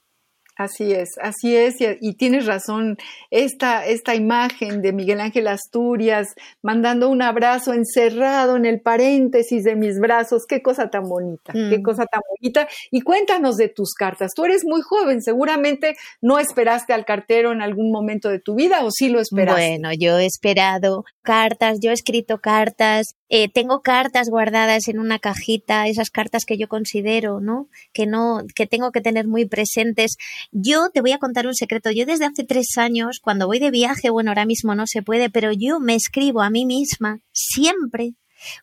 Así 0.57 0.91
es, 0.93 1.11
así 1.21 1.55
es, 1.55 1.75
y, 1.81 2.15
tienes 2.15 2.47
razón, 2.47 2.97
esta, 3.31 3.85
esta 3.85 4.15
imagen 4.15 4.81
de 4.81 4.95
Miguel 4.95 5.21
Ángel 5.21 5.49
Asturias 5.49 6.29
mandando 6.63 7.11
un 7.11 7.21
abrazo 7.21 7.75
encerrado 7.75 8.57
en 8.57 8.65
el 8.65 8.81
paréntesis 8.81 9.65
de 9.65 9.77
mis 9.77 9.99
brazos, 10.01 10.45
qué 10.49 10.63
cosa 10.63 10.89
tan 10.89 11.11
bonita, 11.11 11.53
qué 11.53 11.79
mm. 11.79 11.83
cosa 11.83 12.07
tan 12.07 12.23
bonita. 12.27 12.69
Y 12.91 13.03
cuéntanos 13.03 13.57
de 13.57 13.69
tus 13.69 13.93
cartas, 13.93 14.33
tú 14.35 14.47
eres 14.47 14.65
muy 14.65 14.81
joven, 14.81 15.21
seguramente 15.21 15.95
no 16.23 16.39
esperaste 16.39 16.95
al 16.95 17.05
cartero 17.05 17.53
en 17.53 17.61
algún 17.61 17.93
momento 17.93 18.31
de 18.31 18.39
tu 18.39 18.55
vida 18.55 18.83
o 18.83 18.91
sí 18.91 19.11
lo 19.11 19.21
esperaste. 19.21 19.61
Bueno, 19.61 19.91
yo 19.93 20.19
he 20.19 20.25
esperado 20.25 21.05
cartas, 21.21 21.81
yo 21.83 21.91
he 21.91 21.95
escrito 21.95 22.39
cartas, 22.39 23.15
eh, 23.29 23.49
tengo 23.53 23.83
cartas 23.83 24.31
guardadas 24.31 24.87
en 24.89 25.01
una 25.01 25.19
cajita, 25.19 25.89
esas 25.89 26.11
cartas 26.11 26.45
que 26.47 26.57
yo 26.57 26.69
considero, 26.69 27.41
¿no? 27.41 27.69
Que 27.93 28.07
no, 28.07 28.43
que 28.55 28.67
tengo 28.67 28.93
que 28.93 29.01
tener 29.01 29.27
muy 29.27 29.47
presentes. 29.47 30.17
Yo 30.53 30.91
te 30.93 31.01
voy 31.01 31.13
a 31.13 31.19
contar 31.19 31.47
un 31.47 31.55
secreto. 31.55 31.91
Yo 31.91 32.07
desde 32.07 32.27
hace 32.27 32.45
tres 32.45 32.77
años, 32.77 33.21
cuando 33.23 33.47
voy 33.47 33.59
de 33.59 33.71
viaje, 33.71 34.11
bueno, 34.11 34.31
ahora 34.31 34.47
mismo 34.47 34.75
no 34.75 34.87
se 34.87 35.03
puede, 35.03 35.31
pero 35.31 35.53
yo 35.53 35.81
me 35.81 35.95
escribo 35.95 36.43
a 36.43 36.51
mí 36.51 36.67
misma 36.67 37.21
siempre. 37.33 38.15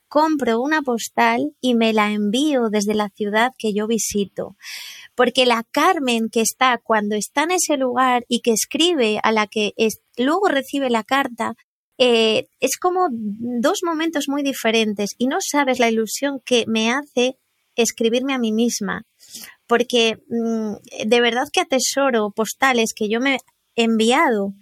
Compro 0.08 0.62
una 0.62 0.82
postal 0.82 1.54
y 1.60 1.74
me 1.76 1.94
la 1.94 2.12
envío 2.12 2.70
desde 2.70 2.94
la 2.94 3.10
ciudad 3.10 3.52
que 3.58 3.74
yo 3.74 3.88
visito. 3.88 4.56
Porque 5.16 5.46
la 5.46 5.64
Carmen 5.72 6.30
que 6.30 6.42
está 6.42 6.78
cuando 6.78 7.16
está 7.16 7.44
en 7.44 7.52
ese 7.52 7.78
lugar 7.78 8.24
y 8.28 8.42
que 8.42 8.52
escribe 8.52 9.20
a 9.24 9.32
la 9.32 9.48
que 9.48 9.74
luego 10.18 10.48
recibe 10.48 10.90
la 10.90 11.04
carta, 11.04 11.56
eh, 11.98 12.48
es 12.60 12.78
como 12.78 13.08
dos 13.12 13.82
momentos 13.84 14.26
muy 14.28 14.42
diferentes 14.42 15.12
y 15.18 15.28
no 15.28 15.38
sabes 15.40 15.80
la 15.80 15.90
ilusión 15.90 16.40
que 16.44 16.66
me 16.68 16.92
hace 16.92 17.38
escribirme 17.76 18.34
a 18.34 18.40
mí 18.40 18.52
misma, 18.52 19.04
porque 19.68 20.18
mm, 20.30 21.08
de 21.08 21.22
verdad 21.22 21.48
que 21.52 21.62
atesoro 21.62 22.32
postales 22.32 22.94
que 22.96 23.10
yo 23.10 23.20
me 23.20 23.38
he 23.76 23.84
enviado 23.84 24.54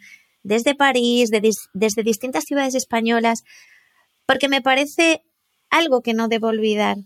desde 0.44 0.76
París, 0.76 1.30
desde 1.74 2.04
distintas 2.04 2.46
ciudades 2.46 2.76
españolas, 2.76 3.44
porque 4.26 4.48
me 4.48 4.62
parece 4.62 5.22
algo 5.70 6.02
que 6.02 6.14
no 6.14 6.28
debo 6.28 6.48
olvidar. 6.48 6.98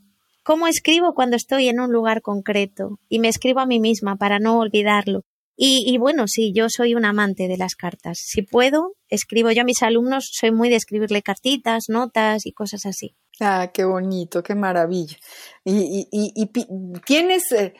¿Cómo 0.43 0.67
escribo 0.67 1.13
cuando 1.15 1.35
estoy 1.35 1.69
en 1.69 1.79
un 1.79 1.91
lugar 1.91 2.21
concreto? 2.21 2.99
Y 3.09 3.19
me 3.19 3.29
escribo 3.29 3.61
a 3.61 3.65
mí 3.65 3.79
misma 3.79 4.15
para 4.15 4.39
no 4.39 4.59
olvidarlo. 4.59 5.21
Y, 5.57 5.97
bueno, 5.97 6.25
sí, 6.27 6.51
yo 6.53 6.67
soy 6.69 6.95
un 6.95 7.05
amante 7.05 7.47
de 7.47 7.57
las 7.57 7.75
cartas. 7.75 8.19
Si 8.21 8.41
puedo, 8.41 8.95
escribo 9.07 9.51
yo 9.51 9.61
a 9.61 9.65
mis 9.65 9.81
alumnos, 9.83 10.29
soy 10.31 10.51
muy 10.51 10.69
de 10.69 10.75
escribirle 10.75 11.21
cartitas, 11.21 11.85
notas 11.87 12.45
y 12.45 12.51
cosas 12.51 12.85
así. 12.85 13.15
Ah, 13.39 13.71
qué 13.73 13.85
bonito, 13.85 14.43
qué 14.43 14.53
maravilla. 14.53 15.17
¿Y, 15.63 16.07
y, 16.11 16.51
tienes 17.05 17.51
eh, 17.53 17.73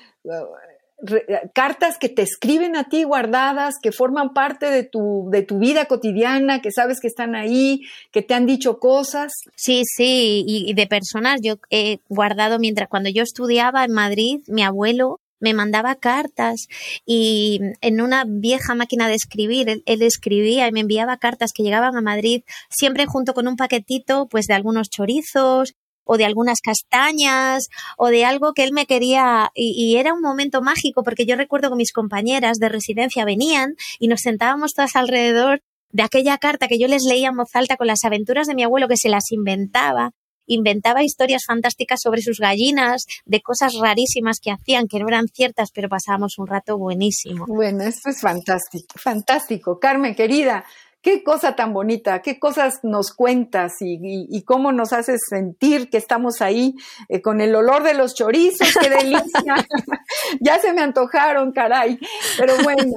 cartas 1.53 1.97
que 1.97 2.07
te 2.07 2.21
escriben 2.21 2.77
a 2.77 2.85
ti 2.85 3.03
guardadas, 3.03 3.75
que 3.81 3.91
forman 3.91 4.33
parte 4.33 4.69
de 4.69 4.83
tu, 4.83 5.27
de 5.29 5.43
tu 5.43 5.59
vida 5.59 5.85
cotidiana, 5.85 6.61
que 6.61 6.71
sabes 6.71 7.01
que 7.01 7.07
están 7.07 7.35
ahí, 7.35 7.81
que 8.11 8.21
te 8.21 8.33
han 8.33 8.45
dicho 8.45 8.79
cosas? 8.79 9.33
Sí, 9.55 9.83
sí, 9.85 10.45
y, 10.47 10.69
y 10.69 10.73
de 10.73 10.87
personas. 10.87 11.41
Yo 11.43 11.55
he 11.69 11.99
guardado 12.07 12.57
mientras, 12.57 12.87
cuando 12.87 13.09
yo 13.09 13.23
estudiaba 13.23 13.83
en 13.83 13.91
Madrid, 13.91 14.39
mi 14.47 14.63
abuelo 14.63 15.19
me 15.45 15.53
mandaba 15.53 15.93
cartas 15.93 16.67
y 17.05 17.59
en 17.81 18.01
una 18.01 18.23
vieja 18.27 18.73
máquina 18.73 19.07
de 19.07 19.13
escribir, 19.13 19.83
él, 19.85 20.01
escribía 20.01 20.67
y 20.67 20.71
me 20.71 20.79
enviaba 20.79 21.17
cartas 21.17 21.51
que 21.53 21.61
llegaban 21.61 21.95
a 21.95 22.01
Madrid 22.01 22.41
siempre 22.71 23.05
junto 23.05 23.35
con 23.35 23.47
un 23.47 23.55
paquetito 23.55 24.27
pues 24.27 24.47
de 24.47 24.55
algunos 24.55 24.89
chorizos 24.89 25.75
o 26.03 26.17
de 26.17 26.25
algunas 26.25 26.61
castañas 26.61 27.67
o 27.95 28.07
de 28.07 28.25
algo 28.25 28.53
que 28.53 28.63
él 28.63 28.73
me 28.73 28.87
quería 28.87 29.51
y, 29.53 29.73
y, 29.77 29.97
era 29.97 30.13
un 30.15 30.21
momento 30.21 30.63
mágico 30.63 31.03
porque 31.03 31.27
yo 31.27 31.35
recuerdo 31.35 31.69
que 31.69 31.75
mis 31.75 31.93
compañeras 31.93 32.57
de 32.57 32.69
residencia 32.69 33.23
venían 33.23 33.75
y 33.99 34.07
nos 34.07 34.21
sentábamos 34.21 34.73
todas 34.73 34.95
alrededor 34.95 35.61
de 35.91 36.01
aquella 36.01 36.39
carta 36.39 36.67
que 36.67 36.79
yo 36.79 36.87
les 36.87 37.03
leía 37.03 37.29
en 37.29 37.37
voz 37.37 37.55
alta 37.55 37.77
con 37.77 37.85
las 37.85 38.03
aventuras 38.03 38.47
de 38.47 38.55
mi 38.55 38.63
abuelo 38.63 38.87
que 38.87 38.97
se 38.97 39.09
las 39.09 39.31
inventaba 39.31 40.11
inventaba 40.47 41.03
historias 41.03 41.45
fantásticas 41.45 42.01
sobre 42.01 42.21
sus 42.21 42.39
gallinas, 42.39 43.05
de 43.25 43.41
cosas 43.41 43.73
rarísimas 43.79 44.39
que 44.39 44.51
hacían, 44.51 44.87
que 44.87 44.99
no 44.99 45.07
eran 45.07 45.27
ciertas, 45.27 45.71
pero 45.71 45.89
pasábamos 45.89 46.37
un 46.37 46.47
rato 46.47 46.77
buenísimo. 46.77 47.45
Bueno, 47.47 47.83
esto 47.83 48.09
es 48.09 48.21
fantástico, 48.21 48.95
fantástico. 48.97 49.79
Carmen, 49.79 50.15
querida, 50.15 50.65
qué 51.05 51.23
cosa 51.23 51.55
tan 51.55 51.71
bonita, 51.71 52.23
qué 52.23 52.39
cosas 52.39 52.79
nos 52.81 53.13
cuentas 53.13 53.73
y, 53.79 54.43
cómo 54.43 54.71
nos 54.71 54.91
haces 54.91 55.21
sentir 55.29 55.91
que 55.91 55.97
estamos 55.97 56.41
ahí 56.41 56.73
eh, 57.09 57.21
con 57.21 57.41
el 57.41 57.55
olor 57.55 57.83
de 57.83 57.93
los 57.93 58.15
chorizos, 58.15 58.67
qué 58.81 58.89
delicia. 58.89 59.53
ya 60.41 60.57
se 60.57 60.73
me 60.73 60.81
antojaron, 60.81 61.51
caray. 61.51 61.99
Pero 62.39 62.55
bueno, 62.63 62.91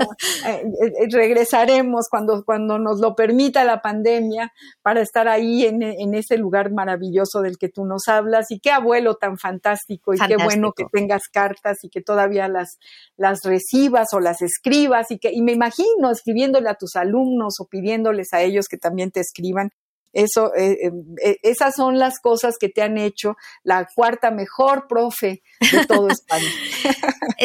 eh, 0.46 0.62
eh, 0.62 1.06
regresaremos 1.10 2.06
cuando, 2.10 2.44
cuando 2.46 2.78
nos 2.78 2.98
lo 2.98 3.14
permita 3.14 3.62
la 3.62 3.82
pandemia 3.82 4.52
para 4.80 5.02
estar 5.02 5.28
ahí 5.28 5.66
en, 5.66 5.82
en 5.82 6.14
ese 6.14 6.38
lugar 6.38 6.72
maravilloso 6.72 7.42
del 7.42 7.58
que 7.58 7.68
tú 7.68 7.84
nos 7.84 8.08
hablas. 8.08 8.50
Y 8.50 8.58
qué 8.58 8.70
abuelo 8.70 9.16
tan 9.16 9.36
fantástico 9.36 10.14
y 10.14 10.18
qué 10.18 10.36
bueno 10.42 10.72
que 10.72 10.84
tengas 10.90 11.24
cartas 11.30 11.76
y 11.82 11.90
que 11.90 12.00
todavía 12.00 12.48
las, 12.48 12.78
las 13.18 13.40
recibas 13.44 14.14
o 14.14 14.20
las 14.20 14.40
escribas 14.40 15.10
y 15.10 15.18
que, 15.18 15.30
y 15.30 15.42
me 15.42 15.52
imagino 15.52 16.10
escribiéndole 16.10 16.70
a 16.70 16.74
tus 16.74 16.96
alumnos 16.96 17.56
o 17.60 17.66
pidiendo 17.66 17.97
a 18.34 18.42
ellos 18.42 18.68
que 18.68 18.78
también 18.78 19.10
te 19.10 19.20
escriban. 19.20 19.70
Eso, 20.12 20.54
eh, 20.54 20.78
eh, 20.82 20.90
eh, 21.22 21.36
esas 21.42 21.74
son 21.74 21.98
las 21.98 22.18
cosas 22.20 22.56
que 22.58 22.68
te 22.68 22.82
han 22.82 22.96
hecho 22.96 23.36
la 23.62 23.86
cuarta 23.94 24.30
mejor 24.30 24.86
profe 24.88 25.42
de 25.60 25.86
todo 25.86 26.08
España. 26.08 26.48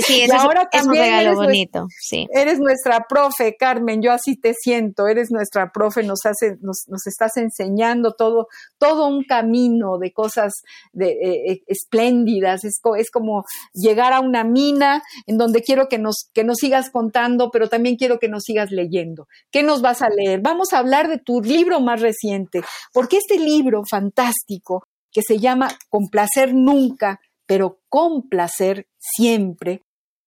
Sí, 0.06 0.22
eso 0.22 0.36
ahora 0.36 0.70
es, 0.72 0.86
un 0.86 0.96
regalo 0.96 1.36
bonito. 1.36 1.88
Sí. 2.00 2.26
Eres 2.34 2.60
nuestra 2.60 3.06
profe, 3.08 3.56
Carmen, 3.58 4.02
yo 4.02 4.12
así 4.12 4.36
te 4.38 4.54
siento, 4.54 5.08
eres 5.08 5.30
nuestra 5.30 5.72
profe, 5.72 6.04
nos 6.04 6.26
hace, 6.26 6.58
nos, 6.62 6.86
nos 6.88 7.06
estás 7.06 7.38
enseñando 7.38 8.14
todo, 8.14 8.48
todo 8.78 9.08
un 9.08 9.24
camino 9.24 9.98
de 9.98 10.12
cosas 10.14 10.54
de, 10.94 11.62
espléndidas. 11.68 12.64
Es, 12.64 12.80
es 12.98 13.12
como 13.12 13.44
llegar 13.74 14.14
a 14.14 14.22
una 14.22 14.44
mina 14.44 15.04
en 15.28 15.38
donde 15.38 15.62
quiero 15.62 15.90
que 15.90 16.00
nos, 16.00 16.30
que 16.34 16.44
nos 16.44 16.58
sigas 16.58 16.90
contando, 16.90 17.52
pero 17.52 17.68
también 17.68 17.98
quiero 17.98 18.20
que 18.20 18.30
nos 18.30 18.44
sigas 18.44 18.72
leyendo. 18.72 19.28
¿Qué 19.52 19.64
nos 19.64 19.82
vas 19.82 20.02
a 20.02 20.10
leer? 20.10 20.40
Vamos 20.42 20.74
a 20.74 20.80
hablar 20.80 21.08
de 21.10 21.18
tu 21.18 21.42
libro 21.42 21.82
más 21.82 22.02
reciente 22.02 22.53
porque 22.94 23.18
este 23.18 23.40
libro 23.40 23.84
fantástico 23.90 24.86
que 25.12 25.22
se 25.22 25.40
llama 25.40 25.70
Complacer 25.90 26.54
nunca, 26.54 27.20
pero 27.46 27.80
complacer 27.90 28.88
siempre, 28.98 29.82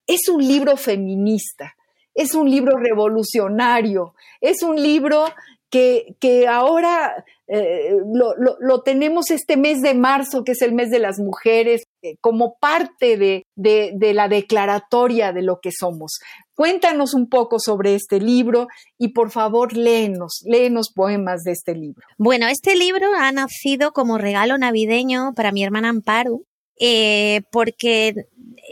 es 0.06 0.28
un 0.28 0.46
libro 0.46 0.76
feminista, 0.76 1.74
es 2.14 2.34
un 2.34 2.48
libro 2.48 2.78
revolucionario, 2.78 4.14
es 4.40 4.62
un 4.62 4.80
libro 4.80 5.24
que, 5.68 6.14
que 6.20 6.46
ahora 6.46 7.24
eh, 7.48 7.96
lo, 8.12 8.82
tenemos 8.82 9.30
este 9.30 9.56
mes 9.56 9.80
de 9.80 9.94
marzo, 9.94 10.44
que 10.44 10.52
es 10.52 10.62
el 10.62 10.72
mes 10.72 10.90
de 10.90 10.98
las 10.98 11.18
mujeres, 11.18 11.84
eh, 12.02 12.16
como 12.20 12.56
parte 12.58 13.16
de, 13.16 13.44
de, 13.54 14.14
la 14.14 14.28
declaratoria 14.28 15.32
de 15.32 15.42
lo 15.42 15.60
que 15.60 15.70
somos. 15.72 16.18
Cuéntanos 16.56 17.12
un 17.12 17.28
poco 17.28 17.60
sobre 17.60 17.94
este 17.94 18.18
libro 18.18 18.66
y 18.96 19.08
por 19.08 19.30
favor 19.30 19.76
léenos, 19.76 20.40
léenos 20.46 20.90
poemas 20.90 21.42
de 21.42 21.52
este 21.52 21.74
libro. 21.74 22.02
Bueno, 22.16 22.48
este 22.48 22.76
libro 22.76 23.08
ha 23.14 23.30
nacido 23.30 23.92
como 23.92 24.16
regalo 24.16 24.56
navideño 24.56 25.34
para 25.36 25.52
mi 25.52 25.62
hermana 25.62 25.90
Amparo, 25.90 26.44
eh, 26.80 27.42
porque 27.52 28.14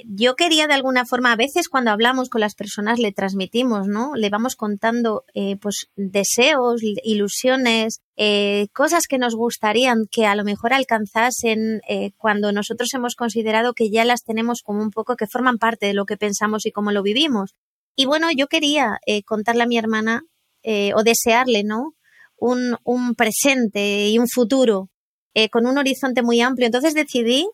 yo 0.07 0.35
quería 0.35 0.66
de 0.66 0.72
alguna 0.72 1.05
forma, 1.05 1.32
a 1.32 1.37
veces 1.37 1.68
cuando 1.68 1.91
hablamos 1.91 2.30
con 2.30 2.41
las 2.41 2.55
personas 2.55 2.99
le 2.99 3.12
transmitimos, 3.12 3.87
¿no? 3.87 4.12
Le 4.14 4.30
vamos 4.30 4.57
contando 4.57 5.24
eh, 5.35 5.57
pues 5.61 5.89
deseos, 5.95 6.80
ilusiones, 6.82 8.01
eh, 8.16 8.68
cosas 8.72 9.07
que 9.07 9.18
nos 9.18 9.37
gustarían 9.37 10.07
que 10.11 10.24
a 10.24 10.37
lo 10.37 10.45
mejor 10.45 10.72
alcanzasen 10.72 11.82
cuando 12.16 12.51
nosotros 12.51 12.95
hemos 12.95 13.14
considerado 13.14 13.74
que 13.74 13.91
ya 13.91 14.07
las 14.07 14.24
tenemos 14.24 14.62
como 14.62 14.80
un 14.80 14.91
poco 14.91 15.16
que 15.16 15.26
forman 15.26 15.59
parte 15.59 15.85
de 15.85 15.95
lo 15.95 16.07
que 16.07 16.16
pensamos 16.16 16.64
y 16.64 16.72
cómo 16.72 16.91
lo 16.91 17.03
vivimos. 17.03 17.55
Y 17.97 18.07
bueno, 18.07 18.28
yo 18.36 18.49
quería 18.49 18.99
eh, 19.07 19.22
contarle 19.22 19.62
a 19.62 19.66
mi 19.66 19.78
hermana 19.78 20.22
eh, 20.62 20.92
o 20.95 21.03
desearle, 21.03 21.62
¿no? 21.64 21.95
Un, 22.36 22.76
un, 22.84 23.14
presente 23.14 24.09
y 24.09 24.18
un 24.18 24.28
futuro 24.28 24.90
eh, 25.34 25.49
con 25.49 25.66
un 25.66 25.78
horizonte 25.78 26.22
muy 26.22 26.40
amplio. 26.40 26.66
Entonces 26.66 26.95
decidí 26.95 27.49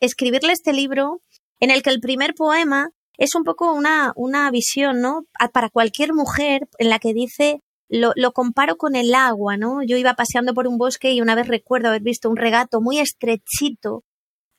escribirle 0.00 0.52
este 0.52 0.72
libro 0.72 1.22
en 1.60 1.70
el 1.70 1.82
que 1.82 1.90
el 1.90 2.00
primer 2.00 2.34
poema 2.34 2.90
es 3.16 3.34
un 3.36 3.44
poco 3.44 3.72
una, 3.72 4.12
una 4.16 4.50
visión, 4.50 5.00
¿no? 5.00 5.26
Para 5.52 5.70
cualquier 5.70 6.12
mujer 6.12 6.68
en 6.78 6.90
la 6.90 6.98
que 6.98 7.14
dice 7.14 7.60
lo, 7.88 8.12
lo, 8.16 8.32
comparo 8.32 8.76
con 8.76 8.96
el 8.96 9.14
agua, 9.14 9.56
¿no? 9.56 9.82
Yo 9.84 9.96
iba 9.96 10.14
paseando 10.14 10.52
por 10.52 10.66
un 10.66 10.78
bosque 10.78 11.12
y 11.12 11.20
una 11.20 11.36
vez 11.36 11.46
recuerdo 11.46 11.88
haber 11.88 12.02
visto 12.02 12.28
un 12.28 12.36
regato 12.36 12.80
muy 12.80 12.98
estrechito 12.98 14.02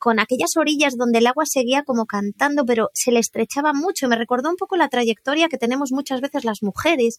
con 0.06 0.20
aquellas 0.20 0.56
orillas 0.56 0.98
donde 0.98 1.18
el 1.18 1.26
agua 1.26 1.46
seguía 1.48 1.82
como 1.82 2.06
cantando, 2.06 2.64
pero 2.64 2.92
se 2.94 3.12
le 3.12 3.20
estrechaba 3.20 3.74
mucho. 3.74 4.08
Me 4.08 4.16
recordó 4.16 4.52
un 4.52 4.56
poco 4.56 4.76
la 4.76 4.88
trayectoria 4.88 5.48
que 5.48 5.58
tenemos 5.58 5.92
muchas 5.92 6.22
veces 6.22 6.46
las 6.46 6.62
mujeres, 6.62 7.18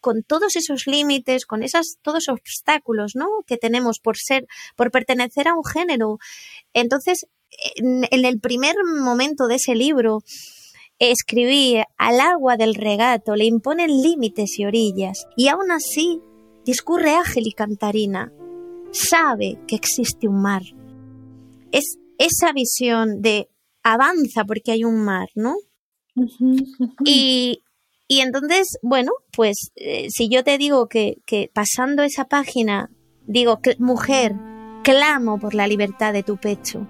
con 0.00 0.22
todos 0.22 0.54
esos 0.54 0.86
límites, 0.86 1.46
con 1.46 1.62
esas, 1.62 1.96
todos 2.02 2.24
esos 2.24 2.38
obstáculos, 2.38 3.12
¿no? 3.14 3.24
Que 3.46 3.56
tenemos 3.56 4.00
por 4.00 4.18
ser, 4.18 4.46
por 4.76 4.90
pertenecer 4.90 5.48
a 5.48 5.54
un 5.54 5.64
género. 5.64 6.18
Entonces, 6.74 7.26
en, 7.76 8.06
en 8.10 8.26
el 8.26 8.38
primer 8.38 8.74
momento 8.84 9.46
de 9.46 9.54
ese 9.54 9.74
libro, 9.74 10.18
escribí 10.98 11.82
al 11.96 12.20
agua 12.20 12.58
del 12.58 12.74
regato 12.74 13.34
le 13.34 13.46
imponen 13.46 14.02
límites 14.02 14.58
y 14.58 14.66
orillas, 14.66 15.26
y 15.38 15.48
aún 15.48 15.70
así 15.70 16.20
discurre 16.66 17.14
ágil 17.14 17.46
y 17.46 17.52
cantarina. 17.52 18.30
Sabe 18.90 19.58
que 19.66 19.76
existe 19.76 20.28
un 20.28 20.42
mar. 20.42 20.60
Es 21.72 21.96
esa 22.18 22.52
visión 22.52 23.22
de 23.22 23.48
avanza 23.82 24.44
porque 24.44 24.72
hay 24.72 24.84
un 24.84 25.04
mar, 25.04 25.28
¿no? 25.34 25.56
Y, 27.04 27.62
y, 28.08 28.20
entonces, 28.20 28.78
bueno, 28.82 29.12
pues 29.32 29.70
eh, 29.76 30.08
si 30.10 30.28
yo 30.28 30.42
te 30.44 30.58
digo 30.58 30.88
que, 30.88 31.18
que 31.26 31.50
pasando 31.52 32.02
esa 32.02 32.24
página, 32.26 32.90
digo, 33.26 33.60
mujer, 33.78 34.34
clamo 34.82 35.38
por 35.38 35.54
la 35.54 35.66
libertad 35.66 36.12
de 36.12 36.22
tu 36.22 36.38
pecho, 36.38 36.86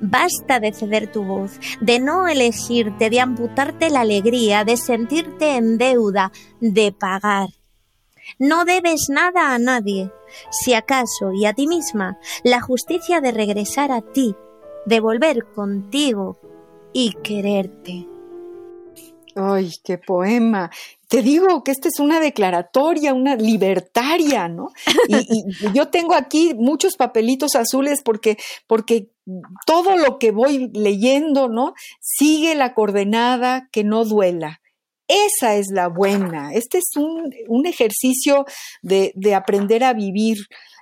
Basta 0.00 0.60
de 0.60 0.72
ceder 0.72 1.10
tu 1.10 1.24
voz, 1.24 1.58
de 1.80 2.00
no 2.00 2.28
elegirte, 2.28 3.08
de 3.08 3.20
amputarte 3.20 3.88
la 3.88 4.02
alegría, 4.02 4.64
de 4.64 4.76
sentirte 4.76 5.56
en 5.56 5.78
deuda, 5.78 6.32
de 6.60 6.92
pagar. 6.92 7.48
No 8.38 8.64
debes 8.64 9.08
nada 9.08 9.54
a 9.54 9.58
nadie, 9.58 10.10
si 10.50 10.74
acaso 10.74 11.32
y 11.32 11.46
a 11.46 11.54
ti 11.54 11.66
misma, 11.66 12.18
la 12.42 12.60
justicia 12.60 13.20
de 13.20 13.32
regresar 13.32 13.92
a 13.92 14.00
ti, 14.00 14.34
de 14.86 15.00
volver 15.00 15.44
contigo 15.52 16.38
y 16.92 17.12
quererte. 17.22 18.06
Ay, 19.38 19.70
qué 19.84 19.98
poema. 19.98 20.70
Te 21.08 21.20
digo 21.20 21.62
que 21.62 21.70
esta 21.70 21.88
es 21.88 22.00
una 22.00 22.20
declaratoria, 22.20 23.12
una 23.12 23.36
libertaria, 23.36 24.48
¿no? 24.48 24.70
Y, 25.28 25.44
yo 25.74 25.88
tengo 25.88 26.14
aquí 26.14 26.54
muchos 26.54 26.96
papelitos 26.96 27.54
azules 27.54 28.00
porque, 28.02 28.38
porque 28.66 29.10
todo 29.66 29.96
lo 29.98 30.18
que 30.18 30.30
voy 30.30 30.70
leyendo, 30.72 31.48
¿no? 31.48 31.74
Sigue 32.00 32.54
la 32.54 32.72
coordenada 32.72 33.68
que 33.70 33.84
no 33.84 34.06
duela. 34.06 34.60
Esa 35.08 35.54
es 35.54 35.66
la 35.72 35.88
buena. 35.88 36.52
Este 36.52 36.78
es 36.78 36.90
un, 36.96 37.32
un 37.48 37.66
ejercicio 37.66 38.44
de, 38.82 39.12
de 39.14 39.34
aprender 39.34 39.84
a 39.84 39.92
vivir. 39.92 40.36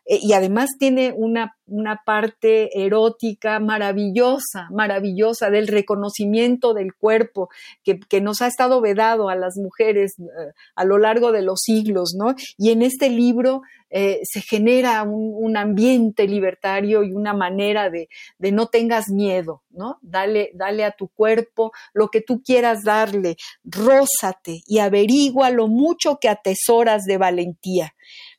Eh, 0.07 0.19
y 0.21 0.33
además 0.35 0.71
tiene 0.79 1.15
una, 1.17 1.57
una, 1.67 2.03
parte 2.05 2.85
erótica 2.85 3.59
maravillosa, 3.59 4.69
maravillosa 4.71 5.49
del 5.49 5.67
reconocimiento 5.67 6.75
del 6.75 6.95
cuerpo 6.95 7.49
que, 7.83 7.99
que 8.01 8.21
nos 8.21 8.43
ha 8.43 8.47
estado 8.47 8.83
vedado 8.83 9.31
a 9.31 9.35
las 9.35 9.57
mujeres 9.57 10.15
eh, 10.19 10.53
a 10.75 10.85
lo 10.85 10.99
largo 10.99 11.33
de 11.33 11.43
los 11.43 11.61
siglos, 11.63 12.15
¿no? 12.19 12.35
Y 12.59 12.71
en 12.71 12.83
este 12.83 13.09
libro 13.09 13.63
eh, 13.97 14.23
se 14.25 14.41
genera 14.41 15.05
un, 15.05 15.57
ambiente 15.57 16.27
libertario 16.27 17.05
y 17.05 17.13
una 17.13 17.33
manera 17.33 17.91
de, 17.91 18.09
de, 18.39 18.51
no 18.51 18.67
tengas 18.67 19.09
miedo, 19.09 19.63
¿no? 19.71 19.99
Dale, 20.03 20.51
dale 20.55 20.83
a 20.85 20.91
tu 20.91 21.07
cuerpo 21.07 21.71
lo 21.93 22.09
que 22.09 22.21
tú 22.21 22.43
quieras 22.43 22.83
darle, 22.83 23.37
rózate 23.63 24.63
y 24.67 24.81
averigua 24.81 25.51
lo 25.51 25.69
mucho 25.69 26.19
que 26.21 26.29
atesoras 26.29 27.05
de 27.05 27.19
valentía. 27.19 27.95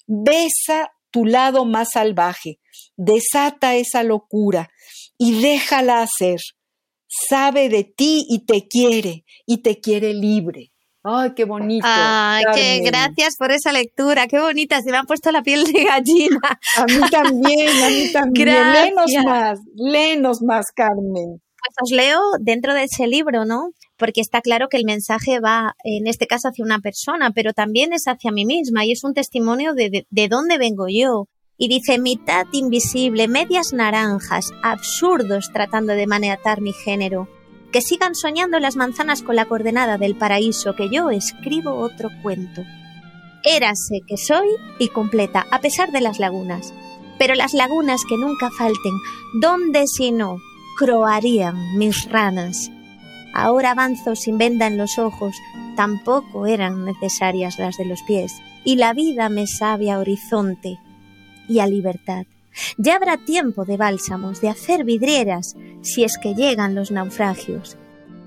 Besa 0.05 0.91
tu 1.09 1.23
lado 1.23 1.63
más 1.63 1.91
salvaje, 1.93 2.59
desata 2.97 3.75
esa 3.75 4.03
locura 4.03 4.69
y 5.17 5.41
déjala 5.41 6.01
hacer. 6.01 6.41
Sabe 7.07 7.69
de 7.69 7.85
ti 7.85 8.25
y 8.27 8.45
te 8.45 8.67
quiere, 8.67 9.23
y 9.45 9.59
te 9.59 9.79
quiere 9.79 10.13
libre. 10.13 10.73
Ay, 11.07 11.33
qué 11.35 11.45
bonito. 11.45 11.85
Ay, 11.87 12.43
qué 12.55 12.81
gracias 12.83 13.35
por 13.37 13.51
esa 13.51 13.71
lectura, 13.71 14.27
qué 14.27 14.39
bonita, 14.39 14.81
se 14.81 14.91
me 14.91 14.97
ha 14.97 15.03
puesto 15.03 15.31
la 15.31 15.43
piel 15.43 15.63
de 15.63 15.83
gallina. 15.83 16.59
A 16.77 16.85
mí 16.85 16.99
también, 17.11 17.83
a 17.83 17.89
mí 17.89 18.11
también. 18.11 18.73
Lenos 18.73 19.11
más, 19.23 19.59
lenos 19.75 20.41
más, 20.41 20.65
Carmen. 20.75 21.41
Pues 21.61 21.75
os 21.83 21.91
leo 21.91 22.19
dentro 22.39 22.73
de 22.73 22.83
ese 22.83 23.07
libro, 23.07 23.45
¿no? 23.45 23.69
porque 23.97 24.21
está 24.21 24.41
claro 24.41 24.67
que 24.69 24.77
el 24.77 24.85
mensaje 24.85 25.39
va, 25.39 25.75
en 25.83 26.07
este 26.07 26.27
caso, 26.27 26.49
hacia 26.49 26.65
una 26.65 26.79
persona, 26.79 27.31
pero 27.31 27.53
también 27.53 27.93
es 27.93 28.07
hacia 28.07 28.31
mí 28.31 28.45
misma 28.45 28.85
y 28.85 28.91
es 28.91 29.03
un 29.03 29.13
testimonio 29.13 29.73
de, 29.73 30.05
de, 30.09 30.27
dónde 30.27 30.57
vengo 30.57 30.87
yo. 30.89 31.27
Y 31.57 31.69
dice 31.69 31.99
mitad 31.99 32.45
invisible, 32.51 33.29
medias 33.29 33.71
naranjas, 33.71 34.51
absurdos 34.61 35.51
tratando 35.53 35.93
de 35.93 36.07
maniatar 36.07 36.59
mi 36.59 36.73
género. 36.73 37.29
Que 37.75 37.81
sigan 37.81 38.15
soñando 38.15 38.57
las 38.61 38.77
manzanas 38.77 39.21
con 39.21 39.35
la 39.35 39.47
coordenada 39.47 39.97
del 39.97 40.15
paraíso, 40.15 40.77
que 40.77 40.87
yo 40.89 41.09
escribo 41.09 41.73
otro 41.73 42.09
cuento. 42.23 42.63
Érase 43.43 43.99
que 44.07 44.15
soy 44.15 44.47
y 44.79 44.87
completa, 44.87 45.45
a 45.51 45.59
pesar 45.59 45.91
de 45.91 45.99
las 45.99 46.17
lagunas. 46.17 46.73
Pero 47.19 47.35
las 47.35 47.53
lagunas 47.53 48.03
que 48.07 48.15
nunca 48.15 48.49
falten, 48.49 48.93
¿dónde 49.41 49.87
si 49.87 50.13
no? 50.13 50.37
Croarían 50.79 51.77
mis 51.77 52.09
ranas 52.09 52.71
Ahora 53.33 53.71
avanzo 53.71 54.15
sin 54.15 54.37
venda 54.37 54.67
en 54.67 54.77
los 54.77 54.97
ojos, 54.97 55.35
tampoco 55.75 56.47
eran 56.47 56.85
necesarias 56.85 57.59
las 57.59 57.75
de 57.75 57.83
los 57.83 58.01
pies, 58.03 58.31
y 58.63 58.77
la 58.77 58.93
vida 58.93 59.27
me 59.27 59.47
sabe 59.47 59.91
a 59.91 59.99
horizonte 59.99 60.77
y 61.49 61.59
a 61.59 61.67
libertad. 61.67 62.25
Ya 62.77 62.95
habrá 62.95 63.17
tiempo 63.17 63.65
de 63.65 63.77
bálsamos, 63.77 64.41
de 64.41 64.49
hacer 64.49 64.83
vidrieras, 64.83 65.55
si 65.81 66.03
es 66.03 66.17
que 66.17 66.33
llegan 66.33 66.75
los 66.75 66.91
naufragios. 66.91 67.77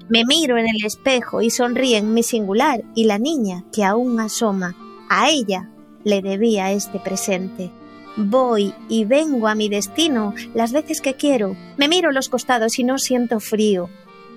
Me 0.08 0.24
miro 0.24 0.56
en 0.56 0.66
el 0.68 0.84
espejo 0.84 1.42
y 1.42 1.50
sonríen 1.50 2.14
mi 2.14 2.22
singular 2.22 2.82
y 2.94 3.04
la 3.04 3.18
niña 3.18 3.64
que 3.72 3.84
aún 3.84 4.18
asoma. 4.20 4.74
A 5.10 5.30
ella 5.30 5.68
le 6.04 6.22
debía 6.22 6.72
este 6.72 6.98
presente. 6.98 7.70
Voy 8.16 8.74
y 8.88 9.04
vengo 9.04 9.48
a 9.48 9.54
mi 9.54 9.68
destino 9.68 10.34
las 10.54 10.72
veces 10.72 11.00
que 11.00 11.14
quiero. 11.14 11.56
Me 11.76 11.88
miro 11.88 12.10
los 12.10 12.28
costados 12.28 12.78
y 12.78 12.84
no 12.84 12.98
siento 12.98 13.38
frío. 13.38 13.90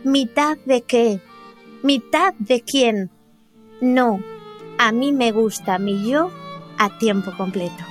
¿Mitad 0.04 0.58
de 0.66 0.82
qué? 0.82 1.22
¿Mitad 1.84 2.34
de 2.38 2.62
quién? 2.62 3.10
No, 3.82 4.20
a 4.78 4.92
mí 4.92 5.12
me 5.14 5.32
gusta 5.32 5.80
mi 5.80 6.08
yo 6.10 6.32
a 6.78 6.98
tiempo 6.98 7.32
completo. 7.38 7.91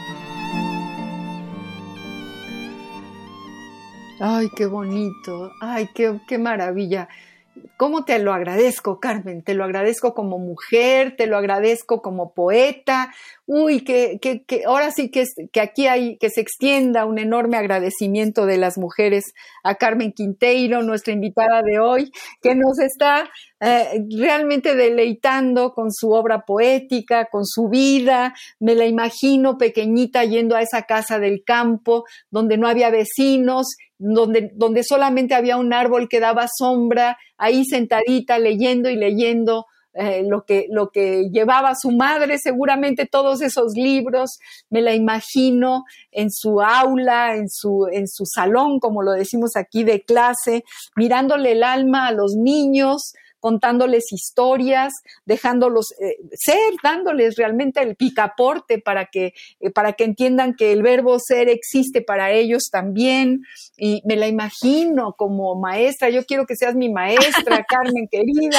Ay, 4.22 4.50
qué 4.54 4.66
bonito, 4.66 5.50
ay, 5.62 5.88
qué, 5.94 6.20
qué 6.28 6.36
maravilla. 6.36 7.08
¿Cómo 7.78 8.04
te 8.04 8.18
lo 8.18 8.34
agradezco, 8.34 9.00
Carmen? 9.00 9.42
Te 9.42 9.54
lo 9.54 9.64
agradezco 9.64 10.12
como 10.12 10.38
mujer, 10.38 11.16
te 11.16 11.26
lo 11.26 11.38
agradezco 11.38 12.02
como 12.02 12.34
poeta. 12.34 13.14
Uy, 13.46 13.80
que, 13.80 14.18
que, 14.20 14.42
que 14.44 14.64
ahora 14.66 14.90
sí 14.90 15.10
que, 15.10 15.24
que 15.50 15.60
aquí 15.62 15.86
hay, 15.86 16.18
que 16.18 16.28
se 16.28 16.42
extienda 16.42 17.06
un 17.06 17.18
enorme 17.18 17.56
agradecimiento 17.56 18.44
de 18.44 18.58
las 18.58 18.76
mujeres 18.76 19.24
a 19.64 19.76
Carmen 19.76 20.12
Quinteiro, 20.12 20.82
nuestra 20.82 21.14
invitada 21.14 21.62
de 21.62 21.80
hoy, 21.80 22.12
que 22.42 22.54
nos 22.54 22.78
está 22.78 23.30
eh, 23.60 24.04
realmente 24.16 24.74
deleitando 24.74 25.72
con 25.72 25.90
su 25.92 26.10
obra 26.10 26.44
poética, 26.44 27.24
con 27.24 27.46
su 27.46 27.70
vida. 27.70 28.34
Me 28.58 28.74
la 28.74 28.84
imagino 28.84 29.56
pequeñita 29.56 30.24
yendo 30.24 30.56
a 30.56 30.62
esa 30.62 30.82
casa 30.82 31.18
del 31.18 31.42
campo 31.42 32.04
donde 32.30 32.58
no 32.58 32.68
había 32.68 32.90
vecinos 32.90 33.66
donde, 34.00 34.50
donde 34.54 34.82
solamente 34.82 35.34
había 35.34 35.58
un 35.58 35.72
árbol 35.74 36.08
que 36.08 36.20
daba 36.20 36.46
sombra, 36.48 37.18
ahí 37.36 37.64
sentadita 37.64 38.38
leyendo 38.38 38.88
y 38.88 38.96
leyendo 38.96 39.66
eh, 39.92 40.24
lo, 40.26 40.44
que, 40.44 40.66
lo 40.70 40.90
que 40.90 41.28
llevaba 41.30 41.74
su 41.74 41.90
madre, 41.90 42.38
seguramente 42.38 43.06
todos 43.06 43.42
esos 43.42 43.74
libros, 43.74 44.38
me 44.70 44.80
la 44.80 44.94
imagino 44.94 45.84
en 46.12 46.30
su 46.30 46.62
aula, 46.62 47.36
en 47.36 47.50
su, 47.50 47.88
en 47.92 48.08
su 48.08 48.24
salón, 48.24 48.80
como 48.80 49.02
lo 49.02 49.12
decimos 49.12 49.56
aquí, 49.56 49.84
de 49.84 50.00
clase, 50.00 50.64
mirándole 50.96 51.52
el 51.52 51.62
alma 51.62 52.06
a 52.06 52.12
los 52.12 52.36
niños, 52.36 53.12
contándoles 53.40 54.12
historias, 54.12 54.92
dejándolos 55.24 55.92
eh, 56.00 56.16
ser, 56.34 56.74
dándoles 56.82 57.36
realmente 57.36 57.82
el 57.82 57.96
picaporte 57.96 58.78
para 58.78 59.06
que, 59.06 59.32
eh, 59.60 59.70
para 59.70 59.94
que 59.94 60.04
entiendan 60.04 60.54
que 60.54 60.72
el 60.72 60.82
verbo 60.82 61.18
ser 61.18 61.48
existe 61.48 62.02
para 62.02 62.30
ellos 62.30 62.64
también. 62.70 63.42
Y 63.76 64.02
me 64.06 64.16
la 64.16 64.28
imagino 64.28 65.14
como 65.16 65.58
maestra, 65.58 66.10
yo 66.10 66.24
quiero 66.24 66.46
que 66.46 66.56
seas 66.56 66.74
mi 66.74 66.92
maestra, 66.92 67.64
Carmen 67.68 68.08
querida. 68.10 68.58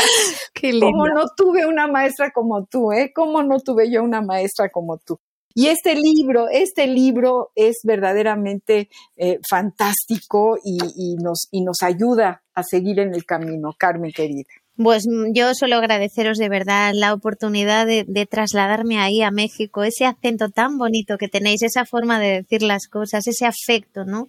Qué 0.54 0.78
Como 0.80 1.08
no 1.08 1.26
tuve 1.36 1.66
una 1.66 1.88
maestra 1.88 2.32
como 2.32 2.66
tú, 2.66 2.92
¿eh? 2.92 3.12
¿Cómo 3.14 3.44
no 3.44 3.60
tuve 3.60 3.92
yo 3.92 4.04
una 4.04 4.22
maestra 4.22 4.70
como 4.70 4.98
tú? 4.98 5.20
Y 5.54 5.68
este 5.68 5.96
libro, 5.96 6.48
este 6.50 6.88
libro 6.88 7.52
es 7.56 7.82
verdaderamente 7.84 8.90
eh, 9.18 9.40
fantástico 9.50 10.58
y, 10.64 10.78
y, 10.96 11.16
nos, 11.16 11.50
y 11.52 11.62
nos 11.62 11.82
ayuda 11.84 12.44
a 12.54 12.64
seguir 12.64 13.00
en 13.00 13.14
el 13.14 13.26
camino, 13.26 13.74
Carmen 13.78 14.12
querida. 14.12 14.50
Pues 14.84 15.06
mm, 15.08 15.34
yo 15.34 15.54
solo 15.54 15.76
agradeceros 15.78 16.38
de 16.38 16.50
verdad 16.50 16.92
la 16.94 17.14
oportunidad 17.14 17.86
de, 17.86 18.06
de, 18.08 18.26
trasladarme 18.26 19.00
ahí 19.00 19.22
a 19.22 19.32
México, 19.32 19.84
ese 19.84 20.06
acento 20.06 20.50
tan 20.50 20.78
bonito 20.78 21.18
que 21.18 21.28
tenéis, 21.28 21.62
esa 21.64 21.86
forma 21.86 22.20
de 22.20 22.42
decir 22.42 22.64
las 22.64 22.88
cosas, 22.88 23.28
ese 23.28 23.46
afecto, 23.46 24.06
¿no? 24.06 24.28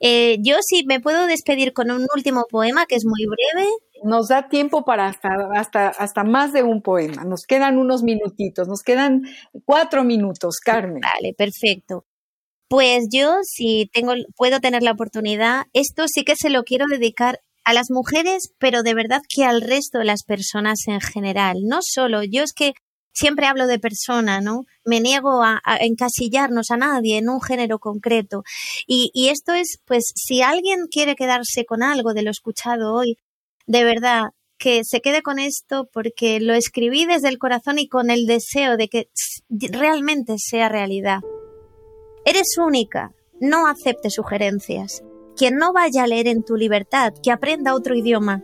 Eh, 0.00 0.38
yo 0.40 0.56
sí 0.60 0.84
me 0.86 1.00
puedo 1.00 1.26
despedir 1.26 1.72
con 1.72 1.90
un 1.90 2.06
último 2.14 2.46
poema 2.50 2.86
que 2.86 2.96
es 2.96 3.04
muy 3.04 3.24
breve. 3.26 3.68
Nos 4.04 4.28
da 4.28 4.48
tiempo 4.48 4.84
para 4.84 5.06
hasta, 5.06 5.30
hasta, 5.54 5.88
hasta 5.88 6.24
más 6.24 6.52
de 6.52 6.62
un 6.62 6.82
poema. 6.82 7.24
Nos 7.24 7.44
quedan 7.46 7.78
unos 7.78 8.02
minutitos, 8.02 8.68
nos 8.68 8.82
quedan 8.82 9.22
cuatro 9.64 10.04
minutos, 10.04 10.58
Carmen. 10.64 11.00
Vale, 11.00 11.34
perfecto. 11.34 12.04
Pues 12.68 13.08
yo, 13.10 13.38
si 13.44 13.88
tengo, 13.94 14.12
puedo 14.36 14.60
tener 14.60 14.82
la 14.82 14.92
oportunidad, 14.92 15.62
esto 15.72 16.04
sí 16.06 16.22
que 16.22 16.36
se 16.36 16.50
lo 16.50 16.64
quiero 16.64 16.84
dedicar 16.86 17.40
a 17.68 17.74
las 17.74 17.90
mujeres, 17.90 18.50
pero 18.58 18.82
de 18.82 18.94
verdad 18.94 19.20
que 19.28 19.44
al 19.44 19.60
resto 19.60 19.98
de 19.98 20.06
las 20.06 20.22
personas 20.22 20.88
en 20.88 21.02
general. 21.02 21.58
No 21.64 21.80
solo, 21.82 22.22
yo 22.22 22.42
es 22.42 22.54
que 22.54 22.72
siempre 23.12 23.44
hablo 23.44 23.66
de 23.66 23.78
persona, 23.78 24.40
¿no? 24.40 24.62
Me 24.86 25.02
niego 25.02 25.42
a, 25.42 25.60
encasillarnos 25.80 26.70
a 26.70 26.78
nadie 26.78 27.18
en 27.18 27.28
un 27.28 27.42
género 27.42 27.78
concreto. 27.78 28.42
Y, 28.86 29.10
y, 29.12 29.28
esto 29.28 29.52
es, 29.52 29.80
pues, 29.84 30.12
si 30.14 30.40
alguien 30.40 30.86
quiere 30.90 31.14
quedarse 31.14 31.66
con 31.66 31.82
algo 31.82 32.14
de 32.14 32.22
lo 32.22 32.30
escuchado 32.30 32.94
hoy, 32.94 33.18
de 33.66 33.84
verdad, 33.84 34.28
que 34.56 34.80
se 34.82 35.02
quede 35.02 35.20
con 35.20 35.38
esto 35.38 35.90
porque 35.92 36.40
lo 36.40 36.54
escribí 36.54 37.04
desde 37.04 37.28
el 37.28 37.36
corazón 37.36 37.78
y 37.78 37.86
con 37.86 38.08
el 38.08 38.24
deseo 38.24 38.78
de 38.78 38.88
que 38.88 39.10
realmente 39.50 40.36
sea 40.38 40.70
realidad. 40.70 41.20
Eres 42.24 42.56
única, 42.56 43.12
no 43.42 43.66
acepte 43.66 44.08
sugerencias. 44.08 45.02
Quien 45.38 45.54
no 45.54 45.72
vaya 45.72 46.02
a 46.02 46.06
leer 46.08 46.26
en 46.26 46.42
tu 46.42 46.56
libertad, 46.56 47.12
que 47.22 47.30
aprenda 47.30 47.76
otro 47.76 47.94
idioma. 47.94 48.42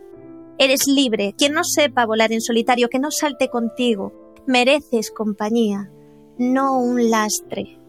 Eres 0.57 0.87
libre, 0.87 1.35
quien 1.37 1.51
no 1.51 1.65
sepa 1.65 2.05
volar 2.05 2.31
en 2.31 2.39
solitario, 2.39 2.87
que 2.87 2.99
no 2.99 3.11
salte 3.11 3.49
contigo. 3.49 4.13
Mereces 4.47 5.11
compañía, 5.11 5.91
no 6.37 6.79
un 6.79 7.09
lastre. 7.09 7.81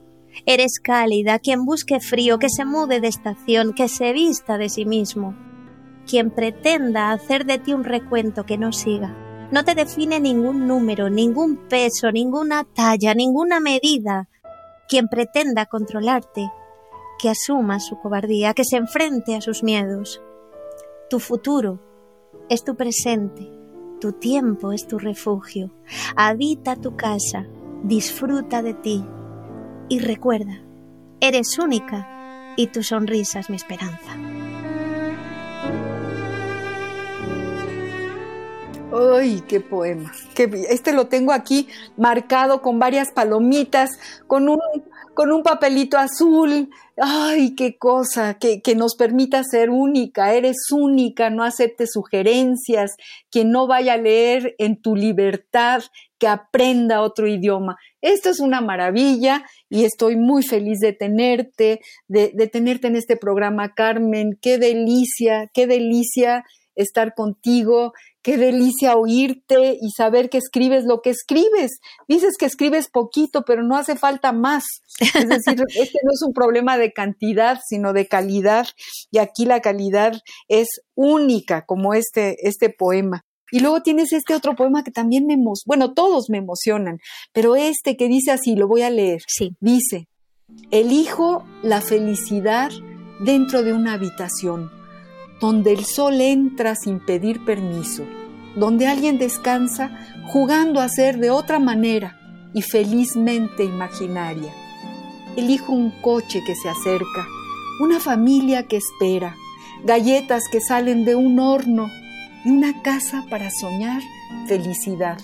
Eres 0.44 0.80
cálida, 0.82 1.38
quien 1.38 1.64
busque 1.64 2.00
frío, 2.00 2.40
que 2.40 2.48
se 2.50 2.64
mude 2.64 3.00
de 3.00 3.06
estación, 3.06 3.74
que 3.74 3.86
se 3.86 4.12
vista 4.12 4.58
de 4.58 4.68
sí 4.68 4.84
mismo. 4.84 5.36
Quien 6.04 6.32
pretenda 6.32 7.12
hacer 7.12 7.46
de 7.46 7.58
ti 7.58 7.74
un 7.74 7.84
recuento 7.84 8.44
que 8.44 8.58
no 8.58 8.72
siga. 8.72 9.16
No 9.52 9.64
te 9.64 9.76
define 9.76 10.18
ningún 10.18 10.66
número, 10.66 11.10
ningún 11.10 11.68
peso, 11.68 12.10
ninguna 12.10 12.64
talla, 12.64 13.14
ninguna 13.14 13.60
medida. 13.60 14.28
Quien 14.88 15.06
pretenda 15.06 15.66
controlarte, 15.66 16.50
que 17.18 17.30
asuma 17.30 17.80
su 17.80 17.98
cobardía, 17.98 18.54
que 18.54 18.64
se 18.64 18.76
enfrente 18.76 19.36
a 19.36 19.40
sus 19.40 19.62
miedos. 19.62 20.22
Tu 21.08 21.18
futuro 21.20 21.80
es 22.48 22.64
tu 22.64 22.76
presente, 22.76 23.50
tu 24.00 24.12
tiempo 24.12 24.72
es 24.72 24.86
tu 24.86 24.98
refugio. 24.98 25.70
Habita 26.16 26.76
tu 26.76 26.96
casa, 26.96 27.46
disfruta 27.82 28.62
de 28.62 28.74
ti 28.74 29.04
y 29.88 30.00
recuerda, 30.00 30.60
eres 31.20 31.58
única 31.58 32.54
y 32.56 32.68
tu 32.68 32.82
sonrisa 32.82 33.40
es 33.40 33.50
mi 33.50 33.56
esperanza. 33.56 34.16
¡Ay, 38.92 39.42
qué 39.46 39.60
poema! 39.60 40.12
Este 40.36 40.92
lo 40.92 41.08
tengo 41.08 41.32
aquí 41.32 41.68
marcado 41.96 42.62
con 42.62 42.78
varias 42.78 43.10
palomitas, 43.10 43.98
con 44.26 44.48
un, 44.48 44.60
con 45.16 45.32
un 45.32 45.42
papelito 45.42 45.96
azul. 45.96 46.68
¡Ay, 46.98 47.54
qué 47.56 47.78
cosa! 47.78 48.34
Que, 48.34 48.60
que 48.60 48.74
nos 48.74 48.96
permita 48.96 49.42
ser 49.42 49.70
única. 49.70 50.34
Eres 50.34 50.70
única, 50.70 51.30
no 51.30 51.42
aceptes 51.42 51.90
sugerencias. 51.92 52.92
Quien 53.30 53.50
no 53.50 53.66
vaya 53.66 53.94
a 53.94 53.96
leer 53.96 54.54
en 54.58 54.80
tu 54.80 54.94
libertad, 54.94 55.82
que 56.18 56.28
aprenda 56.28 57.00
otro 57.00 57.26
idioma. 57.26 57.76
Esto 58.02 58.28
es 58.28 58.40
una 58.40 58.60
maravilla 58.60 59.44
y 59.70 59.84
estoy 59.84 60.16
muy 60.16 60.42
feliz 60.42 60.80
de 60.80 60.92
tenerte, 60.92 61.80
de, 62.08 62.32
de 62.34 62.46
tenerte 62.46 62.86
en 62.86 62.96
este 62.96 63.16
programa, 63.16 63.74
Carmen. 63.74 64.38
Qué 64.40 64.58
delicia, 64.58 65.50
qué 65.52 65.66
delicia 65.66 66.44
estar 66.74 67.14
contigo, 67.14 67.94
qué 68.26 68.36
delicia 68.36 68.96
oírte 68.96 69.78
y 69.80 69.90
saber 69.96 70.28
que 70.28 70.38
escribes 70.38 70.84
lo 70.84 71.00
que 71.00 71.10
escribes. 71.10 71.78
Dices 72.08 72.34
que 72.36 72.46
escribes 72.46 72.88
poquito, 72.88 73.44
pero 73.46 73.62
no 73.62 73.76
hace 73.76 73.94
falta 73.94 74.32
más. 74.32 74.64
Es 74.98 75.28
decir, 75.28 75.62
este 75.68 75.98
no 76.02 76.10
es 76.12 76.22
un 76.26 76.32
problema 76.32 76.76
de 76.76 76.92
cantidad, 76.92 77.60
sino 77.64 77.92
de 77.92 78.08
calidad. 78.08 78.66
Y 79.12 79.18
aquí 79.18 79.44
la 79.44 79.60
calidad 79.60 80.14
es 80.48 80.66
única, 80.96 81.66
como 81.66 81.94
este, 81.94 82.34
este 82.48 82.68
poema. 82.68 83.24
Y 83.52 83.60
luego 83.60 83.82
tienes 83.82 84.12
este 84.12 84.34
otro 84.34 84.56
poema 84.56 84.82
que 84.82 84.90
también 84.90 85.24
me 85.24 85.34
emociona, 85.34 85.64
bueno, 85.64 85.94
todos 85.94 86.24
me 86.28 86.38
emocionan, 86.38 86.98
pero 87.32 87.54
este 87.54 87.96
que 87.96 88.08
dice 88.08 88.32
así, 88.32 88.56
lo 88.56 88.66
voy 88.66 88.82
a 88.82 88.90
leer. 88.90 89.22
Sí. 89.28 89.54
Dice, 89.60 90.08
elijo 90.72 91.44
la 91.62 91.80
felicidad 91.80 92.72
dentro 93.20 93.62
de 93.62 93.72
una 93.72 93.92
habitación 93.92 94.75
donde 95.40 95.72
el 95.72 95.84
sol 95.84 96.20
entra 96.20 96.74
sin 96.74 97.04
pedir 97.04 97.44
permiso, 97.44 98.04
donde 98.54 98.86
alguien 98.86 99.18
descansa 99.18 99.90
jugando 100.28 100.80
a 100.80 100.88
ser 100.88 101.18
de 101.18 101.30
otra 101.30 101.58
manera 101.58 102.18
y 102.54 102.62
felizmente 102.62 103.64
imaginaria. 103.64 104.52
Elijo 105.36 105.72
un 105.72 105.90
coche 106.00 106.42
que 106.46 106.54
se 106.54 106.68
acerca, 106.68 107.26
una 107.80 108.00
familia 108.00 108.66
que 108.66 108.78
espera, 108.78 109.36
galletas 109.84 110.44
que 110.50 110.60
salen 110.60 111.04
de 111.04 111.14
un 111.14 111.38
horno 111.38 111.90
y 112.44 112.50
una 112.50 112.82
casa 112.82 113.24
para 113.28 113.50
soñar 113.50 114.02
felicidad. 114.48 115.18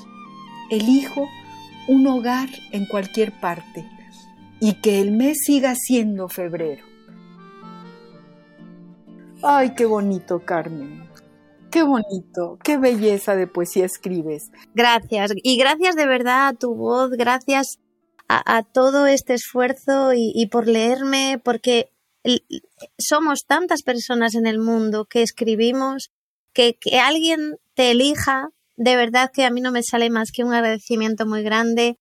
Elijo 0.70 1.28
un 1.88 2.06
hogar 2.06 2.48
en 2.72 2.86
cualquier 2.86 3.32
parte 3.40 3.88
y 4.60 4.74
que 4.74 5.00
el 5.00 5.12
mes 5.12 5.38
siga 5.44 5.74
siendo 5.74 6.28
febrero. 6.28 6.91
Ay, 9.44 9.74
qué 9.74 9.86
bonito, 9.86 10.44
Carmen. 10.44 11.08
Qué 11.72 11.82
bonito, 11.82 12.58
qué 12.62 12.76
belleza 12.76 13.34
de 13.34 13.46
poesía 13.48 13.86
escribes. 13.86 14.50
Gracias. 14.74 15.32
Y 15.42 15.56
gracias 15.56 15.96
de 15.96 16.06
verdad 16.06 16.48
a 16.48 16.52
tu 16.52 16.74
voz, 16.74 17.10
gracias 17.10 17.78
a, 18.28 18.62
todo 18.62 19.06
este 19.06 19.34
esfuerzo 19.34 20.12
y, 20.14 20.46
por 20.46 20.68
leerme, 20.68 21.40
porque 21.42 21.90
somos 22.98 23.44
tantas 23.46 23.82
personas 23.82 24.34
en 24.34 24.46
el 24.46 24.58
mundo 24.58 25.06
que 25.06 25.22
escribimos, 25.22 26.10
que, 26.52 26.78
que 26.78 27.00
alguien 27.00 27.56
te 27.74 27.90
elija, 27.90 28.50
de 28.76 28.96
verdad 28.96 29.30
que 29.32 29.44
a 29.44 29.50
mí 29.50 29.60
no 29.60 29.72
me 29.72 29.82
sale 29.82 30.08
más 30.08 30.30
que 30.30 30.44
un 30.44 30.54
agradecimiento 30.54 31.26
muy 31.26 31.42
grande. 31.42 31.98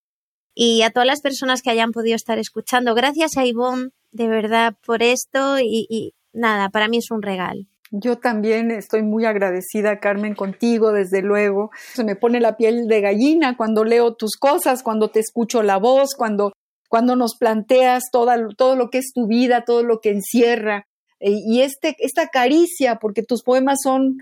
Y 0.53 0.83
a 0.83 0.91
todas 0.91 1.07
las 1.07 1.21
personas 1.21 1.61
que 1.61 1.71
hayan 1.71 1.91
podido 1.91 2.15
estar 2.15 2.37
escuchando, 2.37 2.93
gracias 2.93 3.35
a 3.37 3.45
Ivonne, 3.45 3.89
de 4.11 4.27
verdad, 4.27 4.75
por 4.85 5.01
esto 5.01 5.59
y 5.59 6.13
nada, 6.34 6.69
para 6.69 6.88
mí 6.88 6.97
es 6.97 7.11
un 7.11 7.21
regalo. 7.21 7.61
Yo 7.93 8.17
también 8.17 8.71
estoy 8.71 9.03
muy 9.03 9.25
agradecida, 9.25 9.99
Carmen, 9.99 10.34
contigo, 10.34 10.93
desde 10.93 11.21
luego. 11.21 11.71
Se 11.93 12.05
me 12.05 12.15
pone 12.15 12.39
la 12.39 12.55
piel 12.55 12.88
de 12.88 13.01
gallina 13.01 13.57
cuando 13.57 13.84
leo 13.84 14.15
tus 14.15 14.38
cosas, 14.38 14.82
cuando 14.82 15.09
te 15.09 15.19
escucho 15.19 15.61
la 15.61 15.75
voz, 15.75 16.15
cuando, 16.15 16.53
cuando 16.88 17.17
nos 17.17 17.36
planteas 17.36 18.03
toda, 18.09 18.38
todo 18.55 18.77
lo 18.77 18.89
que 18.89 18.99
es 18.99 19.11
tu 19.13 19.27
vida, 19.27 19.65
todo 19.65 19.84
lo 19.84 19.99
que 19.99 20.11
encierra. 20.11 20.86
Y 21.19 21.61
este, 21.61 21.97
esta 21.99 22.29
caricia, 22.29 22.95
porque 22.95 23.23
tus 23.23 23.43
poemas 23.43 23.79
son, 23.84 24.19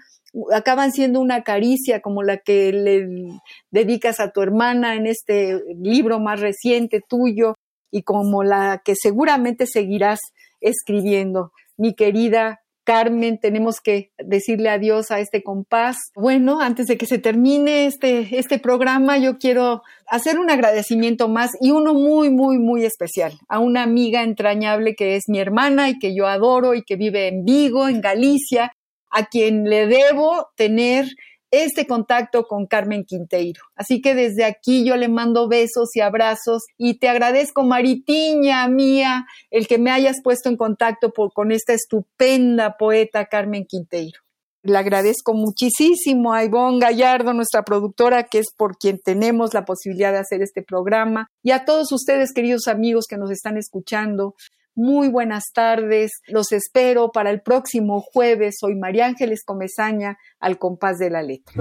acaban 0.52 0.92
siendo 0.92 1.22
una 1.22 1.44
caricia 1.44 2.02
como 2.02 2.24
la 2.24 2.38
que 2.38 2.74
le 2.74 3.40
dedicas 3.70 4.20
a 4.20 4.32
tu 4.32 4.42
hermana 4.42 4.96
en 4.96 5.06
este 5.06 5.64
libro 5.80 6.20
más 6.20 6.40
reciente 6.40 7.02
tuyo 7.08 7.54
y 7.92 8.02
como 8.02 8.44
la 8.44 8.82
que 8.84 8.96
seguramente 8.96 9.68
seguirás 9.68 10.20
escribiendo. 10.60 11.52
Mi 11.80 11.96
querida 11.96 12.60
Carmen, 12.84 13.40
tenemos 13.40 13.82
que 13.82 14.12
decirle 14.18 14.68
adiós 14.68 15.12
a 15.12 15.20
este 15.20 15.44
compás. 15.44 15.96
Bueno, 16.16 16.60
antes 16.60 16.88
de 16.88 16.98
que 16.98 17.06
se 17.06 17.20
termine 17.20 17.86
este, 17.86 18.40
este 18.40 18.58
programa, 18.58 19.18
yo 19.20 19.38
quiero 19.38 19.84
hacer 20.08 20.40
un 20.40 20.50
agradecimiento 20.50 21.30
más 21.30 21.52
y 21.62 21.72
uno 21.72 21.94
muy, 21.94 22.32
muy, 22.32 22.58
muy 22.58 22.84
especial 22.84 23.34
a 23.48 23.60
una 23.60 23.84
amiga 23.84 24.24
entrañable 24.24 24.96
que 24.96 25.16
es 25.16 25.26
mi 25.30 25.40
hermana 25.40 25.90
y 25.90 26.00
que 26.00 26.16
yo 26.16 26.28
adoro 26.28 26.74
y 26.74 26.82
que 26.84 26.96
vive 26.96 27.28
en 27.28 27.46
Vigo, 27.46 27.88
en 27.88 28.02
Galicia, 28.02 28.74
a 29.12 29.28
quien 29.28 29.66
le 29.66 29.88
debo 29.88 30.48
tener 30.56 31.06
este 31.52 31.88
contacto 31.88 32.44
con 32.44 32.66
Carmen 32.68 33.06
Quinteiro. 33.06 33.62
Así 33.76 34.02
que 34.02 34.16
desde 34.16 34.46
aquí 34.46 34.86
yo 34.86 34.96
le 34.96 35.08
mando 35.08 35.48
besos 35.48 35.96
y 35.96 36.02
abrazos 36.02 36.64
y 36.78 37.00
te 37.00 37.10
agradezco, 37.10 37.64
Maritiña 37.64 38.68
mía, 38.68 39.26
el 39.52 39.68
que 39.68 39.78
me 39.78 39.92
hayas 39.92 40.22
puesto 40.24 40.50
en 40.50 40.58
contacto 40.58 41.12
con 41.12 41.52
esta 41.52 41.74
estupenda 41.74 42.78
poeta 42.78 43.26
Carmen 43.26 43.66
Quinteiro. 43.66 44.20
Le 44.62 44.78
agradezco 44.78 45.34
muchísimo 45.34 46.34
a 46.34 46.44
Ivonne 46.44 46.80
Gallardo, 46.80 47.34
nuestra 47.34 47.64
productora, 47.64 48.24
que 48.24 48.40
es 48.40 48.48
por 48.56 48.78
quien 48.78 49.00
tenemos 49.00 49.54
la 49.54 49.64
posibilidad 49.64 50.12
de 50.12 50.20
hacer 50.20 50.42
este 50.42 50.62
programa, 50.62 51.30
y 51.42 51.52
a 51.52 51.64
todos 51.64 51.94
ustedes, 51.94 52.34
queridos 52.34 52.68
amigos 52.68 53.06
que 53.10 53.18
nos 53.18 53.32
están 53.32 53.58
escuchando. 53.58 54.36
Muy 54.82 55.10
buenas 55.10 55.52
tardes. 55.54 56.22
Los 56.28 56.54
espero 56.54 57.12
para 57.12 57.32
el 57.32 57.42
próximo 57.42 58.00
jueves. 58.00 58.60
Soy 58.62 58.76
María 58.76 59.08
Ángeles 59.08 59.44
Comezaña, 59.44 60.18
al 60.40 60.58
compás 60.58 60.98
de 61.00 61.10
la 61.10 61.22
letra. 61.22 61.54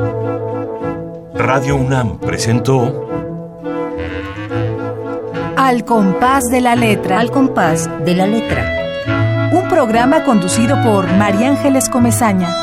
Radio 1.34 1.74
UNAM 1.74 2.20
presentó 2.20 3.08
Al 5.56 5.84
compás 5.84 6.44
de 6.44 6.60
la 6.60 6.76
letra. 6.76 7.18
Al 7.18 7.32
compás 7.32 7.90
de 8.04 8.14
la 8.14 8.28
letra. 8.28 9.50
Un 9.52 9.68
programa 9.68 10.22
conducido 10.22 10.80
por 10.84 11.12
María 11.14 11.48
Ángeles 11.48 11.88
Comezaña. 11.88 12.54